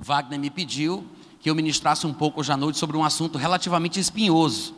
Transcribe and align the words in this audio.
Wagner 0.00 0.40
me 0.40 0.50
pediu 0.50 1.06
que 1.40 1.48
eu 1.48 1.54
ministrasse 1.54 2.06
um 2.06 2.12
pouco 2.12 2.40
hoje 2.40 2.52
à 2.52 2.56
noite 2.56 2.78
sobre 2.78 2.96
um 2.96 3.04
assunto 3.04 3.38
relativamente 3.38 4.00
espinhoso. 4.00 4.74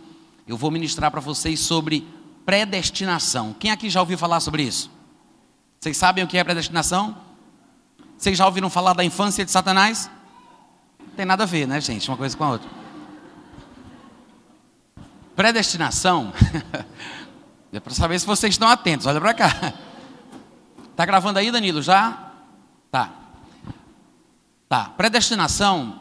Eu 0.46 0.56
vou 0.56 0.70
ministrar 0.70 1.10
para 1.10 1.20
vocês 1.20 1.60
sobre 1.60 2.06
predestinação. 2.44 3.54
Quem 3.58 3.70
aqui 3.70 3.88
já 3.88 4.00
ouviu 4.00 4.18
falar 4.18 4.40
sobre 4.40 4.64
isso? 4.64 4.90
Vocês 5.80 5.96
sabem 5.96 6.22
o 6.24 6.26
que 6.26 6.36
é 6.36 6.44
predestinação? 6.44 7.16
Vocês 8.16 8.36
já 8.36 8.46
ouviram 8.46 8.70
falar 8.70 8.92
da 8.92 9.04
infância 9.04 9.44
de 9.44 9.50
Satanás? 9.50 10.10
Não 11.00 11.14
tem 11.14 11.24
nada 11.24 11.44
a 11.44 11.46
ver, 11.46 11.66
né, 11.66 11.80
gente? 11.80 12.08
Uma 12.08 12.16
coisa 12.16 12.36
com 12.36 12.44
a 12.44 12.50
outra. 12.50 12.68
Predestinação. 15.34 16.32
é 17.72 17.80
para 17.80 17.94
saber 17.94 18.18
se 18.18 18.26
vocês 18.26 18.54
estão 18.54 18.68
atentos. 18.68 19.06
Olha 19.06 19.20
para 19.20 19.34
cá. 19.34 19.74
Tá 20.94 21.06
gravando 21.06 21.38
aí, 21.38 21.50
Danilo? 21.50 21.82
Já? 21.82 22.32
Tá. 22.90 23.21
Tá. 24.72 24.84
Predestinação 24.96 26.00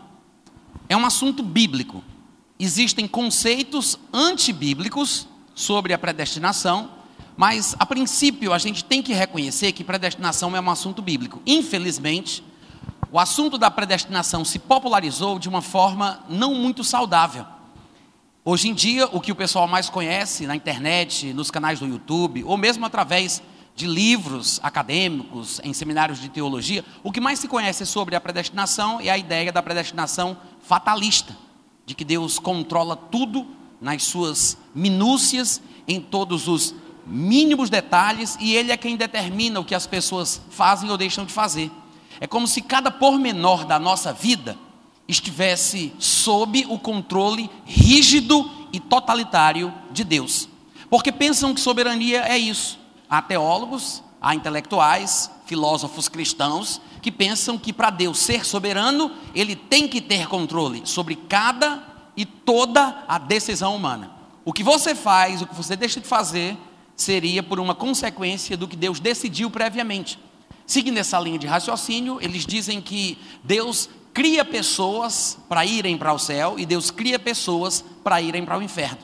é 0.88 0.96
um 0.96 1.06
assunto 1.06 1.44
bíblico. 1.44 2.02
Existem 2.58 3.06
conceitos 3.06 4.00
antibíblicos 4.14 5.28
sobre 5.54 5.92
a 5.94 5.98
predestinação, 5.98 6.90
mas 7.36 7.76
a 7.78 7.86
princípio 7.86 8.54
a 8.54 8.58
gente 8.58 8.86
tem 8.86 9.04
que 9.04 9.12
reconhecer 9.12 9.74
que 9.74 9.84
predestinação 9.84 10.56
é 10.56 10.62
um 10.62 10.70
assunto 10.70 11.02
bíblico. 11.02 11.42
Infelizmente, 11.46 12.42
o 13.12 13.20
assunto 13.20 13.58
da 13.58 13.70
predestinação 13.70 14.46
se 14.46 14.58
popularizou 14.58 15.38
de 15.38 15.50
uma 15.50 15.62
forma 15.62 16.24
não 16.30 16.56
muito 16.56 16.82
saudável. 16.82 17.46
Hoje 18.46 18.70
em 18.70 18.74
dia, 18.74 19.06
o 19.12 19.20
que 19.20 19.34
o 19.34 19.36
pessoal 19.36 19.68
mais 19.68 19.90
conhece 19.90 20.48
na 20.48 20.56
internet, 20.56 21.34
nos 21.34 21.52
canais 21.52 21.82
do 21.82 21.88
YouTube, 21.88 22.46
ou 22.46 22.56
mesmo 22.56 22.86
através 22.86 23.44
de 23.76 23.88
livros 23.88 24.60
acadêmicos, 24.62 25.60
em 25.64 25.74
seminários 25.74 26.20
de 26.20 26.30
teologia, 26.30 26.84
o 27.04 27.12
que 27.12 27.22
mais 27.22 27.40
se 27.40 27.48
conhece 27.48 27.86
sobre 27.86 28.16
a 28.16 28.22
predestinação 28.22 29.00
é 29.02 29.10
a 29.10 29.18
ideia 29.18 29.52
da 29.52 29.64
predestinação 29.64 30.38
fatalista, 30.62 31.36
de 31.86 31.96
que 31.96 32.04
Deus 32.04 32.38
controla 32.38 32.96
tudo 32.96 33.48
nas 33.80 34.04
suas 34.04 34.58
minúcias, 34.76 35.62
em 35.88 36.00
todos 36.00 36.48
os 36.48 36.76
mínimos 37.06 37.70
detalhes, 37.70 38.38
e 38.40 38.56
Ele 38.56 38.72
é 38.72 38.78
quem 38.78 38.96
determina 38.96 39.60
o 39.60 39.66
que 39.66 39.76
as 39.76 39.88
pessoas 39.88 40.42
fazem 40.52 40.90
ou 40.90 40.98
deixam 40.98 41.26
de 41.26 41.34
fazer. 41.34 41.72
É 42.20 42.28
como 42.28 42.48
se 42.48 42.62
cada 42.62 42.92
pormenor 42.92 43.66
da 43.66 43.80
nossa 43.80 44.14
vida 44.14 44.58
estivesse 45.08 45.92
sob 45.98 46.66
o 46.70 46.78
controle 46.78 47.50
rígido 47.66 48.50
e 48.72 48.80
totalitário 48.80 49.74
de 49.92 50.04
Deus. 50.04 50.48
Porque 50.90 51.12
pensam 51.12 51.54
que 51.54 51.60
soberania 51.60 52.22
é 52.28 52.38
isso. 52.38 52.80
Há 53.12 53.22
teólogos, 53.22 54.02
há 54.22 54.34
intelectuais, 54.34 55.30
filósofos 55.46 56.08
cristãos 56.08 56.80
que 57.02 57.12
pensam 57.12 57.58
que 57.58 57.74
para 57.74 57.90
Deus 57.90 58.18
ser 58.20 58.46
soberano, 58.46 59.12
ele 59.36 59.54
tem 59.54 59.86
que 59.86 60.00
ter 60.00 60.30
controle 60.30 60.84
sobre 60.86 61.18
cada 61.18 61.84
e 62.16 62.24
toda 62.24 63.04
a 63.10 63.18
decisão 63.18 63.76
humana. 63.76 64.12
O 64.46 64.54
que 64.54 64.64
você 64.64 64.96
faz, 64.96 65.42
o 65.42 65.48
que 65.48 65.54
você 65.54 65.76
deixa 65.76 66.00
de 66.00 66.08
fazer, 66.08 66.58
seria 66.96 67.44
por 67.44 67.60
uma 67.60 67.76
consequência 67.76 68.56
do 68.56 68.66
que 68.66 68.78
Deus 68.78 68.98
decidiu 69.02 69.52
previamente. 69.52 70.18
Seguindo 70.66 70.98
essa 70.98 71.20
linha 71.20 71.38
de 71.38 71.48
raciocínio, 71.48 72.18
eles 72.22 72.46
dizem 72.46 72.80
que 72.80 73.18
Deus 73.44 73.90
cria 74.14 74.46
pessoas 74.46 75.38
para 75.50 75.66
irem 75.66 75.98
para 75.98 76.14
o 76.14 76.20
céu 76.20 76.56
e 76.58 76.66
Deus 76.66 76.90
cria 76.92 77.20
pessoas 77.20 77.84
para 78.06 78.22
irem 78.22 78.46
para 78.46 78.58
o 78.58 78.62
inferno. 78.62 79.00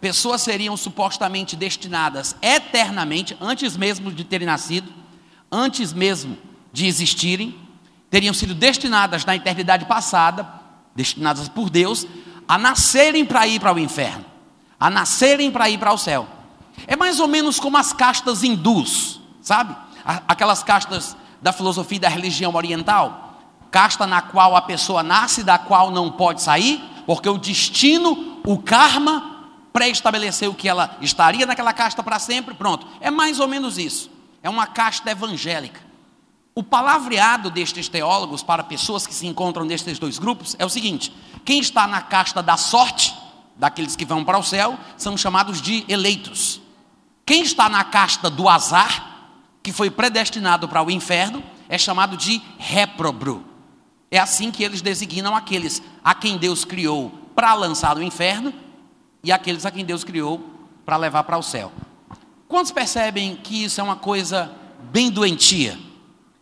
Pessoas 0.00 0.42
seriam 0.42 0.76
supostamente 0.76 1.56
destinadas 1.56 2.36
eternamente, 2.42 3.36
antes 3.40 3.76
mesmo 3.76 4.12
de 4.12 4.24
terem 4.24 4.46
nascido, 4.46 4.92
antes 5.50 5.92
mesmo 5.92 6.36
de 6.72 6.86
existirem, 6.86 7.58
teriam 8.10 8.34
sido 8.34 8.54
destinadas 8.54 9.24
na 9.24 9.34
eternidade 9.34 9.86
passada, 9.86 10.46
destinadas 10.94 11.48
por 11.48 11.70
Deus, 11.70 12.06
a 12.48 12.58
nascerem 12.58 13.24
para 13.24 13.46
ir 13.46 13.60
para 13.60 13.74
o 13.74 13.78
inferno, 13.78 14.24
a 14.78 14.90
nascerem 14.90 15.50
para 15.50 15.68
ir 15.68 15.78
para 15.78 15.92
o 15.92 15.98
céu. 15.98 16.26
É 16.86 16.94
mais 16.94 17.18
ou 17.18 17.26
menos 17.26 17.58
como 17.58 17.76
as 17.76 17.92
castas 17.92 18.42
hindus, 18.42 19.20
sabe? 19.40 19.74
Aquelas 20.04 20.62
castas 20.62 21.16
da 21.40 21.52
filosofia 21.52 21.96
e 21.96 22.00
da 22.00 22.08
religião 22.08 22.54
oriental, 22.54 23.40
casta 23.70 24.06
na 24.06 24.22
qual 24.22 24.54
a 24.54 24.62
pessoa 24.62 25.02
nasce, 25.02 25.42
da 25.42 25.58
qual 25.58 25.90
não 25.90 26.10
pode 26.10 26.42
sair, 26.42 26.82
porque 27.06 27.28
o 27.28 27.38
destino, 27.38 28.40
o 28.44 28.58
karma, 28.58 29.35
pré-estabeleceu 29.76 30.54
que 30.54 30.70
ela 30.70 30.96
estaria 31.02 31.44
naquela 31.44 31.70
casta 31.70 32.02
para 32.02 32.18
sempre, 32.18 32.54
pronto. 32.54 32.86
É 32.98 33.10
mais 33.10 33.38
ou 33.40 33.46
menos 33.46 33.76
isso. 33.76 34.10
É 34.42 34.48
uma 34.48 34.66
casta 34.66 35.10
evangélica. 35.10 35.82
O 36.54 36.62
palavreado 36.62 37.50
destes 37.50 37.86
teólogos 37.86 38.42
para 38.42 38.64
pessoas 38.64 39.06
que 39.06 39.12
se 39.12 39.26
encontram 39.26 39.66
nestes 39.66 39.98
dois 39.98 40.18
grupos 40.18 40.56
é 40.58 40.64
o 40.64 40.70
seguinte: 40.70 41.14
quem 41.44 41.60
está 41.60 41.86
na 41.86 42.00
casta 42.00 42.42
da 42.42 42.56
sorte, 42.56 43.14
daqueles 43.54 43.94
que 43.94 44.06
vão 44.06 44.24
para 44.24 44.38
o 44.38 44.42
céu, 44.42 44.78
são 44.96 45.14
chamados 45.14 45.60
de 45.60 45.84
eleitos. 45.88 46.58
Quem 47.26 47.42
está 47.42 47.68
na 47.68 47.84
casta 47.84 48.30
do 48.30 48.48
azar, 48.48 49.28
que 49.62 49.72
foi 49.72 49.90
predestinado 49.90 50.66
para 50.66 50.82
o 50.82 50.90
inferno, 50.90 51.44
é 51.68 51.76
chamado 51.76 52.16
de 52.16 52.40
réprobro. 52.56 53.44
É 54.10 54.18
assim 54.18 54.50
que 54.50 54.64
eles 54.64 54.80
designam 54.80 55.36
aqueles 55.36 55.82
a 56.02 56.14
quem 56.14 56.38
Deus 56.38 56.64
criou 56.64 57.10
para 57.34 57.52
lançar 57.52 57.94
no 57.94 58.02
inferno 58.02 58.64
e 59.22 59.32
aqueles 59.32 59.66
a 59.66 59.70
quem 59.70 59.84
Deus 59.84 60.04
criou 60.04 60.40
para 60.84 60.96
levar 60.96 61.24
para 61.24 61.36
o 61.36 61.42
céu. 61.42 61.72
Quantos 62.48 62.70
percebem 62.70 63.36
que 63.36 63.64
isso 63.64 63.80
é 63.80 63.84
uma 63.84 63.96
coisa 63.96 64.52
bem 64.92 65.10
doentia? 65.10 65.78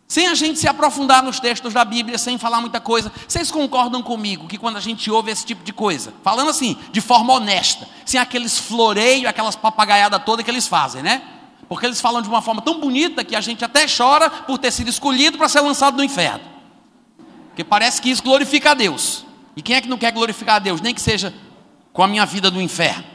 Sem 0.07 0.27
a 0.27 0.35
gente 0.35 0.59
se 0.59 0.67
aprofundar 0.67 1.23
nos 1.23 1.39
textos 1.39 1.73
da 1.73 1.83
Bíblia, 1.83 2.17
sem 2.19 2.37
falar 2.37 2.61
muita 2.61 2.79
coisa, 2.79 3.11
vocês 3.27 3.49
concordam 3.49 4.03
comigo 4.03 4.47
que 4.47 4.57
quando 4.57 4.77
a 4.77 4.79
gente 4.79 5.09
ouve 5.09 5.31
esse 5.31 5.43
tipo 5.43 5.63
de 5.63 5.73
coisa, 5.73 6.13
falando 6.23 6.51
assim, 6.51 6.77
de 6.91 7.01
forma 7.01 7.33
honesta, 7.33 7.87
sem 8.05 8.19
aqueles 8.19 8.59
floreios, 8.59 9.25
aquelas 9.25 9.55
papagaiadas 9.55 10.23
todas 10.23 10.45
que 10.45 10.51
eles 10.51 10.67
fazem, 10.67 11.01
né? 11.01 11.23
Porque 11.67 11.87
eles 11.87 11.99
falam 11.99 12.21
de 12.21 12.29
uma 12.29 12.41
forma 12.41 12.61
tão 12.61 12.79
bonita 12.79 13.23
que 13.23 13.35
a 13.35 13.41
gente 13.41 13.65
até 13.65 13.87
chora 13.87 14.29
por 14.29 14.59
ter 14.59 14.71
sido 14.71 14.89
escolhido 14.89 15.39
para 15.39 15.49
ser 15.49 15.61
lançado 15.61 15.97
no 15.97 16.03
inferno. 16.03 16.41
Porque 17.47 17.63
parece 17.63 17.99
que 17.99 18.11
isso 18.11 18.21
glorifica 18.21 18.71
a 18.71 18.73
Deus. 18.75 19.25
E 19.55 19.61
quem 19.63 19.75
é 19.75 19.81
que 19.81 19.87
não 19.87 19.97
quer 19.97 20.11
glorificar 20.11 20.57
a 20.57 20.59
Deus? 20.59 20.81
Nem 20.81 20.93
que 20.93 21.01
seja 21.01 21.33
com 21.95 22.03
a 22.03 22.07
minha 22.07 22.25
vida 22.25 22.51
no 22.51 22.61
inferno. 22.61 23.05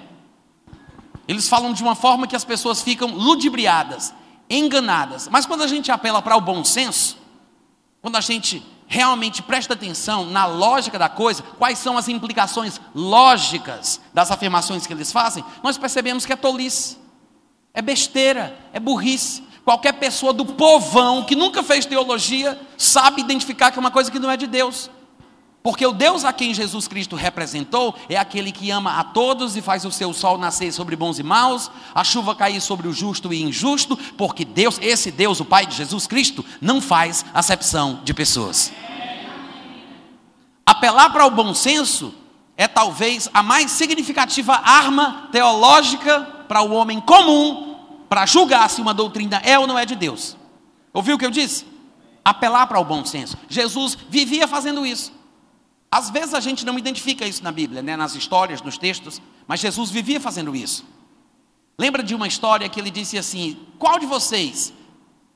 Eles 1.29 1.47
falam 1.47 1.75
de 1.75 1.83
uma 1.83 1.95
forma 1.95 2.27
que 2.27 2.35
as 2.35 2.45
pessoas 2.45 2.81
ficam 2.81 3.09
ludibriadas, 3.09 4.15
enganadas. 4.49 5.29
Mas 5.29 5.45
quando 5.45 5.63
a 5.63 5.67
gente 5.67 5.93
apela 5.93 6.23
para 6.23 6.35
o 6.35 6.41
bom 6.41 6.65
senso, 6.65 7.19
quando 8.01 8.17
a 8.17 8.23
gente 8.23 8.67
realmente 8.87 9.43
presta 9.43 9.75
atenção 9.75 10.25
na 10.25 10.47
lógica 10.47 10.99
da 10.99 11.11
coisa, 11.11 11.43
quais 11.59 11.79
são 11.79 11.99
as 11.99 12.09
implicações 12.09 12.81
lógicas 12.95 14.01
das 14.15 14.31
afirmações 14.31 14.87
que 14.87 14.95
eles 14.95 15.13
fazem, 15.13 15.45
nós 15.63 15.77
percebemos 15.77 16.25
que 16.25 16.33
é 16.33 16.37
tolice, 16.37 16.97
é 17.75 17.83
besteira, 17.83 18.59
é 18.73 18.81
burrice. 18.81 19.45
Qualquer 19.63 19.93
pessoa 19.93 20.33
do 20.33 20.47
povão 20.47 21.23
que 21.25 21.37
nunca 21.37 21.63
fez 21.63 21.85
teologia 21.85 22.59
sabe 22.79 23.21
identificar 23.21 23.71
que 23.71 23.79
é 23.79 23.81
uma 23.81 23.91
coisa 23.91 24.11
que 24.11 24.19
não 24.19 24.31
é 24.31 24.39
de 24.39 24.47
Deus. 24.47 24.91
Porque 25.63 25.85
o 25.85 25.93
Deus 25.93 26.25
a 26.25 26.33
quem 26.33 26.55
Jesus 26.55 26.89
Cristo 26.89 27.17
representou 27.17 27.95
é 28.09 28.17
aquele 28.17 28.51
que 28.51 28.71
ama 28.71 28.99
a 28.99 29.05
todos 29.05 29.57
e 29.57 29.63
faz 29.63 29.85
o 29.85 29.93
seu 29.93 30.13
sol 30.15 30.39
nascer 30.39 30.73
sobre 30.73 30.97
bons 30.97 31.19
e 31.19 31.23
maus, 31.23 31.71
a 31.95 32.03
chuva 32.03 32.35
cair 32.35 32.61
sobre 32.63 32.89
o 32.89 32.93
justo 32.95 33.33
e 33.33 33.43
injusto, 33.43 33.95
porque 34.17 34.43
Deus, 34.45 34.79
esse 34.81 35.11
Deus, 35.11 35.39
o 35.39 35.45
Pai 35.45 35.67
de 35.67 35.77
Jesus 35.77 36.07
Cristo, 36.07 36.43
não 36.63 36.81
faz 36.81 37.27
acepção 37.35 38.01
de 38.05 38.15
pessoas. 38.15 38.73
Apelar 40.65 41.11
para 41.11 41.27
o 41.27 41.31
bom 41.31 41.53
senso 41.53 42.15
é 42.57 42.67
talvez 42.67 43.29
a 43.35 43.43
mais 43.43 43.71
significativa 43.71 44.55
arma 44.55 45.29
teológica 45.31 46.21
para 46.49 46.63
o 46.63 46.73
homem 46.73 47.01
comum 47.01 47.77
para 48.09 48.25
julgar 48.25 48.69
se 48.71 48.81
uma 48.81 48.95
doutrina 48.95 49.43
é 49.45 49.59
ou 49.59 49.67
não 49.67 49.79
é 49.79 49.85
de 49.85 49.95
Deus. 49.95 50.37
Ouviu 50.93 51.17
o 51.17 51.19
que 51.19 51.27
eu 51.27 51.31
disse? 51.31 51.67
Apelar 52.25 52.67
para 52.67 52.81
o 52.81 52.85
bom 52.85 53.05
senso. 53.05 53.37
Jesus 53.49 53.97
vivia 54.09 54.49
fazendo 54.49 54.87
isso. 54.87 55.20
Às 55.93 56.09
vezes 56.11 56.35
a 56.35 56.41
gente 56.41 56.65
não 56.65 56.79
identifica 56.79 57.27
isso 57.27 57.43
na 57.43 57.51
Bíblia, 57.51 57.83
né? 57.83 57.97
nas 57.97 58.15
histórias, 58.15 58.63
nos 58.63 58.79
textos, 58.79 59.21
mas 59.47 59.59
Jesus 59.59 59.91
vivia 59.91 60.21
fazendo 60.21 60.55
isso. 60.55 60.85
Lembra 61.77 62.03
de 62.03 62.15
uma 62.15 62.29
história 62.29 62.69
que 62.69 62.79
ele 62.79 62.91
disse 62.91 63.19
assim: 63.19 63.59
Qual 63.79 63.99
de 63.99 64.07
vocês 64.07 64.73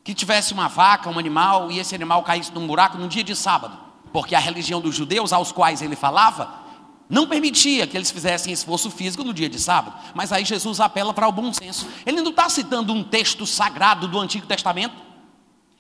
que 0.05 0.15
tivesse 0.15 0.53
uma 0.53 0.69
vaca, 0.69 1.11
um 1.11 1.19
animal, 1.19 1.73
e 1.73 1.79
esse 1.79 1.95
animal 1.95 2.23
caísse 2.23 2.53
num 2.53 2.67
buraco 2.67 2.99
num 2.99 3.09
dia 3.09 3.25
de 3.25 3.35
sábado? 3.35 3.77
Porque 4.13 4.35
a 4.35 4.39
religião 4.39 4.81
dos 4.81 4.95
judeus, 4.95 5.33
aos 5.33 5.51
quais 5.51 5.83
ele 5.83 5.97
falava, 5.97 6.63
não 7.09 7.27
permitia 7.27 7.87
que 7.87 7.97
eles 7.97 8.11
fizessem 8.11 8.53
esforço 8.53 8.91
físico 8.91 9.25
no 9.25 9.35
dia 9.35 9.49
de 9.49 9.59
sábado. 9.59 9.97
Mas 10.15 10.33
aí 10.33 10.45
Jesus 10.45 10.81
apela 10.81 11.13
para 11.13 11.27
o 11.27 11.33
bom 11.33 11.53
senso. 11.53 11.89
Ele 12.07 12.21
não 12.21 12.31
está 12.31 12.49
citando 12.49 12.93
um 12.93 13.03
texto 13.03 13.47
sagrado 13.47 14.07
do 14.07 14.19
Antigo 14.19 14.47
Testamento. 14.47 14.95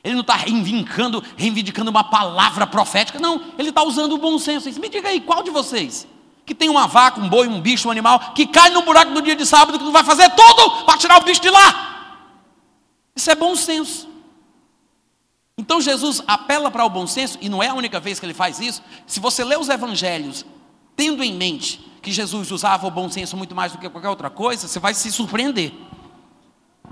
Ele 0.05 0.15
não 0.15 0.21
está 0.21 0.37
reivindicando, 0.37 1.25
reivindicando 1.35 1.91
uma 1.91 2.05
palavra 2.05 2.67
profética, 2.67 3.19
não. 3.19 3.41
Ele 3.59 3.71
está 3.71 3.83
usando 3.83 4.13
o 4.13 4.19
bom 4.19 4.39
senso. 4.39 4.69
Me 4.79 4.91
diga 4.91 5.09
aí, 5.09 5.21
qual 5.21 5.43
de 5.43 5.51
vocês 5.51 6.07
que 6.45 6.55
tem 6.55 6.69
uma 6.69 6.87
vaca, 6.87 7.19
um 7.19 7.27
boi, 7.27 7.49
um 7.49 7.59
bicho, 7.59 7.89
um 7.89 7.91
animal, 7.91 8.35
que 8.35 8.47
cai 8.47 8.69
no 8.69 8.83
buraco 8.83 9.13
no 9.13 9.23
dia 9.23 9.35
de 9.35 9.47
sábado, 9.47 9.79
que 9.79 9.85
não 9.85 9.93
vai 9.93 10.05
fazer 10.05 10.29
tudo 10.31 10.85
para 10.85 10.99
tirar 10.99 11.17
o 11.17 11.25
bicho 11.25 11.41
de 11.41 11.49
lá? 11.49 12.21
Isso 13.17 13.31
é 13.31 13.35
bom 13.35 13.57
senso. 13.57 14.07
Então 15.57 15.81
Jesus 15.81 16.23
apela 16.27 16.71
para 16.71 16.85
o 16.85 16.91
bom 16.91 17.07
senso, 17.07 17.39
e 17.41 17.49
não 17.49 17.63
é 17.63 17.69
a 17.69 17.75
única 17.75 17.99
vez 17.99 18.21
que 18.21 18.27
ele 18.27 18.35
faz 18.35 18.61
isso. 18.61 18.83
Se 19.07 19.21
você 19.21 19.43
lê 19.43 19.57
os 19.57 19.71
evangelhos 19.71 20.45
tendo 20.95 21.25
em 21.25 21.33
mente 21.33 21.81
que 22.03 22.13
Jesus 22.13 22.51
usava 22.51 22.87
o 22.87 22.91
bom 22.91 23.09
senso 23.09 23.39
muito 23.39 23.55
mais 23.55 23.73
do 23.73 23.79
que 23.79 23.89
qualquer 23.89 24.11
outra 24.11 24.29
coisa, 24.29 24.69
você 24.69 24.79
vai 24.79 24.93
se 24.93 25.11
surpreender. 25.11 25.73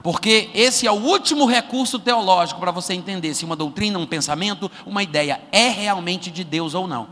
Porque 0.03 0.51
esse 0.53 0.87
é 0.87 0.91
o 0.91 0.97
último 0.97 1.47
recurso 1.47 1.99
teológico 1.99 2.59
para 2.59 2.73
você 2.73 2.93
entender 2.93 3.35
se 3.35 3.45
uma 3.45 3.55
doutrina, 3.55 3.99
um 3.99 4.07
pensamento, 4.07 4.71
uma 4.85 5.03
ideia 5.03 5.41
é 5.53 5.69
realmente 5.69 6.31
de 6.31 6.43
Deus 6.43 6.75
ou 6.75 6.89
não. 6.89 7.09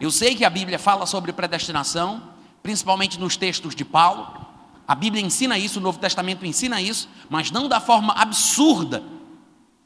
Eu 0.00 0.10
sei 0.10 0.34
que 0.34 0.44
a 0.44 0.50
Bíblia 0.50 0.78
fala 0.78 1.06
sobre 1.06 1.32
predestinação, 1.32 2.22
principalmente 2.62 3.18
nos 3.18 3.36
textos 3.36 3.74
de 3.74 3.84
Paulo. 3.84 4.26
A 4.86 4.94
Bíblia 4.94 5.24
ensina 5.24 5.56
isso, 5.58 5.78
o 5.78 5.82
Novo 5.82 5.98
Testamento 5.98 6.44
ensina 6.44 6.80
isso, 6.80 7.08
mas 7.30 7.50
não 7.50 7.68
da 7.68 7.80
forma 7.80 8.12
absurda. 8.12 9.02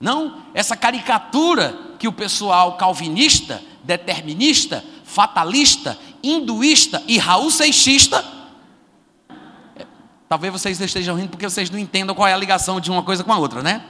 Não 0.00 0.42
essa 0.54 0.76
caricatura 0.76 1.78
que 1.98 2.08
o 2.08 2.12
pessoal 2.12 2.76
calvinista, 2.76 3.62
determinista, 3.84 4.84
fatalista, 5.04 5.98
hinduísta 6.22 7.02
e 7.06 7.18
Raul 7.18 7.50
Seixista. 7.50 8.41
Talvez 10.32 10.50
vocês 10.50 10.80
estejam 10.80 11.14
rindo 11.14 11.28
porque 11.28 11.46
vocês 11.46 11.68
não 11.68 11.78
entendam 11.78 12.14
qual 12.14 12.26
é 12.26 12.32
a 12.32 12.36
ligação 12.38 12.80
de 12.80 12.90
uma 12.90 13.02
coisa 13.02 13.22
com 13.22 13.30
a 13.30 13.36
outra, 13.36 13.62
né? 13.62 13.84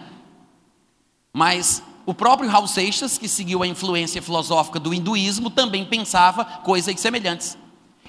Mas 1.33 1.81
o 2.05 2.13
próprio 2.13 2.51
Raul 2.51 2.67
Seixas, 2.67 3.17
que 3.17 3.29
seguiu 3.29 3.63
a 3.63 3.67
influência 3.69 4.21
filosófica 4.21 4.81
do 4.81 4.93
hinduísmo, 4.93 5.51
também 5.51 5.85
pensava 5.85 6.45
coisas 6.45 6.99
semelhantes. 6.99 7.57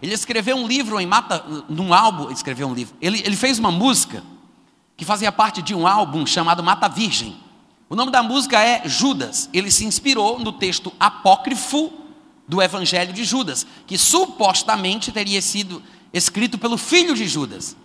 Ele 0.02 0.16
escreveu 0.16 0.56
um 0.56 0.66
livro 0.66 1.00
em 1.00 1.06
Mata, 1.06 1.46
num 1.70 1.94
álbum, 1.94 2.32
escreveu 2.32 2.68
um 2.68 2.74
livro. 2.74 2.96
Ele, 3.00 3.22
ele 3.24 3.36
fez 3.36 3.60
uma 3.60 3.70
música 3.70 4.24
que 4.98 5.06
fazia 5.06 5.32
parte 5.32 5.62
de 5.62 5.76
um 5.76 5.86
álbum 5.86 6.26
chamado 6.26 6.64
Mata 6.64 6.90
Virgem. 6.90 7.36
O 7.88 7.96
nome 7.96 8.12
da 8.12 8.24
música 8.24 8.60
é 8.60 8.82
Judas. 8.90 9.48
Ele 9.54 9.70
se 9.70 9.86
inspirou 9.86 10.40
no 10.40 10.54
texto 10.54 10.92
apócrifo 11.00 11.94
do 12.48 12.64
Evangelho 12.64 13.14
de 13.14 13.26
Judas, 13.26 13.64
que 13.86 13.96
supostamente 13.96 15.12
teria 15.12 15.40
sido 15.40 15.84
escrito 16.12 16.58
pelo 16.58 16.80
filho 16.80 17.14
de 17.14 17.28
Judas. 17.28 17.78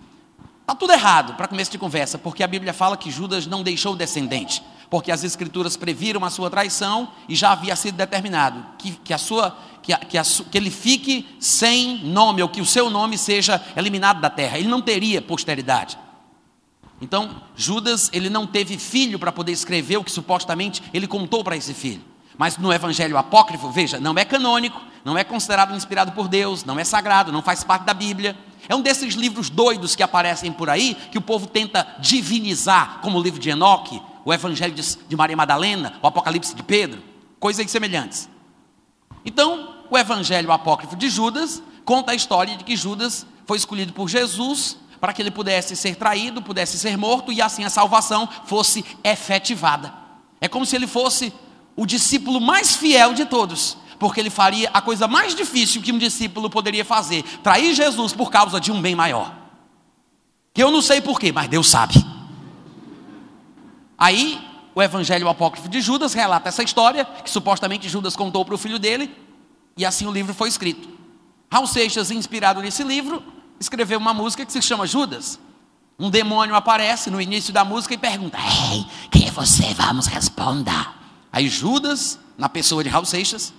Está 0.69 0.77
tudo 0.77 0.93
errado 0.93 1.33
para 1.33 1.49
começo 1.49 1.71
de 1.71 1.79
conversa, 1.79 2.19
porque 2.19 2.43
a 2.43 2.47
Bíblia 2.47 2.75
fala 2.75 2.95
que 2.95 3.11
Judas 3.11 3.47
não 3.47 3.63
deixou 3.63 3.97
descendente, 3.97 4.63
porque 4.91 5.11
as 5.11 5.25
Escrituras 5.25 5.79
previram 5.79 6.23
a 6.27 6.29
sua 6.29 6.51
traição 6.51 7.09
e 7.27 7.35
já 7.35 7.53
havia 7.53 7.75
sido 7.75 7.97
determinado 7.97 8.63
que, 8.77 8.91
que, 9.03 9.15
a 9.15 9.17
sua, 9.17 9.57
que, 9.81 9.95
a, 9.95 9.97
que, 9.97 10.19
a, 10.19 10.23
que 10.23 10.59
ele 10.59 10.71
fique 10.71 11.27
sem 11.41 12.05
nome, 12.05 12.43
ou 12.43 12.51
que 12.51 12.61
o 12.61 12.67
seu 12.67 12.91
nome 12.91 13.17
seja 13.17 13.65
eliminado 13.75 14.21
da 14.21 14.29
terra. 14.29 14.59
Ele 14.59 14.69
não 14.69 14.83
teria 14.83 15.23
posteridade. 15.23 15.99
Então, 17.01 17.41
Judas, 17.57 18.11
ele 18.13 18.29
não 18.29 18.47
teve 18.47 18.77
filho 18.77 19.19
para 19.19 19.33
poder 19.33 19.53
escrever 19.53 19.97
o 19.97 20.05
que 20.05 20.13
supostamente 20.13 20.83
ele 20.93 21.07
contou 21.07 21.43
para 21.43 21.57
esse 21.57 21.73
filho. 21.73 22.05
Mas 22.37 22.59
no 22.59 22.71
evangelho 22.71 23.17
apócrifo, 23.17 23.71
veja, 23.71 23.99
não 23.99 24.13
é 24.19 24.25
canônico, 24.27 24.79
não 25.03 25.17
é 25.17 25.25
considerado 25.25 25.75
inspirado 25.75 26.13
por 26.13 26.29
Deus, 26.29 26.63
não 26.63 26.79
é 26.79 26.85
sagrado, 26.85 27.33
não 27.33 27.41
faz 27.41 27.65
parte 27.65 27.87
da 27.87 27.95
Bíblia. 27.95 28.37
É 28.69 28.75
um 28.75 28.81
desses 28.81 29.15
livros 29.15 29.51
doidos 29.51 29.95
que 29.95 30.03
aparecem 30.03 30.53
por 30.53 30.71
aí, 30.71 30.97
que 31.11 31.19
o 31.19 31.23
povo 31.23 31.47
tenta 31.47 31.87
divinizar, 32.01 33.01
como 33.03 33.19
o 33.19 33.23
livro 33.23 33.39
de 33.39 33.51
Enoque, 33.51 34.01
o 34.25 34.33
Evangelho 34.33 34.75
de 34.75 35.17
Maria 35.17 35.37
Madalena, 35.37 35.99
o 36.03 36.07
Apocalipse 36.07 36.55
de 36.55 36.63
Pedro, 36.63 37.03
coisas 37.39 37.71
semelhantes. 37.71 38.29
Então, 39.25 39.75
o 39.91 39.97
Evangelho 39.97 40.51
apócrifo 40.53 40.97
de 40.97 41.09
Judas 41.09 41.63
conta 41.85 42.13
a 42.13 42.15
história 42.15 42.57
de 42.57 42.65
que 42.65 42.77
Judas 42.77 43.27
foi 43.47 43.57
escolhido 43.57 43.93
por 43.93 44.09
Jesus 44.09 44.77
para 45.01 45.13
que 45.13 45.23
ele 45.23 45.31
pudesse 45.31 45.77
ser 45.77 45.97
traído, 45.97 46.43
pudesse 46.43 46.79
ser 46.79 46.97
morto 46.97 47.33
e 47.33 47.41
assim 47.41 47.65
a 47.65 47.71
salvação 47.71 48.29
fosse 48.45 48.85
efetivada. 49.03 49.93
É 50.41 50.49
como 50.49 50.67
se 50.67 50.77
ele 50.77 50.87
fosse 50.87 51.33
o 51.77 51.87
discípulo 51.87 52.41
mais 52.41 52.77
fiel 52.77 53.15
de 53.15 53.25
todos, 53.25 53.77
porque 53.99 54.21
ele 54.21 54.31
faria 54.31 54.71
a 54.73 54.81
coisa 54.81 55.09
mais 55.09 55.35
difícil 55.35 55.83
que 55.83 55.93
um 55.93 55.99
discípulo 55.99 56.49
poderia 56.49 56.85
fazer: 56.85 57.23
trair 57.43 57.75
Jesus 57.75 58.13
por 58.13 58.31
causa 58.31 58.61
de 58.61 58.71
um 58.71 58.81
bem 58.81 58.95
maior. 58.95 59.35
Que 60.55 60.63
eu 60.63 60.71
não 60.71 60.83
sei 60.83 61.01
porquê, 61.01 61.33
mas 61.33 61.49
Deus 61.49 61.69
sabe. 61.69 61.95
Aí, 63.97 64.41
o 64.75 64.83
Evangelho 64.83 65.29
Apócrifo 65.29 65.69
de 65.69 65.81
Judas 65.81 66.15
relata 66.15 66.49
essa 66.49 66.63
história, 66.63 67.05
que 67.05 67.31
supostamente 67.31 67.89
Judas 67.89 68.15
contou 68.15 68.45
para 68.45 68.55
o 68.55 68.59
filho 68.59 68.79
dele, 68.79 69.15
e 69.77 69.85
assim 69.85 70.07
o 70.07 70.13
livro 70.13 70.33
foi 70.33 70.49
escrito. 70.49 70.89
Raul 71.51 71.67
Seixas, 71.67 72.11
inspirado 72.11 72.61
nesse 72.61 72.85
livro, 72.85 73.23
escreveu 73.59 73.99
uma 73.99 74.15
música 74.15 74.45
que 74.47 74.53
se 74.53 74.63
chama 74.63 74.87
Judas. 74.87 75.41
Um 75.99 76.11
demônio 76.11 76.55
aparece 76.55 77.11
no 77.11 77.21
início 77.21 77.53
da 77.53 77.65
música 77.65 77.95
e 77.95 77.99
pergunta: 77.99 78.39
Ei, 78.39 78.87
quem 79.11 79.27
é 79.27 79.31
você? 79.33 79.75
Vamos 79.75 80.07
responder. 80.07 80.89
Aí 81.33 81.49
Judas, 81.49 82.19
na 82.37 82.49
pessoa 82.49 82.85
de 82.85 82.89
Raul 82.89 83.05
Seixas, 83.05 83.53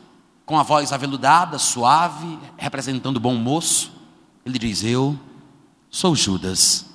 com 0.49 0.57
a 0.57 0.63
voz 0.63 0.91
aveludada, 0.91 1.59
suave, 1.59 2.39
representando 2.57 3.17
o 3.17 3.19
bom 3.19 3.35
moço, 3.35 3.91
ele 4.43 4.57
diz: 4.57 4.83
Eu 4.83 5.15
sou 5.91 6.15
Judas, 6.15 6.87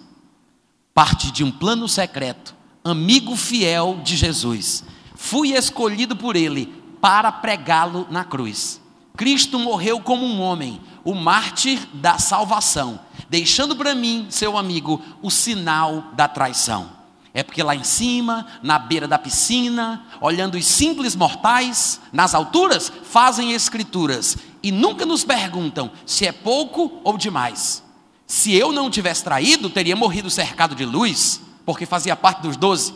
parte 0.93 1.31
de 1.31 1.45
um 1.45 1.53
plano 1.53 1.89
secreto, 1.89 2.53
amigo 2.83 3.37
fiel 3.37 4.01
de 4.03 4.17
Jesus. 4.17 4.83
Fui 5.15 5.53
escolhido 5.53 6.17
por 6.17 6.35
ele 6.35 6.67
para 7.01 7.31
pregá-lo 7.31 8.09
na 8.11 8.25
cruz. 8.25 8.81
Cristo 9.17 9.57
morreu 9.57 10.01
como 10.01 10.27
um 10.27 10.41
homem, 10.41 10.81
o 11.05 11.15
mártir 11.15 11.79
da 11.95 12.19
salvação, 12.19 12.99
deixando 13.31 13.77
para 13.77 13.95
mim, 13.95 14.27
seu 14.31 14.59
amigo, 14.59 15.01
o 15.23 15.31
sinal 15.31 16.07
da 16.17 16.27
traição. 16.27 16.91
É 17.37 17.43
porque 17.43 17.65
lá 17.65 17.75
em 17.75 17.83
cima, 17.83 18.47
na 18.63 18.79
beira 18.79 19.09
da 19.09 19.19
piscina, 19.19 20.07
olhando 20.21 20.57
os 20.57 20.65
simples 20.65 21.17
mortais, 21.17 22.01
nas 22.13 22.33
alturas, 22.33 22.93
fazem 23.03 23.53
escrituras 23.53 24.37
e 24.63 24.71
nunca 24.71 25.05
nos 25.05 25.25
perguntam 25.25 25.91
se 26.07 26.25
é 26.25 26.31
pouco 26.31 27.01
ou 27.03 27.19
demais. 27.19 27.83
Se 28.25 28.55
eu 28.55 28.71
não 28.71 28.89
tivesse 28.89 29.25
traído, 29.25 29.69
teria 29.69 29.97
morrido 29.97 30.31
cercado 30.31 30.77
de 30.77 30.85
luz, 30.87 31.41
porque 31.67 31.85
fazia 31.85 32.15
parte 32.15 32.41
dos 32.41 32.57
doze. 32.57 32.95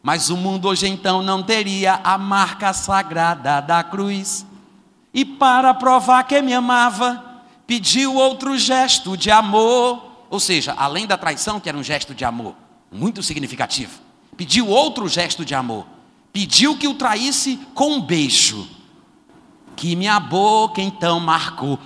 Mas 0.00 0.30
o 0.30 0.36
mundo 0.36 0.68
hoje 0.68 0.86
então 0.86 1.20
não 1.20 1.42
teria 1.42 2.00
a 2.04 2.16
marca 2.16 2.72
sagrada 2.72 3.60
da 3.60 3.82
cruz. 3.82 4.46
E 5.12 5.24
para 5.24 5.74
provar 5.74 6.22
que 6.22 6.40
me 6.40 6.54
amava, 6.54 7.42
pediu 7.66 8.14
outro 8.14 8.56
gesto 8.56 9.16
de 9.16 9.30
amor. 9.30 10.24
Ou 10.30 10.38
seja, 10.40 10.72
além 10.78 11.06
da 11.06 11.18
traição, 11.18 11.58
que 11.58 11.68
era 11.68 11.76
um 11.76 11.82
gesto 11.82 12.14
de 12.14 12.24
amor, 12.24 12.54
muito 12.92 13.22
significativo. 13.22 13.92
Pediu 14.36 14.68
outro 14.68 15.08
gesto 15.08 15.44
de 15.44 15.54
amor. 15.54 15.86
Pediu 16.32 16.76
que 16.76 16.86
o 16.86 16.94
traísse 16.94 17.56
com 17.74 17.94
um 17.94 18.00
beijo. 18.00 18.68
Que 19.74 19.96
minha 19.96 20.20
boca 20.20 20.80
então 20.80 21.18
marcou. 21.18 21.78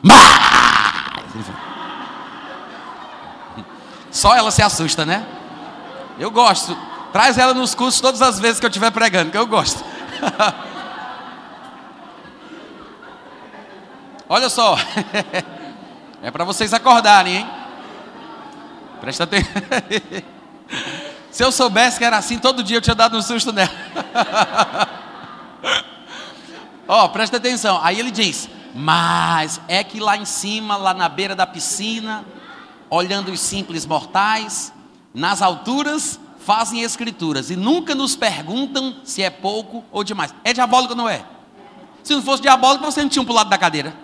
Só 4.10 4.34
ela 4.34 4.50
se 4.50 4.62
assusta, 4.62 5.06
né? 5.06 5.26
Eu 6.18 6.30
gosto. 6.30 6.76
Traz 7.12 7.38
ela 7.38 7.54
nos 7.54 7.74
cursos 7.74 8.00
todas 8.00 8.20
as 8.22 8.38
vezes 8.38 8.58
que 8.58 8.66
eu 8.66 8.70
estiver 8.70 8.90
pregando, 8.90 9.30
que 9.30 9.38
eu 9.38 9.46
gosto. 9.46 9.84
Olha 14.28 14.48
só. 14.48 14.76
É 16.22 16.30
para 16.30 16.44
vocês 16.44 16.72
acordarem, 16.74 17.36
hein? 17.36 17.46
Presta 19.00 19.24
atenção. 19.24 19.52
Se 21.36 21.44
eu 21.44 21.52
soubesse 21.52 21.98
que 21.98 22.04
era 22.04 22.16
assim, 22.16 22.38
todo 22.38 22.62
dia 22.62 22.78
eu 22.78 22.80
tinha 22.80 22.94
dado 22.94 23.14
um 23.14 23.20
susto 23.20 23.52
nela. 23.52 23.70
Ó, 26.88 27.04
oh, 27.04 27.08
presta 27.10 27.36
atenção. 27.36 27.78
Aí 27.82 28.00
ele 28.00 28.10
diz: 28.10 28.48
Mas 28.74 29.60
é 29.68 29.84
que 29.84 30.00
lá 30.00 30.16
em 30.16 30.24
cima, 30.24 30.78
lá 30.78 30.94
na 30.94 31.10
beira 31.10 31.36
da 31.36 31.46
piscina, 31.46 32.24
olhando 32.88 33.30
os 33.30 33.38
simples 33.38 33.84
mortais, 33.84 34.72
nas 35.12 35.42
alturas, 35.42 36.18
fazem 36.38 36.80
escrituras 36.80 37.50
e 37.50 37.56
nunca 37.56 37.94
nos 37.94 38.16
perguntam 38.16 38.96
se 39.04 39.22
é 39.22 39.28
pouco 39.28 39.84
ou 39.92 40.02
demais. 40.02 40.34
É 40.42 40.54
diabólico 40.54 40.94
ou 40.94 40.96
não 40.96 41.06
é? 41.06 41.22
Se 42.02 42.14
não 42.14 42.22
fosse 42.22 42.40
diabólico, 42.40 42.82
você 42.82 43.02
não 43.02 43.10
tinha 43.10 43.22
um 43.22 43.30
lado 43.30 43.50
da 43.50 43.58
cadeira. 43.58 43.94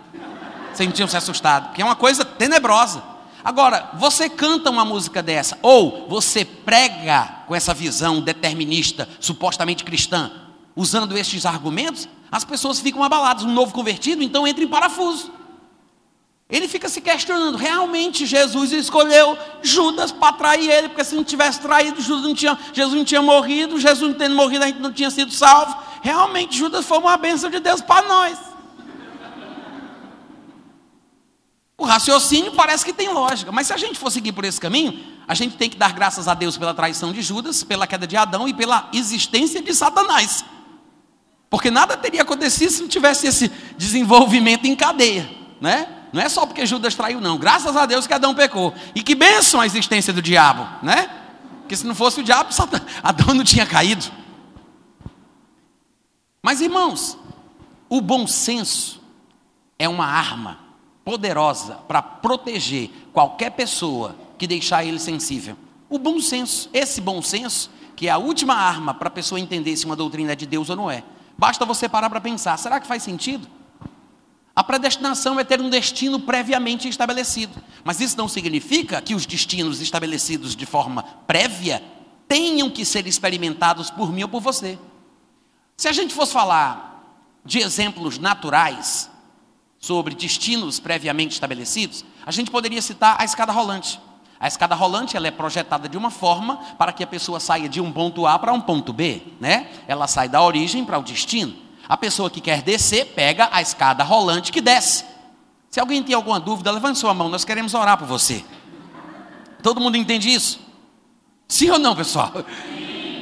Você 0.70 0.84
não 0.84 0.92
tinha 0.92 1.08
se 1.08 1.16
assustado. 1.16 1.68
Porque 1.68 1.80
é 1.80 1.84
uma 1.86 1.96
coisa 1.96 2.26
tenebrosa. 2.26 3.12
Agora, 3.44 3.90
você 3.94 4.28
canta 4.28 4.70
uma 4.70 4.84
música 4.84 5.22
dessa, 5.22 5.58
ou 5.62 6.06
você 6.08 6.44
prega 6.44 7.44
com 7.46 7.54
essa 7.54 7.75
visão 7.75 8.20
determinista, 8.20 9.08
supostamente 9.18 9.84
cristã, 9.84 10.30
usando 10.76 11.16
estes 11.16 11.44
argumentos, 11.44 12.08
as 12.30 12.44
pessoas 12.44 12.80
ficam 12.80 13.02
abaladas. 13.02 13.44
Um 13.44 13.52
novo 13.52 13.75
convertido, 13.75 14.22
então 14.22 14.46
entra 14.46 14.64
em 14.64 14.68
parafuso. 14.68 15.30
Ele 16.49 16.68
fica 16.68 16.88
se 16.88 17.00
questionando: 17.00 17.56
realmente 17.56 18.26
Jesus 18.26 18.72
escolheu 18.72 19.37
Judas 19.62 20.12
para 20.12 20.34
trair 20.34 20.70
ele, 20.70 20.88
porque 20.88 21.02
se 21.02 21.14
não 21.14 21.25
tivesse 21.25 21.61
traído, 21.61 22.00
Judas 22.00 22.25
não 22.25 22.34
tinha, 22.34 22.58
Jesus 22.72 22.94
não 22.94 23.04
tinha 23.04 23.22
morrido, 23.22 23.80
Jesus 23.80 24.11
não 24.11 24.18
tendo 24.18 24.34
morrido, 24.34 24.64
a 24.64 24.66
gente 24.68 24.80
não 24.80 24.92
tinha 24.92 25.11
sido 25.11 25.32
salvo. 25.32 25.76
Realmente 26.02 26.56
Judas 26.56 26.84
foi 26.84 26.99
uma 26.99 27.16
bênção 27.16 27.50
de 27.50 27.58
Deus 27.58 27.80
para 27.80 28.06
nós. 28.06 28.51
O 31.82 31.84
raciocínio 31.84 32.52
parece 32.52 32.84
que 32.84 32.92
tem 32.92 33.12
lógica, 33.12 33.50
mas 33.50 33.66
se 33.66 33.72
a 33.72 33.76
gente 33.76 33.98
for 33.98 34.08
seguir 34.08 34.30
por 34.30 34.44
esse 34.44 34.60
caminho, 34.60 35.00
a 35.26 35.34
gente 35.34 35.56
tem 35.56 35.68
que 35.68 35.76
dar 35.76 35.92
graças 35.92 36.28
a 36.28 36.34
Deus 36.34 36.56
pela 36.56 36.72
traição 36.72 37.12
de 37.12 37.20
Judas, 37.20 37.64
pela 37.64 37.88
queda 37.88 38.06
de 38.06 38.16
Adão 38.16 38.46
e 38.46 38.54
pela 38.54 38.88
existência 38.92 39.60
de 39.60 39.74
Satanás. 39.74 40.44
Porque 41.50 41.72
nada 41.72 41.96
teria 41.96 42.22
acontecido 42.22 42.70
se 42.70 42.82
não 42.82 42.88
tivesse 42.88 43.26
esse 43.26 43.50
desenvolvimento 43.76 44.64
em 44.64 44.76
cadeia, 44.76 45.28
né? 45.60 45.88
Não 46.12 46.22
é 46.22 46.28
só 46.28 46.46
porque 46.46 46.64
Judas 46.64 46.94
traiu, 46.94 47.20
não. 47.20 47.36
Graças 47.36 47.76
a 47.76 47.84
Deus 47.84 48.06
que 48.06 48.14
Adão 48.14 48.32
pecou. 48.32 48.72
E 48.94 49.02
que 49.02 49.16
bênção 49.16 49.60
a 49.60 49.66
existência 49.66 50.12
do 50.12 50.22
diabo, 50.22 50.64
né? 50.84 51.10
Porque 51.62 51.74
se 51.74 51.84
não 51.84 51.96
fosse 51.96 52.20
o 52.20 52.22
diabo, 52.22 52.50
Adão 53.02 53.34
não 53.34 53.42
tinha 53.42 53.66
caído. 53.66 54.06
Mas 56.40 56.60
irmãos, 56.60 57.18
o 57.88 58.00
bom 58.00 58.24
senso 58.24 59.02
é 59.76 59.88
uma 59.88 60.06
arma 60.06 60.62
poderosa 61.04 61.75
para 61.88 62.02
proteger 62.02 62.90
qualquer 63.12 63.50
pessoa 63.50 64.16
que 64.38 64.47
deixar 64.47 64.85
ele 64.85 64.99
sensível. 64.99 65.56
O 65.88 65.99
bom 65.99 66.21
senso, 66.21 66.71
esse 66.73 67.00
bom 67.00 67.21
senso, 67.21 67.71
que 67.94 68.09
é 68.09 68.11
a 68.11 68.18
última 68.18 68.54
arma 68.54 68.94
para 68.94 69.09
a 69.09 69.11
pessoa 69.11 69.38
entender 69.38 69.76
se 69.76 69.85
uma 69.85 69.97
doutrina 69.97 70.32
é 70.32 70.37
de 70.37 70.47
Deus 70.47 70.71
ou 70.71 70.76
não 70.76 70.90
é. 70.90 71.04
Basta 71.37 71.64
você 71.64 71.88
parar 71.88 72.09
para 72.09 72.21
pensar: 72.21 72.56
será 72.56 72.80
que 72.80 72.87
faz 72.87 73.02
sentido? 73.02 73.47
A 74.54 74.62
predestinação 74.62 75.40
é 75.40 75.44
ter 75.44 75.61
um 75.61 75.71
destino 75.71 76.21
previamente 76.21 76.88
estabelecido. 76.88 77.62
Mas 77.82 78.00
isso 78.00 78.16
não 78.18 78.28
significa 78.28 79.00
que 79.00 79.14
os 79.14 79.25
destinos 79.25 79.80
estabelecidos 79.80 80.54
de 80.54 80.66
forma 80.66 81.02
prévia 81.26 81.82
tenham 82.28 82.71
que 82.71 82.85
ser 82.85 83.06
experimentados 83.06 83.90
por 83.90 84.12
mim 84.12 84.23
ou 84.23 84.28
por 84.28 84.40
você. 84.40 84.78
Se 85.76 85.88
a 85.88 85.92
gente 85.92 86.12
fosse 86.12 86.32
falar 86.32 86.92
de 87.44 87.59
exemplos 87.59 88.18
naturais 88.18 89.11
sobre 89.82 90.14
destinos 90.14 90.78
previamente 90.78 91.32
estabelecidos, 91.32 92.04
a 92.24 92.30
gente 92.30 92.52
poderia 92.52 92.80
citar 92.80 93.16
a 93.18 93.24
escada 93.24 93.52
rolante. 93.52 94.00
A 94.38 94.46
escada 94.46 94.76
rolante 94.76 95.16
ela 95.16 95.26
é 95.26 95.30
projetada 95.30 95.88
de 95.88 95.98
uma 95.98 96.08
forma 96.10 96.56
para 96.78 96.92
que 96.92 97.02
a 97.02 97.06
pessoa 97.06 97.40
saia 97.40 97.68
de 97.68 97.80
um 97.80 97.90
ponto 97.90 98.24
A 98.24 98.38
para 98.38 98.52
um 98.52 98.60
ponto 98.60 98.92
B, 98.92 99.22
né? 99.40 99.68
Ela 99.88 100.06
sai 100.06 100.28
da 100.28 100.40
origem 100.40 100.84
para 100.84 100.98
o 100.98 101.02
destino. 101.02 101.54
A 101.88 101.96
pessoa 101.96 102.30
que 102.30 102.40
quer 102.40 102.62
descer 102.62 103.06
pega 103.06 103.48
a 103.50 103.60
escada 103.60 104.04
rolante 104.04 104.52
que 104.52 104.60
desce. 104.60 105.04
Se 105.68 105.80
alguém 105.80 106.00
tem 106.02 106.14
alguma 106.14 106.38
dúvida, 106.38 106.70
levante 106.70 106.98
sua 106.98 107.12
mão, 107.12 107.28
nós 107.28 107.44
queremos 107.44 107.74
orar 107.74 107.98
por 107.98 108.06
você. 108.06 108.44
Todo 109.62 109.80
mundo 109.80 109.96
entende 109.96 110.32
isso? 110.32 110.60
Sim 111.48 111.70
ou 111.70 111.78
não, 111.78 111.96
pessoal? 111.96 112.32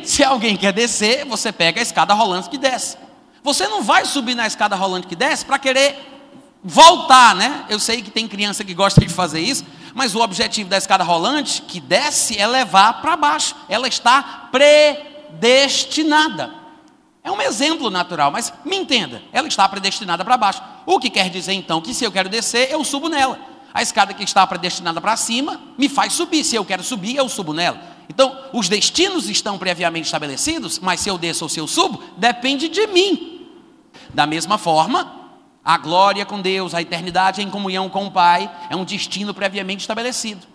Se 0.04 0.22
alguém 0.22 0.56
quer 0.56 0.72
descer, 0.72 1.24
você 1.24 1.52
pega 1.52 1.80
a 1.80 1.82
escada 1.82 2.12
rolante 2.12 2.50
que 2.50 2.58
desce. 2.58 2.98
Você 3.42 3.66
não 3.66 3.82
vai 3.82 4.04
subir 4.04 4.34
na 4.34 4.46
escada 4.46 4.76
rolante 4.76 5.06
que 5.06 5.16
desce 5.16 5.44
para 5.44 5.58
querer 5.58 6.09
voltar, 6.62 7.34
né? 7.34 7.64
Eu 7.68 7.80
sei 7.80 8.02
que 8.02 8.10
tem 8.10 8.28
criança 8.28 8.64
que 8.64 8.74
gosta 8.74 9.00
de 9.00 9.08
fazer 9.08 9.40
isso, 9.40 9.64
mas 9.94 10.14
o 10.14 10.20
objetivo 10.20 10.68
da 10.68 10.76
escada 10.76 11.04
rolante 11.04 11.62
que 11.62 11.80
desce 11.80 12.38
é 12.38 12.46
levar 12.46 13.00
para 13.00 13.16
baixo. 13.16 13.54
Ela 13.68 13.88
está 13.88 14.48
predestinada. 14.52 16.54
É 17.22 17.30
um 17.30 17.40
exemplo 17.40 17.90
natural, 17.90 18.30
mas 18.30 18.52
me 18.64 18.76
entenda, 18.76 19.22
ela 19.32 19.46
está 19.46 19.68
predestinada 19.68 20.24
para 20.24 20.36
baixo. 20.36 20.62
O 20.86 20.98
que 20.98 21.10
quer 21.10 21.28
dizer 21.28 21.52
então 21.52 21.80
que 21.80 21.92
se 21.92 22.04
eu 22.04 22.12
quero 22.12 22.28
descer, 22.28 22.70
eu 22.70 22.82
subo 22.82 23.08
nela. 23.08 23.38
A 23.72 23.82
escada 23.82 24.14
que 24.14 24.24
está 24.24 24.44
predestinada 24.46 25.00
para 25.00 25.16
cima 25.16 25.60
me 25.78 25.88
faz 25.88 26.12
subir. 26.12 26.44
Se 26.44 26.56
eu 26.56 26.64
quero 26.64 26.82
subir, 26.82 27.16
eu 27.16 27.28
subo 27.28 27.52
nela. 27.52 27.80
Então, 28.08 28.36
os 28.52 28.68
destinos 28.68 29.28
estão 29.28 29.56
previamente 29.56 30.06
estabelecidos, 30.06 30.80
mas 30.80 30.98
se 30.98 31.08
eu 31.08 31.16
desço 31.16 31.44
ou 31.44 31.48
se 31.48 31.60
eu 31.60 31.68
subo, 31.68 32.02
depende 32.16 32.68
de 32.68 32.84
mim. 32.88 33.46
Da 34.12 34.26
mesma 34.26 34.58
forma, 34.58 35.19
a 35.64 35.76
glória 35.76 36.24
com 36.24 36.40
Deus, 36.40 36.74
a 36.74 36.82
eternidade 36.82 37.42
em 37.42 37.50
comunhão 37.50 37.88
com 37.88 38.06
o 38.06 38.10
Pai, 38.10 38.50
é 38.68 38.76
um 38.76 38.84
destino 38.84 39.34
previamente 39.34 39.80
estabelecido. 39.80 40.46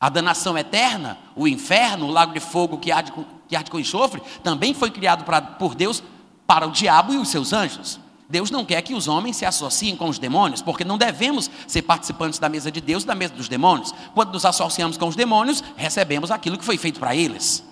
A 0.00 0.08
danação 0.08 0.58
eterna, 0.58 1.18
o 1.36 1.46
inferno, 1.46 2.06
o 2.06 2.10
lago 2.10 2.32
de 2.32 2.40
fogo 2.40 2.78
que 2.78 2.90
arde 2.90 3.12
com, 3.12 3.24
que 3.48 3.54
arde 3.54 3.70
com 3.70 3.78
enxofre, 3.78 4.20
também 4.42 4.74
foi 4.74 4.90
criado 4.90 5.24
pra, 5.24 5.40
por 5.40 5.74
Deus 5.74 6.02
para 6.46 6.66
o 6.66 6.72
diabo 6.72 7.12
e 7.14 7.18
os 7.18 7.28
seus 7.28 7.52
anjos. 7.52 8.00
Deus 8.28 8.50
não 8.50 8.64
quer 8.64 8.80
que 8.82 8.94
os 8.94 9.08
homens 9.08 9.36
se 9.36 9.44
associem 9.44 9.94
com 9.94 10.08
os 10.08 10.18
demônios, 10.18 10.62
porque 10.62 10.84
não 10.84 10.96
devemos 10.96 11.50
ser 11.66 11.82
participantes 11.82 12.38
da 12.38 12.48
mesa 12.48 12.72
de 12.72 12.80
Deus 12.80 13.02
e 13.02 13.06
da 13.06 13.14
mesa 13.14 13.34
dos 13.34 13.46
demônios. 13.46 13.94
Quando 14.14 14.32
nos 14.32 14.46
associamos 14.46 14.96
com 14.96 15.06
os 15.06 15.14
demônios, 15.14 15.62
recebemos 15.76 16.30
aquilo 16.30 16.56
que 16.56 16.64
foi 16.64 16.78
feito 16.78 16.98
para 16.98 17.14
eles. 17.14 17.62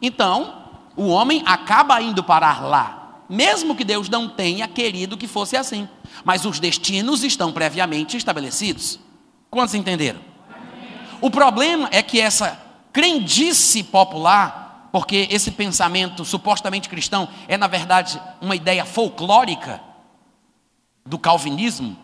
Então, 0.00 0.54
o 0.96 1.08
homem 1.08 1.42
acaba 1.44 2.00
indo 2.00 2.24
parar 2.24 2.62
lá, 2.64 3.03
mesmo 3.28 3.74
que 3.74 3.84
Deus 3.84 4.08
não 4.08 4.28
tenha 4.28 4.68
querido 4.68 5.16
que 5.16 5.26
fosse 5.26 5.56
assim. 5.56 5.88
Mas 6.24 6.44
os 6.44 6.58
destinos 6.58 7.24
estão 7.24 7.52
previamente 7.52 8.16
estabelecidos. 8.16 8.98
Quantos 9.50 9.74
entenderam? 9.74 10.20
O 11.20 11.30
problema 11.30 11.88
é 11.92 12.02
que 12.02 12.20
essa 12.20 12.60
crendice 12.92 13.82
popular, 13.82 14.88
porque 14.92 15.26
esse 15.30 15.50
pensamento 15.50 16.24
supostamente 16.24 16.88
cristão 16.88 17.28
é, 17.48 17.56
na 17.56 17.66
verdade, 17.66 18.20
uma 18.40 18.54
ideia 18.54 18.84
folclórica 18.84 19.80
do 21.04 21.18
calvinismo, 21.18 21.96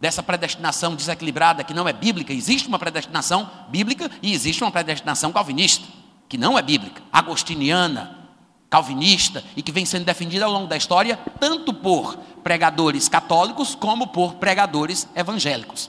dessa 0.00 0.22
predestinação 0.22 0.94
desequilibrada 0.94 1.64
que 1.64 1.72
não 1.72 1.88
é 1.88 1.92
bíblica. 1.92 2.32
Existe 2.32 2.68
uma 2.68 2.78
predestinação 2.78 3.50
bíblica 3.68 4.10
e 4.22 4.34
existe 4.34 4.62
uma 4.62 4.70
predestinação 4.70 5.32
calvinista, 5.32 5.86
que 6.28 6.36
não 6.36 6.58
é 6.58 6.62
bíblica, 6.62 7.02
agostiniana, 7.12 8.23
calvinista 8.74 9.44
e 9.54 9.62
que 9.62 9.70
vem 9.70 9.84
sendo 9.84 10.04
defendida 10.04 10.44
ao 10.44 10.50
longo 10.50 10.66
da 10.66 10.76
história, 10.76 11.16
tanto 11.38 11.72
por 11.72 12.16
pregadores 12.42 13.08
católicos 13.08 13.76
como 13.76 14.08
por 14.08 14.34
pregadores 14.34 15.06
evangélicos. 15.14 15.88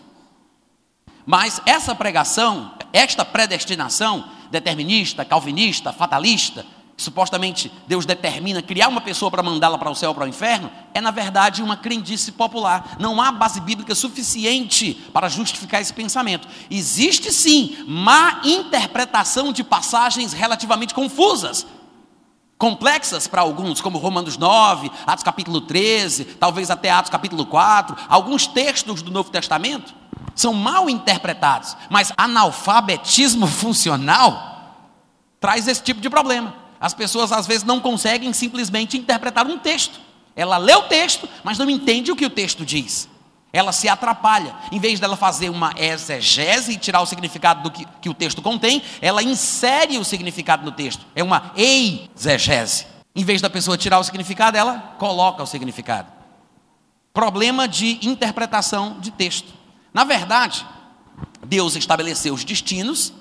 Mas 1.25 1.60
essa 1.65 1.96
pregação, 1.96 2.74
esta 2.94 3.25
predestinação 3.25 4.30
determinista, 4.51 5.25
calvinista, 5.25 5.92
fatalista, 5.92 6.63
supostamente 6.96 7.72
Deus 7.88 8.06
determina 8.06 8.62
criar 8.62 8.88
uma 8.88 9.01
pessoa 9.01 9.32
para 9.32 9.42
mandá-la 9.42 9.80
para 9.80 9.89
o 9.89 9.96
céu 9.96 10.10
ou 10.10 10.15
para 10.15 10.25
o 10.25 10.30
inferno, 10.30 10.70
é 10.94 11.01
na 11.01 11.10
verdade 11.10 11.63
uma 11.63 11.75
crendice 11.75 12.34
popular. 12.34 12.98
Não 13.00 13.20
há 13.20 13.32
base 13.32 13.60
bíblica 13.62 13.96
suficiente 13.96 14.94
para 15.12 15.27
justificar 15.27 15.82
esse 15.82 15.92
pensamento. 15.92 16.48
Existe 16.70 17.34
sim 17.34 17.84
má 17.88 18.42
interpretação 18.44 19.51
de 19.51 19.63
passagens 19.63 20.34
relativamente 20.34 20.94
confusas, 20.94 21.65
complexas 22.58 23.28
para 23.28 23.42
alguns, 23.42 23.82
como 23.82 23.98
Romanos 23.98 24.38
9, 24.38 24.92
Atos 25.06 25.24
capítulo 25.24 25.62
13, 25.62 26.26
talvez 26.26 26.72
até 26.72 26.90
Atos 26.90 27.12
capítulo 27.12 27.46
4, 27.46 27.96
alguns 28.08 28.48
textos 28.48 29.02
do 29.02 29.12
Novo 29.12 29.30
Testamento 29.30 29.94
são 30.34 30.54
mal 30.54 30.90
interpretados, 30.90 31.76
mas 31.90 32.12
analfabetismo 32.18 33.48
funcional 33.48 34.56
traz 35.40 35.68
esse 35.68 35.82
tipo 35.82 36.02
de 36.02 36.10
problema. 36.10 36.56
As 36.80 36.94
pessoas 36.94 37.32
às 37.32 37.48
vezes 37.48 37.64
não 37.64 37.80
conseguem 37.80 38.32
simplesmente 38.34 38.98
interpretar 38.98 39.48
um 39.48 39.58
texto. 39.58 40.00
Ela 40.36 40.58
lê 40.58 40.76
o 40.76 40.84
texto, 40.84 41.28
mas 41.44 41.58
não 41.58 41.70
entende 41.70 42.12
o 42.12 42.16
que 42.16 42.26
o 42.26 42.30
texto 42.30 42.66
diz. 42.66 43.08
Ela 43.56 43.72
se 43.72 43.88
atrapalha. 43.88 44.54
Em 44.70 44.82
vez 44.82 45.00
dela 45.00 45.16
fazer 45.16 45.50
uma 45.50 45.74
exegese 45.78 46.74
e 46.74 46.78
tirar 46.78 47.00
o 47.00 47.06
significado 47.06 47.64
do 47.64 47.72
que, 47.72 47.88
que 48.02 48.10
o 48.10 48.14
texto 48.14 48.42
contém, 48.42 48.84
ela 49.02 49.24
insere 49.24 49.98
o 49.98 50.04
significado 50.04 50.66
no 50.66 50.74
texto. 50.74 51.06
É 51.16 51.24
uma 51.24 51.54
exegese. 51.56 52.86
Em 53.16 53.24
vez 53.24 53.42
da 53.42 53.50
pessoa 53.50 53.78
tirar 53.78 53.98
o 53.98 54.04
significado, 54.04 54.58
ela 54.58 54.96
coloca 54.98 55.42
o 55.42 55.46
significado. 55.46 56.12
Problema 57.14 57.66
de 57.66 57.98
interpretação 58.06 59.00
de 59.00 59.10
texto. 59.10 59.54
Na 59.94 60.04
verdade, 60.04 60.66
Deus 61.48 61.78
estabeleceu 61.78 62.34
os 62.34 62.44
destinos, 62.44 63.14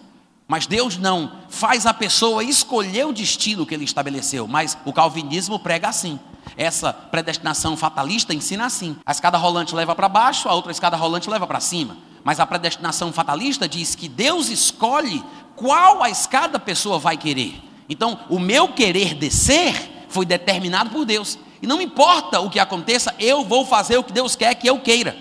mas 0.49 0.67
Deus 0.67 0.97
não 0.97 1.31
faz 1.49 1.87
a 1.87 1.95
pessoa 1.95 2.43
escolher 2.43 3.07
o 3.07 3.13
destino 3.13 3.65
que 3.65 3.73
ele 3.73 3.85
estabeleceu, 3.85 4.49
mas 4.49 4.77
o 4.85 4.93
calvinismo 4.93 5.61
prega 5.61 5.91
assim. 5.91 6.19
Essa 6.57 6.93
predestinação 6.93 7.77
fatalista 7.77 8.33
ensina 8.33 8.67
assim: 8.67 8.97
a 9.05 9.13
escada 9.13 9.39
rolante 9.39 9.75
leva 9.75 9.95
para 9.95 10.09
baixo, 10.09 10.49
a 10.49 10.55
outra 10.55 10.73
escada 10.73 10.97
rolante 10.97 11.29
leva 11.29 11.47
para 11.47 11.61
cima. 11.61 11.97
Mas 12.23 12.41
a 12.41 12.47
predestinação 12.47 13.13
fatalista 13.13 13.69
diz 13.69 13.95
que 13.95 14.09
Deus 14.09 14.49
escolhe 14.49 15.23
qual 15.57 16.03
a 16.03 16.09
escada 16.09 16.57
a 16.57 16.61
pessoa 16.61 16.99
vai 16.99 17.17
querer. 17.17 17.63
Então, 17.89 18.19
o 18.31 18.39
meu 18.39 18.69
querer 18.69 19.15
descer 19.15 20.07
foi 20.09 20.25
determinado 20.25 20.91
por 20.91 21.05
Deus. 21.05 21.39
E 21.61 21.67
não 21.67 21.81
importa 21.81 22.41
o 22.41 22.49
que 22.49 22.59
aconteça, 22.59 23.15
eu 23.19 23.45
vou 23.45 23.67
fazer 23.67 23.99
o 23.99 24.05
que 24.05 24.13
Deus 24.13 24.37
quer 24.37 24.55
que 24.55 24.67
eu 24.67 24.81
queira. 24.81 25.17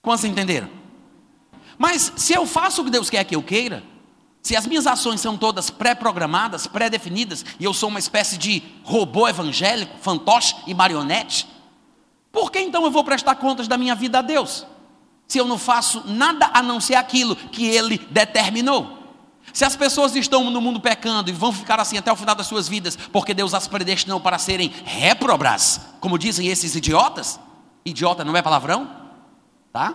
Quantos 0.00 0.24
entenderam? 0.24 0.68
Mas 1.76 2.12
se 2.16 2.32
eu 2.32 2.46
faço 2.46 2.82
o 2.82 2.84
que 2.84 2.90
Deus 2.90 3.10
quer 3.10 3.24
que 3.24 3.34
eu 3.34 3.42
queira, 3.42 3.82
se 4.44 4.54
as 4.54 4.66
minhas 4.66 4.86
ações 4.86 5.22
são 5.22 5.38
todas 5.38 5.70
pré-programadas, 5.70 6.66
pré-definidas, 6.66 7.46
e 7.58 7.64
eu 7.64 7.72
sou 7.72 7.88
uma 7.88 7.98
espécie 7.98 8.36
de 8.36 8.62
robô 8.82 9.26
evangélico, 9.26 9.96
fantoche 10.02 10.54
e 10.66 10.74
marionete, 10.74 11.48
por 12.30 12.52
que 12.52 12.60
então 12.60 12.84
eu 12.84 12.90
vou 12.90 13.02
prestar 13.02 13.36
contas 13.36 13.66
da 13.66 13.78
minha 13.78 13.94
vida 13.94 14.18
a 14.18 14.22
Deus? 14.22 14.66
Se 15.26 15.38
eu 15.38 15.46
não 15.46 15.56
faço 15.56 16.02
nada 16.04 16.50
a 16.52 16.62
não 16.62 16.78
ser 16.78 16.94
aquilo 16.94 17.34
que 17.34 17.64
Ele 17.64 17.96
determinou. 18.10 18.98
Se 19.50 19.64
as 19.64 19.76
pessoas 19.76 20.14
estão 20.14 20.50
no 20.50 20.60
mundo 20.60 20.78
pecando 20.78 21.30
e 21.30 21.32
vão 21.32 21.50
ficar 21.50 21.80
assim 21.80 21.96
até 21.96 22.12
o 22.12 22.16
final 22.16 22.34
das 22.34 22.46
suas 22.46 22.68
vidas, 22.68 22.98
porque 23.10 23.32
Deus 23.32 23.54
as 23.54 23.66
predestinou 23.66 24.20
para 24.20 24.36
serem 24.36 24.70
réprobras, 24.84 25.80
como 26.00 26.18
dizem 26.18 26.48
esses 26.48 26.74
idiotas, 26.74 27.40
idiota 27.82 28.22
não 28.22 28.36
é 28.36 28.42
palavrão? 28.42 28.90
Tá? 29.72 29.94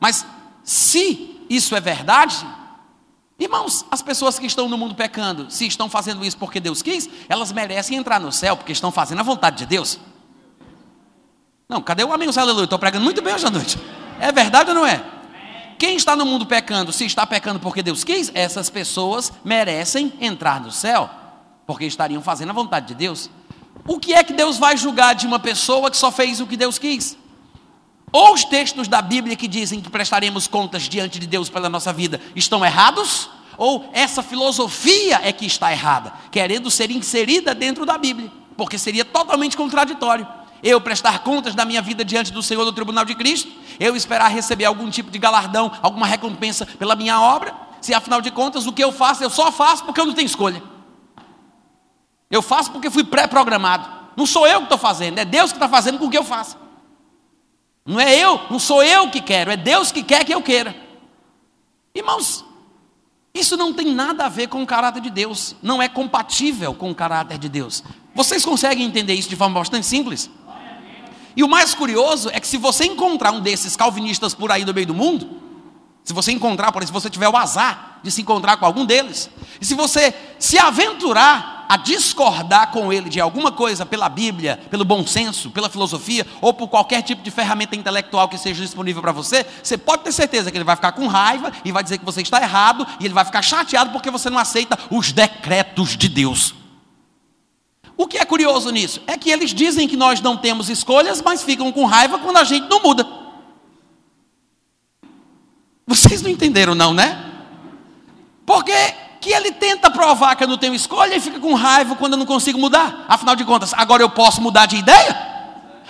Mas 0.00 0.26
se 0.64 1.40
isso 1.48 1.76
é 1.76 1.80
verdade, 1.80 2.44
Irmãos, 3.38 3.84
as 3.90 4.00
pessoas 4.00 4.38
que 4.38 4.46
estão 4.46 4.68
no 4.68 4.78
mundo 4.78 4.94
pecando, 4.94 5.50
se 5.50 5.66
estão 5.66 5.90
fazendo 5.90 6.24
isso 6.24 6.38
porque 6.38 6.58
Deus 6.58 6.80
quis, 6.80 7.08
elas 7.28 7.52
merecem 7.52 7.98
entrar 7.98 8.18
no 8.18 8.32
céu 8.32 8.56
porque 8.56 8.72
estão 8.72 8.90
fazendo 8.90 9.20
a 9.20 9.22
vontade 9.22 9.58
de 9.58 9.66
Deus. 9.66 9.98
Não, 11.68 11.82
cadê 11.82 12.02
o 12.02 12.12
amém? 12.12 12.28
Aleluia. 12.34 12.64
Estou 12.64 12.78
pregando 12.78 13.04
muito 13.04 13.20
bem 13.20 13.34
hoje 13.34 13.46
à 13.46 13.50
noite. 13.50 13.78
É 14.18 14.32
verdade 14.32 14.70
ou 14.70 14.74
não 14.74 14.86
é? 14.86 15.04
Quem 15.78 15.96
está 15.96 16.16
no 16.16 16.24
mundo 16.24 16.46
pecando, 16.46 16.92
se 16.92 17.04
está 17.04 17.26
pecando 17.26 17.60
porque 17.60 17.82
Deus 17.82 18.02
quis, 18.02 18.30
essas 18.34 18.70
pessoas 18.70 19.30
merecem 19.44 20.12
entrar 20.20 20.58
no 20.58 20.72
céu, 20.72 21.10
porque 21.66 21.84
estariam 21.84 22.22
fazendo 22.22 22.50
a 22.50 22.54
vontade 22.54 22.86
de 22.86 22.94
Deus. 22.94 23.28
O 23.86 24.00
que 24.00 24.14
é 24.14 24.24
que 24.24 24.32
Deus 24.32 24.56
vai 24.56 24.76
julgar 24.76 25.14
de 25.14 25.26
uma 25.26 25.38
pessoa 25.38 25.90
que 25.90 25.96
só 25.96 26.10
fez 26.10 26.40
o 26.40 26.46
que 26.46 26.56
Deus 26.56 26.78
quis? 26.78 27.18
Ou 28.12 28.34
os 28.34 28.44
textos 28.44 28.88
da 28.88 29.02
Bíblia 29.02 29.36
que 29.36 29.48
dizem 29.48 29.80
que 29.80 29.90
prestaremos 29.90 30.46
contas 30.46 30.82
diante 30.84 31.18
de 31.18 31.26
Deus 31.26 31.48
pela 31.48 31.68
nossa 31.68 31.92
vida 31.92 32.20
estão 32.34 32.64
errados? 32.64 33.28
Ou 33.58 33.88
essa 33.92 34.22
filosofia 34.22 35.20
é 35.22 35.32
que 35.32 35.46
está 35.46 35.72
errada, 35.72 36.12
querendo 36.30 36.70
ser 36.70 36.90
inserida 36.90 37.54
dentro 37.54 37.86
da 37.86 37.96
Bíblia, 37.96 38.30
porque 38.56 38.78
seria 38.78 39.04
totalmente 39.04 39.56
contraditório 39.56 40.26
eu 40.62 40.80
prestar 40.80 41.20
contas 41.20 41.54
da 41.54 41.64
minha 41.64 41.82
vida 41.82 42.04
diante 42.04 42.32
do 42.32 42.42
Senhor 42.42 42.64
do 42.64 42.72
tribunal 42.72 43.04
de 43.04 43.14
Cristo, 43.14 43.50
eu 43.78 43.94
esperar 43.94 44.28
receber 44.28 44.64
algum 44.64 44.90
tipo 44.90 45.10
de 45.10 45.18
galardão, 45.18 45.70
alguma 45.82 46.06
recompensa 46.06 46.66
pela 46.66 46.96
minha 46.96 47.20
obra, 47.20 47.54
se 47.80 47.94
afinal 47.94 48.20
de 48.20 48.30
contas 48.30 48.66
o 48.66 48.72
que 48.72 48.82
eu 48.82 48.90
faço, 48.90 49.22
eu 49.22 49.30
só 49.30 49.52
faço 49.52 49.84
porque 49.84 50.00
eu 50.00 50.06
não 50.06 50.14
tenho 50.14 50.26
escolha. 50.26 50.62
Eu 52.30 52.42
faço 52.42 52.72
porque 52.72 52.90
fui 52.90 53.04
pré-programado. 53.04 53.88
Não 54.16 54.26
sou 54.26 54.46
eu 54.46 54.58
que 54.58 54.64
estou 54.64 54.78
fazendo, 54.78 55.18
é 55.18 55.24
Deus 55.24 55.52
que 55.52 55.56
está 55.56 55.68
fazendo 55.68 55.98
com 55.98 56.10
que 56.10 56.18
eu 56.18 56.24
faça. 56.24 56.65
Não 57.86 58.00
é 58.00 58.16
eu, 58.16 58.40
não 58.50 58.58
sou 58.58 58.82
eu 58.82 59.08
que 59.10 59.20
quero, 59.20 59.50
é 59.50 59.56
Deus 59.56 59.92
que 59.92 60.02
quer 60.02 60.24
que 60.24 60.34
eu 60.34 60.42
queira. 60.42 60.74
Irmãos, 61.94 62.44
isso 63.32 63.56
não 63.56 63.72
tem 63.72 63.94
nada 63.94 64.26
a 64.26 64.28
ver 64.28 64.48
com 64.48 64.62
o 64.62 64.66
caráter 64.66 65.00
de 65.00 65.10
Deus, 65.10 65.54
não 65.62 65.80
é 65.80 65.88
compatível 65.88 66.74
com 66.74 66.90
o 66.90 66.94
caráter 66.94 67.38
de 67.38 67.48
Deus. 67.48 67.84
Vocês 68.14 68.44
conseguem 68.44 68.84
entender 68.84 69.14
isso 69.14 69.28
de 69.28 69.36
forma 69.36 69.60
bastante 69.60 69.86
simples? 69.86 70.28
E 71.36 71.44
o 71.44 71.48
mais 71.48 71.74
curioso 71.74 72.30
é 72.32 72.40
que 72.40 72.46
se 72.46 72.56
você 72.56 72.86
encontrar 72.86 73.30
um 73.30 73.40
desses 73.40 73.76
calvinistas 73.76 74.34
por 74.34 74.50
aí 74.50 74.64
no 74.64 74.72
meio 74.72 74.86
do 74.86 74.94
mundo, 74.94 75.42
se 76.02 76.12
você 76.12 76.32
encontrar, 76.32 76.72
por 76.72 76.82
exemplo, 76.82 76.98
se 76.98 77.04
você 77.04 77.10
tiver 77.10 77.28
o 77.28 77.36
azar 77.36 78.00
de 78.02 78.10
se 78.10 78.22
encontrar 78.22 78.56
com 78.56 78.64
algum 78.64 78.86
deles, 78.86 79.28
e 79.60 79.66
se 79.66 79.74
você 79.74 80.14
se 80.38 80.58
aventurar 80.58 81.55
a 81.68 81.76
discordar 81.76 82.70
com 82.70 82.92
ele 82.92 83.08
de 83.08 83.20
alguma 83.20 83.50
coisa 83.52 83.84
pela 83.84 84.08
Bíblia, 84.08 84.60
pelo 84.70 84.84
bom 84.84 85.06
senso, 85.06 85.50
pela 85.50 85.68
filosofia, 85.68 86.26
ou 86.40 86.52
por 86.52 86.68
qualquer 86.68 87.02
tipo 87.02 87.22
de 87.22 87.30
ferramenta 87.30 87.76
intelectual 87.76 88.28
que 88.28 88.38
seja 88.38 88.62
disponível 88.62 89.02
para 89.02 89.12
você, 89.12 89.46
você 89.62 89.76
pode 89.76 90.02
ter 90.04 90.12
certeza 90.12 90.50
que 90.50 90.56
ele 90.56 90.64
vai 90.64 90.76
ficar 90.76 90.92
com 90.92 91.06
raiva 91.06 91.52
e 91.64 91.72
vai 91.72 91.82
dizer 91.82 91.98
que 91.98 92.04
você 92.04 92.22
está 92.22 92.40
errado, 92.40 92.86
e 93.00 93.04
ele 93.04 93.14
vai 93.14 93.24
ficar 93.24 93.42
chateado 93.42 93.90
porque 93.90 94.10
você 94.10 94.30
não 94.30 94.38
aceita 94.38 94.78
os 94.90 95.12
decretos 95.12 95.96
de 95.96 96.08
Deus. 96.08 96.54
O 97.96 98.06
que 98.06 98.18
é 98.18 98.24
curioso 98.24 98.70
nisso? 98.70 99.00
É 99.06 99.16
que 99.16 99.30
eles 99.30 99.54
dizem 99.54 99.88
que 99.88 99.96
nós 99.96 100.20
não 100.20 100.36
temos 100.36 100.68
escolhas, 100.68 101.22
mas 101.22 101.42
ficam 101.42 101.72
com 101.72 101.86
raiva 101.86 102.18
quando 102.18 102.36
a 102.36 102.44
gente 102.44 102.68
não 102.68 102.82
muda. 102.82 103.06
Vocês 105.86 106.20
não 106.20 106.30
entenderam, 106.30 106.74
não, 106.74 106.92
né? 106.92 107.32
Porque 108.44 108.72
que 109.26 109.32
ele 109.32 109.50
tenta 109.50 109.90
provar 109.90 110.36
que 110.36 110.44
eu 110.44 110.48
não 110.48 110.56
tenho 110.56 110.72
escolha 110.72 111.16
e 111.16 111.20
fica 111.20 111.40
com 111.40 111.52
raiva 111.54 111.96
quando 111.96 112.12
eu 112.12 112.18
não 112.18 112.26
consigo 112.26 112.60
mudar. 112.60 113.04
Afinal 113.08 113.34
de 113.34 113.44
contas, 113.44 113.74
agora 113.74 114.00
eu 114.00 114.08
posso 114.08 114.40
mudar 114.40 114.66
de 114.66 114.76
ideia? 114.76 115.34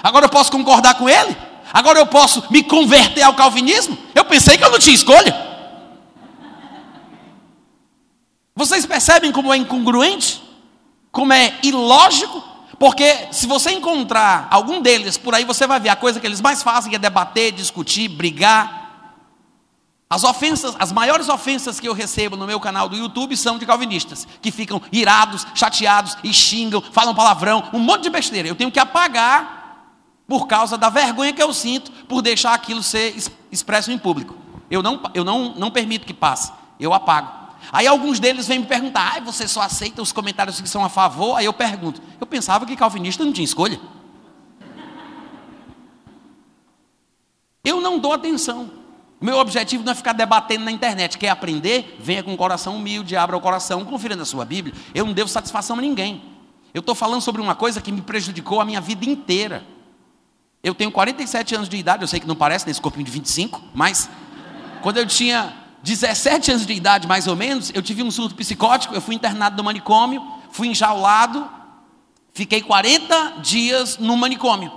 Agora 0.03 0.25
eu 0.25 0.31
posso 0.31 0.51
concordar 0.51 0.95
com 0.95 1.07
ele? 1.07 1.37
Agora 1.71 1.99
eu 1.99 2.07
posso 2.07 2.45
me 2.51 2.63
converter 2.63 3.23
ao 3.23 3.35
calvinismo? 3.35 3.99
Eu 4.15 4.25
pensei 4.25 4.57
que 4.57 4.65
eu 4.65 4.71
não 4.71 4.79
tinha 4.79 4.95
escolha. 4.95 5.37
Vocês 8.55 8.87
percebem 8.87 9.31
como 9.33 9.53
é 9.53 9.59
incongruente? 9.59 10.47
como 11.17 11.33
é 11.33 11.55
ilógico, 11.63 12.45
porque 12.79 13.29
se 13.31 13.47
você 13.47 13.71
encontrar 13.71 14.49
algum 14.51 14.83
deles 14.83 15.17
por 15.17 15.35
aí, 15.35 15.47
você 15.47 15.67
vai 15.67 15.81
ver 15.81 15.89
a 15.89 15.97
coisa 15.97 16.21
que 16.21 16.27
eles 16.27 16.43
mais 16.43 16.63
fazem 16.63 16.95
é 16.95 16.99
debater, 16.99 17.53
discutir, 17.53 18.07
brigar. 18.07 18.86
As 20.09 20.23
ofensas, 20.23 20.77
as 20.79 20.93
maiores 20.93 21.29
ofensas 21.29 21.81
que 21.81 21.89
eu 21.89 21.93
recebo 21.93 22.37
no 22.37 22.47
meu 22.47 22.61
canal 22.61 22.89
do 22.89 22.97
YouTube 22.97 23.37
são 23.37 23.59
de 23.59 23.67
calvinistas, 23.67 24.27
que 24.41 24.53
ficam 24.53 24.81
irados, 24.93 25.45
chateados 25.53 26.17
e 26.23 26.33
xingam, 26.33 26.81
falam 26.81 27.15
palavrão, 27.15 27.69
um 27.73 27.81
monte 27.81 28.03
de 28.03 28.11
besteira. 28.11 28.47
Eu 28.47 28.55
tenho 28.55 28.71
que 28.71 28.79
apagar 28.79 29.91
por 30.29 30.47
causa 30.47 30.79
da 30.79 30.89
vergonha 30.89 31.33
que 31.33 31.43
eu 31.43 31.53
sinto 31.53 31.91
por 32.07 32.23
deixar 32.23 32.55
aquilo 32.55 32.85
ser 32.85 33.17
expresso 33.51 33.91
em 33.91 33.99
público. 33.99 34.37
Eu 34.71 34.81
não, 34.81 35.01
eu 35.13 35.25
não, 35.25 35.55
não 35.57 35.71
permito 35.73 36.07
que 36.07 36.15
passe, 36.15 36.53
eu 36.79 36.95
apago. 36.95 37.47
Aí 37.73 37.87
alguns 37.89 38.21
deles 38.21 38.47
vêm 38.47 38.61
me 38.61 38.67
perguntar: 38.67 39.17
ah, 39.17 39.21
você 39.21 39.49
só 39.49 39.61
aceita 39.61 40.01
os 40.01 40.13
comentários 40.13 40.61
que 40.61 40.69
são 40.69 40.85
a 40.85 40.89
favor? 40.89 41.37
Aí 41.37 41.47
eu 41.47 41.53
pergunto: 41.53 42.01
eu 42.21 42.27
pensava 42.27 42.65
que 42.65 42.77
calvinista 42.77 43.25
não 43.25 43.33
tinha 43.33 43.45
escolha. 43.45 43.81
Eu 47.65 47.81
não 47.81 47.99
dou 47.99 48.13
atenção. 48.13 48.86
Meu 49.21 49.39
objetivo 49.39 49.83
não 49.83 49.93
é 49.93 49.95
ficar 49.95 50.13
debatendo 50.13 50.65
na 50.65 50.71
internet. 50.71 51.17
Quer 51.17 51.31
aprender? 51.31 51.97
Venha 51.99 52.23
com 52.23 52.35
o 52.35 52.37
coração 52.37 52.77
humilde, 52.77 53.17
abra 53.17 53.37
o 53.37 53.41
coração, 53.41 53.85
confira 53.85 54.15
na 54.15 54.25
sua 54.25 54.45
Bíblia. 54.45 54.75
Eu 54.95 55.07
não 55.07 55.13
devo 55.13 55.29
satisfação 55.29 55.79
a 55.79 55.81
ninguém. 55.81 56.23
Eu 56.75 56.81
estou 56.81 56.95
falando 56.95 57.23
sobre 57.23 57.41
uma 57.41 57.55
coisa 57.55 57.81
que 57.81 57.91
me 57.91 58.03
prejudicou 58.03 58.61
a 58.61 58.65
minha 58.65 58.81
vida 58.81 59.07
inteira. 59.07 59.65
Eu 60.63 60.75
tenho 60.75 60.91
47 60.91 61.55
anos 61.55 61.69
de 61.69 61.77
idade, 61.77 62.03
eu 62.03 62.09
sei 62.09 62.21
que 62.21 62.27
não 62.27 62.37
parece 62.37 62.67
nesse 62.67 62.81
corpinho 62.81 63.05
de 63.05 63.11
25, 63.11 63.63
mas 63.73 64.11
quando 64.83 64.99
eu 64.99 65.07
tinha 65.07 65.55
17 65.83 66.51
anos 66.51 66.67
de 66.67 66.73
idade, 66.73 67.07
mais 67.07 67.27
ou 67.27 67.37
menos, 67.37 67.71
eu 67.73 67.81
tive 67.81 68.03
um 68.03 68.11
surto 68.11 68.35
psicótico, 68.35 68.95
eu 68.95 69.01
fui 69.01 69.15
internado 69.15 69.57
no 69.57 69.65
manicômio, 69.65 70.21
fui 70.51 70.69
enjaulado, 70.69 71.49
fiquei 72.35 72.61
40 72.61 73.41
dias 73.41 73.97
no 73.97 74.17
manicômio. 74.17 74.73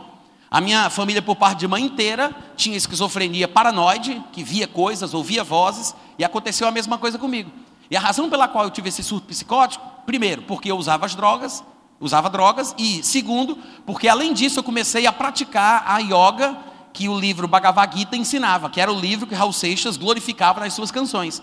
A 0.52 0.60
minha 0.60 0.90
família, 0.90 1.22
por 1.22 1.36
parte 1.36 1.60
de 1.60 1.68
mãe 1.68 1.84
inteira, 1.84 2.36
tinha 2.56 2.76
esquizofrenia 2.76 3.48
paranoide, 3.48 4.22
que 4.32 4.44
via 4.44 4.68
coisas, 4.68 5.14
ouvia 5.14 5.44
vozes, 5.44 5.94
e 6.18 6.24
aconteceu 6.24 6.68
a 6.68 6.72
mesma 6.72 6.98
coisa 6.98 7.20
comigo. 7.20 7.52
E 7.92 7.96
a 7.96 8.00
razão 8.00 8.30
pela 8.30 8.48
qual 8.48 8.64
eu 8.64 8.72
tive 8.72 8.90
esse 8.90 9.04
surto 9.04 9.28
psicótico, 9.28 9.86
primeiro, 10.06 10.42
porque 10.44 10.72
eu 10.72 10.78
usava 10.78 11.06
as 11.06 11.14
drogas, 11.14 11.64
usava 12.00 12.30
drogas, 12.30 12.74
e 12.78 13.04
segundo, 13.04 13.58
porque 13.86 14.08
além 14.08 14.34
disso 14.34 14.60
eu 14.60 14.64
comecei 14.64 15.06
a 15.06 15.14
praticar 15.14 15.84
a 15.86 16.00
yoga 16.00 16.58
que 16.94 17.08
o 17.08 17.20
livro 17.20 17.48
Bhagavad 17.48 17.96
Gita 17.96 18.18
ensinava, 18.18 18.70
que 18.70 18.82
era 18.82 18.92
o 18.92 19.00
livro 19.00 19.28
que 19.28 19.36
Raul 19.36 19.54
Seixas 19.54 19.98
glorificava 19.98 20.60
nas 20.60 20.74
suas 20.74 20.90
canções. 20.90 21.42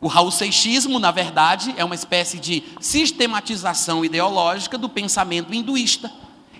O 0.00 0.08
Raul 0.08 0.30
Seixismo, 0.30 0.98
na 0.98 1.10
verdade, 1.10 1.74
é 1.76 1.84
uma 1.84 1.94
espécie 1.94 2.38
de 2.38 2.62
sistematização 2.80 4.04
ideológica 4.04 4.78
do 4.78 4.88
pensamento 4.88 5.54
hinduísta. 5.54 6.10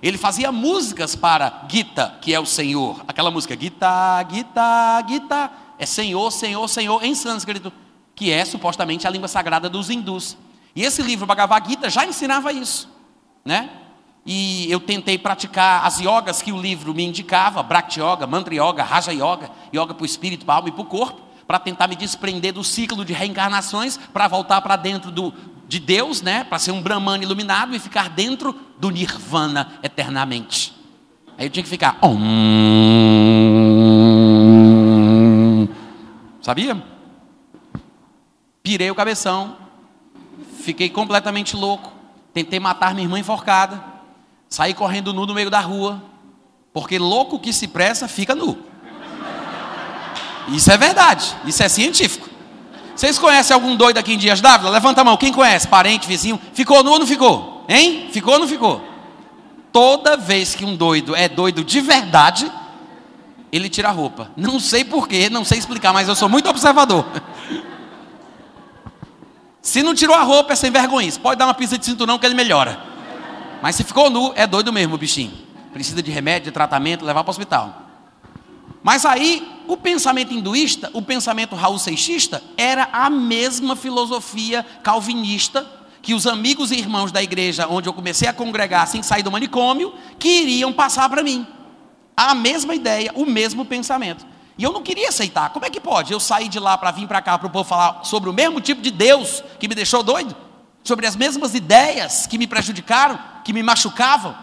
Ele 0.02 0.16
fazia 0.16 0.50
músicas 0.50 1.14
para 1.14 1.64
Gita, 1.68 2.18
que 2.20 2.32
é 2.32 2.40
o 2.40 2.46
Senhor. 2.46 3.04
Aquela 3.06 3.30
música 3.30 3.58
Gita, 3.58 4.26
Gita, 4.30 5.04
Gita, 5.06 5.50
é 5.78 5.84
Senhor, 5.84 6.30
Senhor, 6.30 6.68
Senhor, 6.68 7.04
em 7.04 7.14
sânscrito, 7.14 7.72
que 8.14 8.30
é 8.30 8.44
supostamente 8.44 9.06
a 9.06 9.10
língua 9.10 9.28
sagrada 9.28 9.68
dos 9.68 9.90
hindus. 9.90 10.36
E 10.74 10.82
esse 10.82 11.02
livro 11.02 11.26
Bhagavad 11.26 11.68
Gita 11.68 11.90
já 11.90 12.06
ensinava 12.06 12.52
isso, 12.52 12.88
né? 13.44 13.70
E 14.24 14.70
eu 14.70 14.80
tentei 14.80 15.18
praticar 15.18 15.84
as 15.86 15.98
yogas 15.98 16.42
que 16.42 16.52
o 16.52 16.60
livro 16.60 16.94
me 16.94 17.04
indicava, 17.04 17.62
Bhakti 17.62 18.00
Yoga, 18.00 18.26
Mantra 18.26 18.54
Yoga, 18.54 18.82
Raja 18.82 19.12
Yoga, 19.12 19.50
Yoga 19.74 19.94
para 19.94 20.02
o 20.02 20.06
espírito, 20.06 20.44
para 20.44 20.54
a 20.54 20.56
alma 20.58 20.68
e 20.68 20.72
para 20.72 20.82
o 20.82 20.84
corpo, 20.84 21.20
para 21.46 21.58
tentar 21.58 21.88
me 21.88 21.96
desprender 21.96 22.52
do 22.52 22.62
ciclo 22.62 23.04
de 23.04 23.12
reencarnações, 23.12 23.96
para 24.12 24.28
voltar 24.28 24.60
para 24.60 24.76
dentro 24.76 25.10
do, 25.10 25.32
de 25.70 25.78
Deus, 25.78 26.20
né? 26.20 26.42
para 26.42 26.58
ser 26.58 26.72
um 26.72 26.82
Brahman 26.82 27.22
iluminado 27.22 27.76
e 27.76 27.78
ficar 27.78 28.10
dentro 28.10 28.52
do 28.76 28.90
Nirvana 28.90 29.78
eternamente. 29.82 30.74
Aí 31.38 31.46
eu 31.46 31.50
tinha 31.50 31.62
que 31.62 31.68
ficar. 31.68 31.96
Om, 32.02 32.18
sabia? 36.42 36.82
Pirei 38.64 38.90
o 38.90 38.96
cabeção, 38.96 39.56
fiquei 40.60 40.90
completamente 40.90 41.54
louco, 41.54 41.92
tentei 42.34 42.58
matar 42.58 42.92
minha 42.92 43.06
irmã 43.06 43.16
enforcada 43.18 43.88
sair 44.48 44.74
correndo 44.74 45.14
nu 45.14 45.24
no 45.24 45.32
meio 45.32 45.48
da 45.48 45.60
rua, 45.60 46.02
porque 46.72 46.98
louco 46.98 47.38
que 47.38 47.52
se 47.52 47.68
pressa 47.68 48.08
fica 48.08 48.34
nu. 48.34 48.58
Isso 50.48 50.72
é 50.72 50.76
verdade, 50.76 51.36
isso 51.44 51.62
é 51.62 51.68
científico. 51.68 52.28
Vocês 52.94 53.18
conhecem 53.18 53.54
algum 53.54 53.76
doido 53.76 53.98
aqui 53.98 54.14
em 54.14 54.18
Dias 54.18 54.40
Dávila? 54.40 54.70
Levanta 54.70 55.00
a 55.00 55.04
mão, 55.04 55.16
quem 55.16 55.32
conhece? 55.32 55.66
Parente, 55.66 56.06
vizinho? 56.06 56.40
Ficou 56.52 56.82
nu 56.82 56.92
ou 56.92 56.98
não 56.98 57.06
ficou? 57.06 57.64
Hein? 57.68 58.08
Ficou 58.12 58.34
ou 58.34 58.40
não 58.40 58.48
ficou? 58.48 58.82
Toda 59.72 60.16
vez 60.16 60.54
que 60.54 60.64
um 60.64 60.76
doido 60.76 61.14
é 61.14 61.28
doido 61.28 61.62
de 61.62 61.80
verdade, 61.80 62.50
ele 63.52 63.68
tira 63.68 63.88
a 63.88 63.92
roupa. 63.92 64.30
Não 64.36 64.58
sei 64.60 64.84
porquê, 64.84 65.30
não 65.30 65.44
sei 65.44 65.58
explicar, 65.58 65.92
mas 65.92 66.08
eu 66.08 66.14
sou 66.14 66.28
muito 66.28 66.48
observador. 66.48 67.06
Se 69.62 69.82
não 69.82 69.94
tirou 69.94 70.16
a 70.16 70.22
roupa, 70.22 70.52
é 70.52 70.56
sem 70.56 70.70
vergonha. 70.70 71.12
Pode 71.22 71.38
dar 71.38 71.46
uma 71.46 71.54
pista 71.54 71.76
de 71.76 71.84
cinturão 71.84 72.18
que 72.18 72.26
ele 72.26 72.34
melhora. 72.34 72.80
Mas 73.62 73.76
se 73.76 73.84
ficou 73.84 74.08
nu, 74.08 74.32
é 74.34 74.46
doido 74.46 74.72
mesmo 74.72 74.94
o 74.94 74.98
bichinho. 74.98 75.32
Precisa 75.72 76.02
de 76.02 76.10
remédio, 76.10 76.46
de 76.46 76.50
tratamento, 76.50 77.04
levar 77.04 77.22
para 77.22 77.28
o 77.28 77.30
hospital. 77.30 77.82
Mas 78.82 79.04
aí, 79.04 79.46
o 79.70 79.76
pensamento 79.76 80.34
hinduísta, 80.34 80.90
o 80.92 81.00
pensamento 81.00 81.54
Raul 81.54 81.78
Seixista, 81.78 82.42
era 82.56 82.88
a 82.92 83.08
mesma 83.08 83.76
filosofia 83.76 84.66
calvinista 84.82 85.64
que 86.02 86.12
os 86.12 86.26
amigos 86.26 86.72
e 86.72 86.74
irmãos 86.74 87.12
da 87.12 87.22
igreja 87.22 87.68
onde 87.68 87.88
eu 87.88 87.92
comecei 87.92 88.26
a 88.26 88.32
congregar 88.32 88.90
que 88.90 89.00
saí 89.04 89.22
do 89.22 89.30
manicômio, 89.30 89.94
queriam 90.18 90.72
passar 90.72 91.08
para 91.08 91.22
mim. 91.22 91.46
A 92.16 92.34
mesma 92.34 92.74
ideia, 92.74 93.12
o 93.14 93.24
mesmo 93.24 93.64
pensamento. 93.64 94.26
E 94.58 94.64
eu 94.64 94.72
não 94.72 94.82
queria 94.82 95.08
aceitar. 95.08 95.50
Como 95.50 95.64
é 95.64 95.70
que 95.70 95.80
pode? 95.80 96.12
Eu 96.12 96.18
sair 96.18 96.48
de 96.48 96.58
lá 96.58 96.76
para 96.76 96.90
vir 96.90 97.06
para 97.06 97.22
cá 97.22 97.38
para 97.38 97.46
o 97.46 97.50
povo 97.50 97.68
falar 97.68 98.02
sobre 98.02 98.28
o 98.28 98.32
mesmo 98.32 98.60
tipo 98.60 98.82
de 98.82 98.90
Deus 98.90 99.40
que 99.60 99.68
me 99.68 99.74
deixou 99.76 100.02
doido? 100.02 100.34
Sobre 100.82 101.06
as 101.06 101.14
mesmas 101.14 101.54
ideias 101.54 102.26
que 102.26 102.38
me 102.38 102.48
prejudicaram, 102.48 103.20
que 103.44 103.52
me 103.52 103.62
machucavam? 103.62 104.34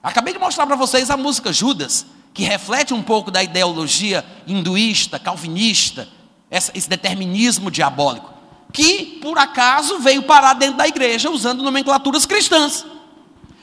Acabei 0.00 0.32
de 0.32 0.38
mostrar 0.38 0.64
para 0.64 0.76
vocês 0.76 1.10
a 1.10 1.16
música 1.16 1.52
Judas, 1.52 2.06
que 2.36 2.44
reflete 2.44 2.92
um 2.92 3.02
pouco 3.02 3.30
da 3.30 3.42
ideologia 3.42 4.22
hinduísta, 4.46 5.18
calvinista, 5.18 6.06
esse 6.50 6.86
determinismo 6.86 7.70
diabólico, 7.70 8.30
que 8.70 9.18
por 9.22 9.38
acaso 9.38 10.00
veio 10.00 10.22
parar 10.22 10.52
dentro 10.52 10.76
da 10.76 10.86
igreja 10.86 11.30
usando 11.30 11.62
nomenclaturas 11.62 12.26
cristãs. 12.26 12.84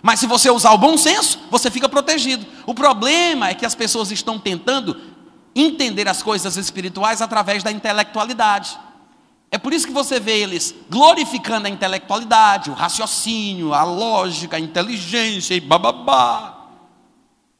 Mas 0.01 0.19
se 0.19 0.25
você 0.25 0.49
usar 0.49 0.71
o 0.71 0.77
bom 0.79 0.97
senso, 0.97 1.39
você 1.51 1.69
fica 1.69 1.87
protegido. 1.87 2.47
O 2.65 2.73
problema 2.73 3.49
é 3.49 3.53
que 3.53 3.65
as 3.65 3.75
pessoas 3.75 4.09
estão 4.09 4.39
tentando 4.39 4.99
entender 5.55 6.09
as 6.09 6.23
coisas 6.23 6.57
espirituais 6.57 7.21
através 7.21 7.61
da 7.61 7.71
intelectualidade. 7.71 8.75
É 9.51 9.59
por 9.59 9.71
isso 9.71 9.85
que 9.85 9.93
você 9.93 10.19
vê 10.19 10.39
eles 10.39 10.73
glorificando 10.89 11.67
a 11.67 11.69
intelectualidade, 11.69 12.71
o 12.71 12.73
raciocínio, 12.73 13.71
a 13.71 13.83
lógica, 13.83 14.57
a 14.57 14.59
inteligência 14.59 15.53
e 15.53 15.59
bababá. 15.59 16.52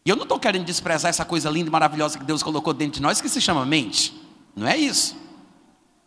E 0.05 0.09
eu 0.09 0.15
não 0.15 0.23
estou 0.23 0.37
querendo 0.37 0.65
desprezar 0.65 1.09
essa 1.09 1.23
coisa 1.23 1.49
linda 1.49 1.69
e 1.69 1.71
maravilhosa 1.71 2.19
que 2.19 2.25
Deus 2.25 2.43
colocou 2.43 2.73
dentro 2.73 2.95
de 2.95 3.01
nós, 3.01 3.21
que 3.21 3.29
se 3.29 3.39
chama 3.39 3.65
mente. 3.65 4.13
Não 4.55 4.67
é 4.67 4.77
isso. 4.77 5.15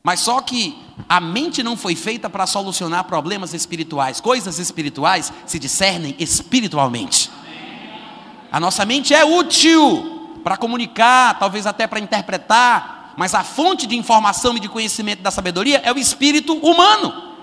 Mas 0.03 0.21
só 0.21 0.41
que 0.41 0.79
a 1.09 1.21
mente 1.21 1.63
não 1.63 1.77
foi 1.77 1.97
feita 1.97 2.29
para 2.29 2.47
solucionar 2.47 3.05
problemas 3.05 3.55
espirituais. 3.55 4.21
Coisas 4.21 4.59
espirituais 4.59 5.33
se 5.47 5.59
discernem 5.59 6.15
espiritualmente. 6.19 7.31
A 8.53 8.61
nossa 8.61 8.85
mente 8.85 9.15
é 9.15 9.25
útil 9.25 10.39
para 10.45 10.57
comunicar, 10.57 11.39
talvez 11.39 11.67
até 11.67 11.87
para 11.87 11.99
interpretar, 11.99 13.15
mas 13.17 13.35
a 13.35 13.43
fonte 13.43 13.87
de 13.87 13.97
informação 13.97 14.57
e 14.57 14.61
de 14.61 14.69
conhecimento 14.69 15.23
da 15.23 15.31
sabedoria 15.31 15.81
é 15.83 15.93
o 15.93 15.99
espírito 15.99 16.55
humano. 16.55 17.35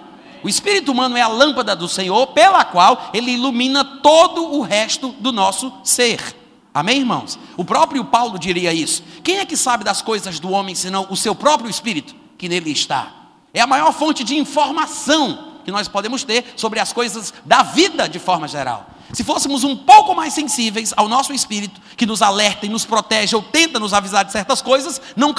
O 0.43 0.47
espírito 0.47 0.91
humano 0.91 1.17
é 1.17 1.21
a 1.21 1.27
lâmpada 1.27 1.75
do 1.75 1.89
Senhor, 1.89 2.27
pela 2.27 2.63
qual 2.63 3.09
ele 3.13 3.31
ilumina 3.31 3.83
todo 3.83 4.53
o 4.53 4.61
resto 4.61 5.09
do 5.19 5.31
nosso 5.31 5.73
ser. 5.83 6.42
Amém, 6.73 6.99
irmãos? 6.99 7.37
O 7.55 7.63
próprio 7.63 8.03
Paulo 8.05 8.39
diria 8.39 8.73
isso. 8.73 9.03
Quem 9.23 9.37
é 9.37 9.45
que 9.45 9.55
sabe 9.55 9.83
das 9.83 10.01
coisas 10.01 10.39
do 10.39 10.49
homem 10.49 10.73
senão 10.73 11.05
o 11.09 11.15
seu 11.15 11.35
próprio 11.35 11.69
espírito 11.69 12.15
que 12.37 12.49
nele 12.49 12.71
está? 12.71 13.11
É 13.53 13.61
a 13.61 13.67
maior 13.67 13.93
fonte 13.93 14.23
de 14.23 14.35
informação 14.35 15.53
que 15.63 15.71
nós 15.71 15.87
podemos 15.87 16.23
ter 16.23 16.53
sobre 16.57 16.79
as 16.79 16.91
coisas 16.91 17.33
da 17.45 17.61
vida 17.61 18.09
de 18.09 18.17
forma 18.17 18.47
geral. 18.47 18.89
Se 19.13 19.23
fôssemos 19.23 19.63
um 19.63 19.75
pouco 19.75 20.15
mais 20.15 20.33
sensíveis 20.33 20.91
ao 20.97 21.07
nosso 21.07 21.31
espírito, 21.33 21.79
que 21.95 22.05
nos 22.05 22.23
alerta 22.23 22.65
e 22.65 22.69
nos 22.69 22.83
protege 22.83 23.35
ou 23.35 23.43
tenta 23.43 23.79
nos 23.79 23.93
avisar 23.93 24.25
de 24.25 24.31
certas 24.31 24.59
coisas, 24.59 24.99
não, 25.15 25.33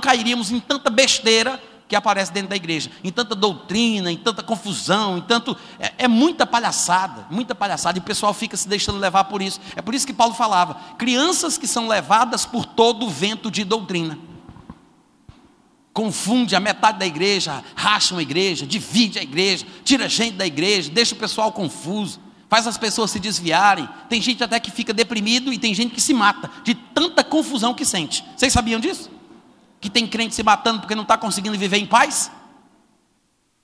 cairíamos 0.00 0.52
em 0.52 0.60
tanta 0.60 0.88
besteira 0.88 1.60
que 1.88 1.96
aparece 1.96 2.30
dentro 2.30 2.50
da 2.50 2.56
igreja, 2.56 2.90
em 3.02 3.10
tanta 3.10 3.34
doutrina, 3.34 4.12
em 4.12 4.16
tanta 4.16 4.42
confusão, 4.42 5.18
em 5.18 5.22
tanto. 5.22 5.56
É, 5.80 5.92
é, 5.98 6.08
muita 6.08 6.46
palhaçada, 6.46 7.26
muita 7.30 7.54
palhaçada, 7.54 7.98
e 7.98 8.00
o 8.00 8.04
pessoal 8.04 8.34
fica 8.34 8.56
se 8.56 8.68
deixando 8.68 8.98
levar 8.98 9.24
por 9.24 9.40
isso. 9.40 9.58
É 9.74 9.80
por 9.80 9.94
isso 9.94 10.06
que 10.06 10.12
Paulo 10.12 10.34
falava: 10.34 10.74
crianças 10.98 11.56
que 11.56 11.66
são 11.66 11.88
levadas 11.88 12.44
por 12.44 12.66
todo 12.66 13.06
o 13.06 13.10
vento 13.10 13.50
de 13.50 13.64
doutrina. 13.64 14.18
Confunde 15.94 16.54
a 16.54 16.60
metade 16.60 16.98
da 16.98 17.06
igreja, 17.06 17.64
racha 17.74 18.14
uma 18.14 18.22
igreja, 18.22 18.66
divide 18.66 19.18
a 19.18 19.22
igreja, 19.22 19.66
tira 19.82 20.08
gente 20.08 20.36
da 20.36 20.46
igreja, 20.46 20.90
deixa 20.90 21.14
o 21.14 21.18
pessoal 21.18 21.50
confuso 21.50 22.20
faz 22.48 22.66
as 22.66 22.78
pessoas 22.78 23.10
se 23.10 23.20
desviarem. 23.20 23.86
Tem 24.08 24.22
gente 24.22 24.42
até 24.42 24.58
que 24.58 24.70
fica 24.70 24.94
deprimido 24.94 25.52
e 25.52 25.58
tem 25.58 25.74
gente 25.74 25.94
que 25.94 26.00
se 26.00 26.14
mata 26.14 26.50
de 26.64 26.74
tanta 26.74 27.22
confusão 27.22 27.74
que 27.74 27.84
sente. 27.84 28.24
Vocês 28.34 28.54
sabiam 28.54 28.80
disso? 28.80 29.10
Que 29.80 29.88
tem 29.88 30.06
crente 30.06 30.34
se 30.34 30.42
matando 30.42 30.80
porque 30.80 30.94
não 30.94 31.02
está 31.02 31.16
conseguindo 31.16 31.56
viver 31.58 31.78
em 31.78 31.86
paz? 31.86 32.30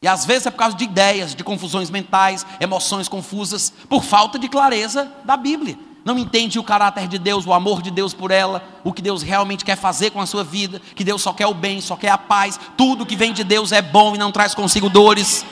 E 0.04 0.06
às 0.06 0.26
vezes 0.26 0.46
é 0.46 0.50
por 0.50 0.58
causa 0.58 0.76
de 0.76 0.84
ideias, 0.84 1.34
de 1.34 1.42
confusões 1.42 1.88
mentais, 1.88 2.44
emoções 2.60 3.08
confusas, 3.08 3.72
por 3.88 4.04
falta 4.04 4.38
de 4.38 4.48
clareza 4.48 5.10
da 5.24 5.36
Bíblia. 5.36 5.78
Não 6.04 6.18
entende 6.18 6.58
o 6.58 6.62
caráter 6.62 7.08
de 7.08 7.18
Deus, 7.18 7.46
o 7.46 7.54
amor 7.54 7.80
de 7.80 7.90
Deus 7.90 8.12
por 8.12 8.30
ela, 8.30 8.62
o 8.84 8.92
que 8.92 9.00
Deus 9.00 9.22
realmente 9.22 9.64
quer 9.64 9.76
fazer 9.76 10.10
com 10.10 10.20
a 10.20 10.26
sua 10.26 10.44
vida, 10.44 10.80
que 10.94 11.02
Deus 11.02 11.22
só 11.22 11.32
quer 11.32 11.46
o 11.46 11.54
bem, 11.54 11.80
só 11.80 11.96
quer 11.96 12.10
a 12.10 12.18
paz, 12.18 12.60
tudo 12.76 13.06
que 13.06 13.16
vem 13.16 13.32
de 13.32 13.42
Deus 13.42 13.72
é 13.72 13.80
bom 13.80 14.14
e 14.14 14.18
não 14.18 14.30
traz 14.30 14.54
consigo 14.54 14.90
dores. 14.90 15.46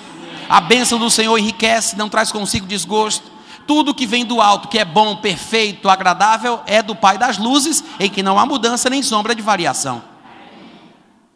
A 0.50 0.60
bênção 0.60 0.98
do 0.98 1.08
Senhor 1.08 1.38
enriquece, 1.38 1.96
não 1.96 2.10
traz 2.10 2.30
consigo 2.30 2.66
desgosto. 2.66 3.32
Tudo 3.66 3.94
que 3.94 4.06
vem 4.06 4.26
do 4.26 4.42
alto, 4.42 4.68
que 4.68 4.78
é 4.78 4.84
bom, 4.84 5.16
perfeito, 5.16 5.88
agradável, 5.88 6.60
é 6.66 6.82
do 6.82 6.94
Pai 6.94 7.16
das 7.16 7.38
luzes, 7.38 7.82
em 7.98 8.10
que 8.10 8.22
não 8.22 8.38
há 8.38 8.44
mudança 8.44 8.90
nem 8.90 9.02
sombra 9.02 9.34
de 9.34 9.40
variação. 9.40 10.11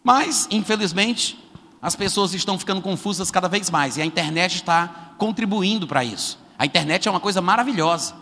Mas, 0.06 0.46
infelizmente, 0.52 1.36
as 1.82 1.96
pessoas 1.96 2.32
estão 2.32 2.56
ficando 2.56 2.80
confusas 2.80 3.28
cada 3.28 3.48
vez 3.48 3.68
mais 3.68 3.96
e 3.96 4.02
a 4.02 4.06
internet 4.06 4.54
está 4.54 5.14
contribuindo 5.18 5.84
para 5.84 6.04
isso. 6.04 6.38
A 6.56 6.64
internet 6.64 7.08
é 7.08 7.10
uma 7.10 7.18
coisa 7.18 7.40
maravilhosa. 7.40 8.14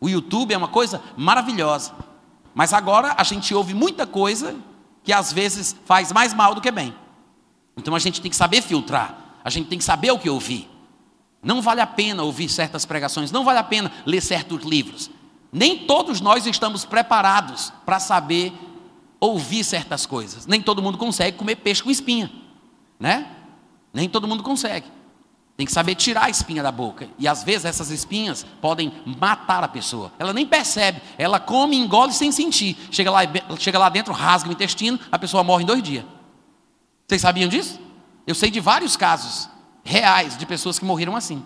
O 0.00 0.08
YouTube 0.08 0.52
é 0.52 0.58
uma 0.58 0.66
coisa 0.66 1.00
maravilhosa. 1.16 1.92
Mas 2.52 2.72
agora 2.72 3.14
a 3.16 3.22
gente 3.22 3.54
ouve 3.54 3.72
muita 3.72 4.04
coisa 4.04 4.56
que 5.04 5.12
às 5.12 5.32
vezes 5.32 5.76
faz 5.84 6.10
mais 6.10 6.34
mal 6.34 6.56
do 6.56 6.60
que 6.60 6.72
bem. 6.72 6.92
Então 7.76 7.94
a 7.94 8.00
gente 8.00 8.20
tem 8.20 8.32
que 8.32 8.36
saber 8.36 8.60
filtrar. 8.60 9.38
A 9.44 9.48
gente 9.48 9.68
tem 9.68 9.78
que 9.78 9.84
saber 9.84 10.10
o 10.10 10.18
que 10.18 10.28
ouvir. 10.28 10.68
Não 11.40 11.62
vale 11.62 11.80
a 11.80 11.86
pena 11.86 12.24
ouvir 12.24 12.48
certas 12.48 12.84
pregações, 12.84 13.30
não 13.30 13.44
vale 13.44 13.60
a 13.60 13.64
pena 13.64 13.92
ler 14.04 14.22
certos 14.22 14.64
livros. 14.64 15.08
Nem 15.52 15.86
todos 15.86 16.20
nós 16.20 16.46
estamos 16.46 16.84
preparados 16.84 17.72
para 17.86 18.00
saber 18.00 18.52
ouvir 19.20 19.64
certas 19.64 20.06
coisas. 20.06 20.46
Nem 20.46 20.60
todo 20.60 20.82
mundo 20.82 20.98
consegue 20.98 21.36
comer 21.36 21.56
peixe 21.56 21.82
com 21.82 21.90
espinha, 21.90 22.30
né? 22.98 23.26
Nem 23.92 24.08
todo 24.08 24.28
mundo 24.28 24.42
consegue. 24.42 24.86
Tem 25.56 25.66
que 25.66 25.72
saber 25.72 25.96
tirar 25.96 26.26
a 26.26 26.30
espinha 26.30 26.62
da 26.62 26.70
boca. 26.70 27.08
E 27.18 27.26
às 27.26 27.42
vezes 27.42 27.64
essas 27.64 27.90
espinhas 27.90 28.46
podem 28.60 28.92
matar 29.04 29.64
a 29.64 29.68
pessoa. 29.68 30.12
Ela 30.16 30.32
nem 30.32 30.46
percebe. 30.46 31.02
Ela 31.18 31.40
come, 31.40 31.76
engole 31.76 32.12
sem 32.12 32.30
sentir. 32.30 32.76
Chega 32.92 33.10
lá, 33.10 33.20
chega 33.58 33.76
lá 33.76 33.88
dentro, 33.88 34.12
rasga 34.12 34.48
o 34.48 34.52
intestino, 34.52 35.00
a 35.10 35.18
pessoa 35.18 35.42
morre 35.42 35.64
em 35.64 35.66
dois 35.66 35.82
dias. 35.82 36.04
Vocês 37.08 37.20
sabiam 37.20 37.48
disso? 37.48 37.80
Eu 38.24 38.36
sei 38.36 38.52
de 38.52 38.60
vários 38.60 38.96
casos 38.96 39.48
reais 39.82 40.36
de 40.36 40.46
pessoas 40.46 40.78
que 40.78 40.84
morreram 40.84 41.16
assim. 41.16 41.42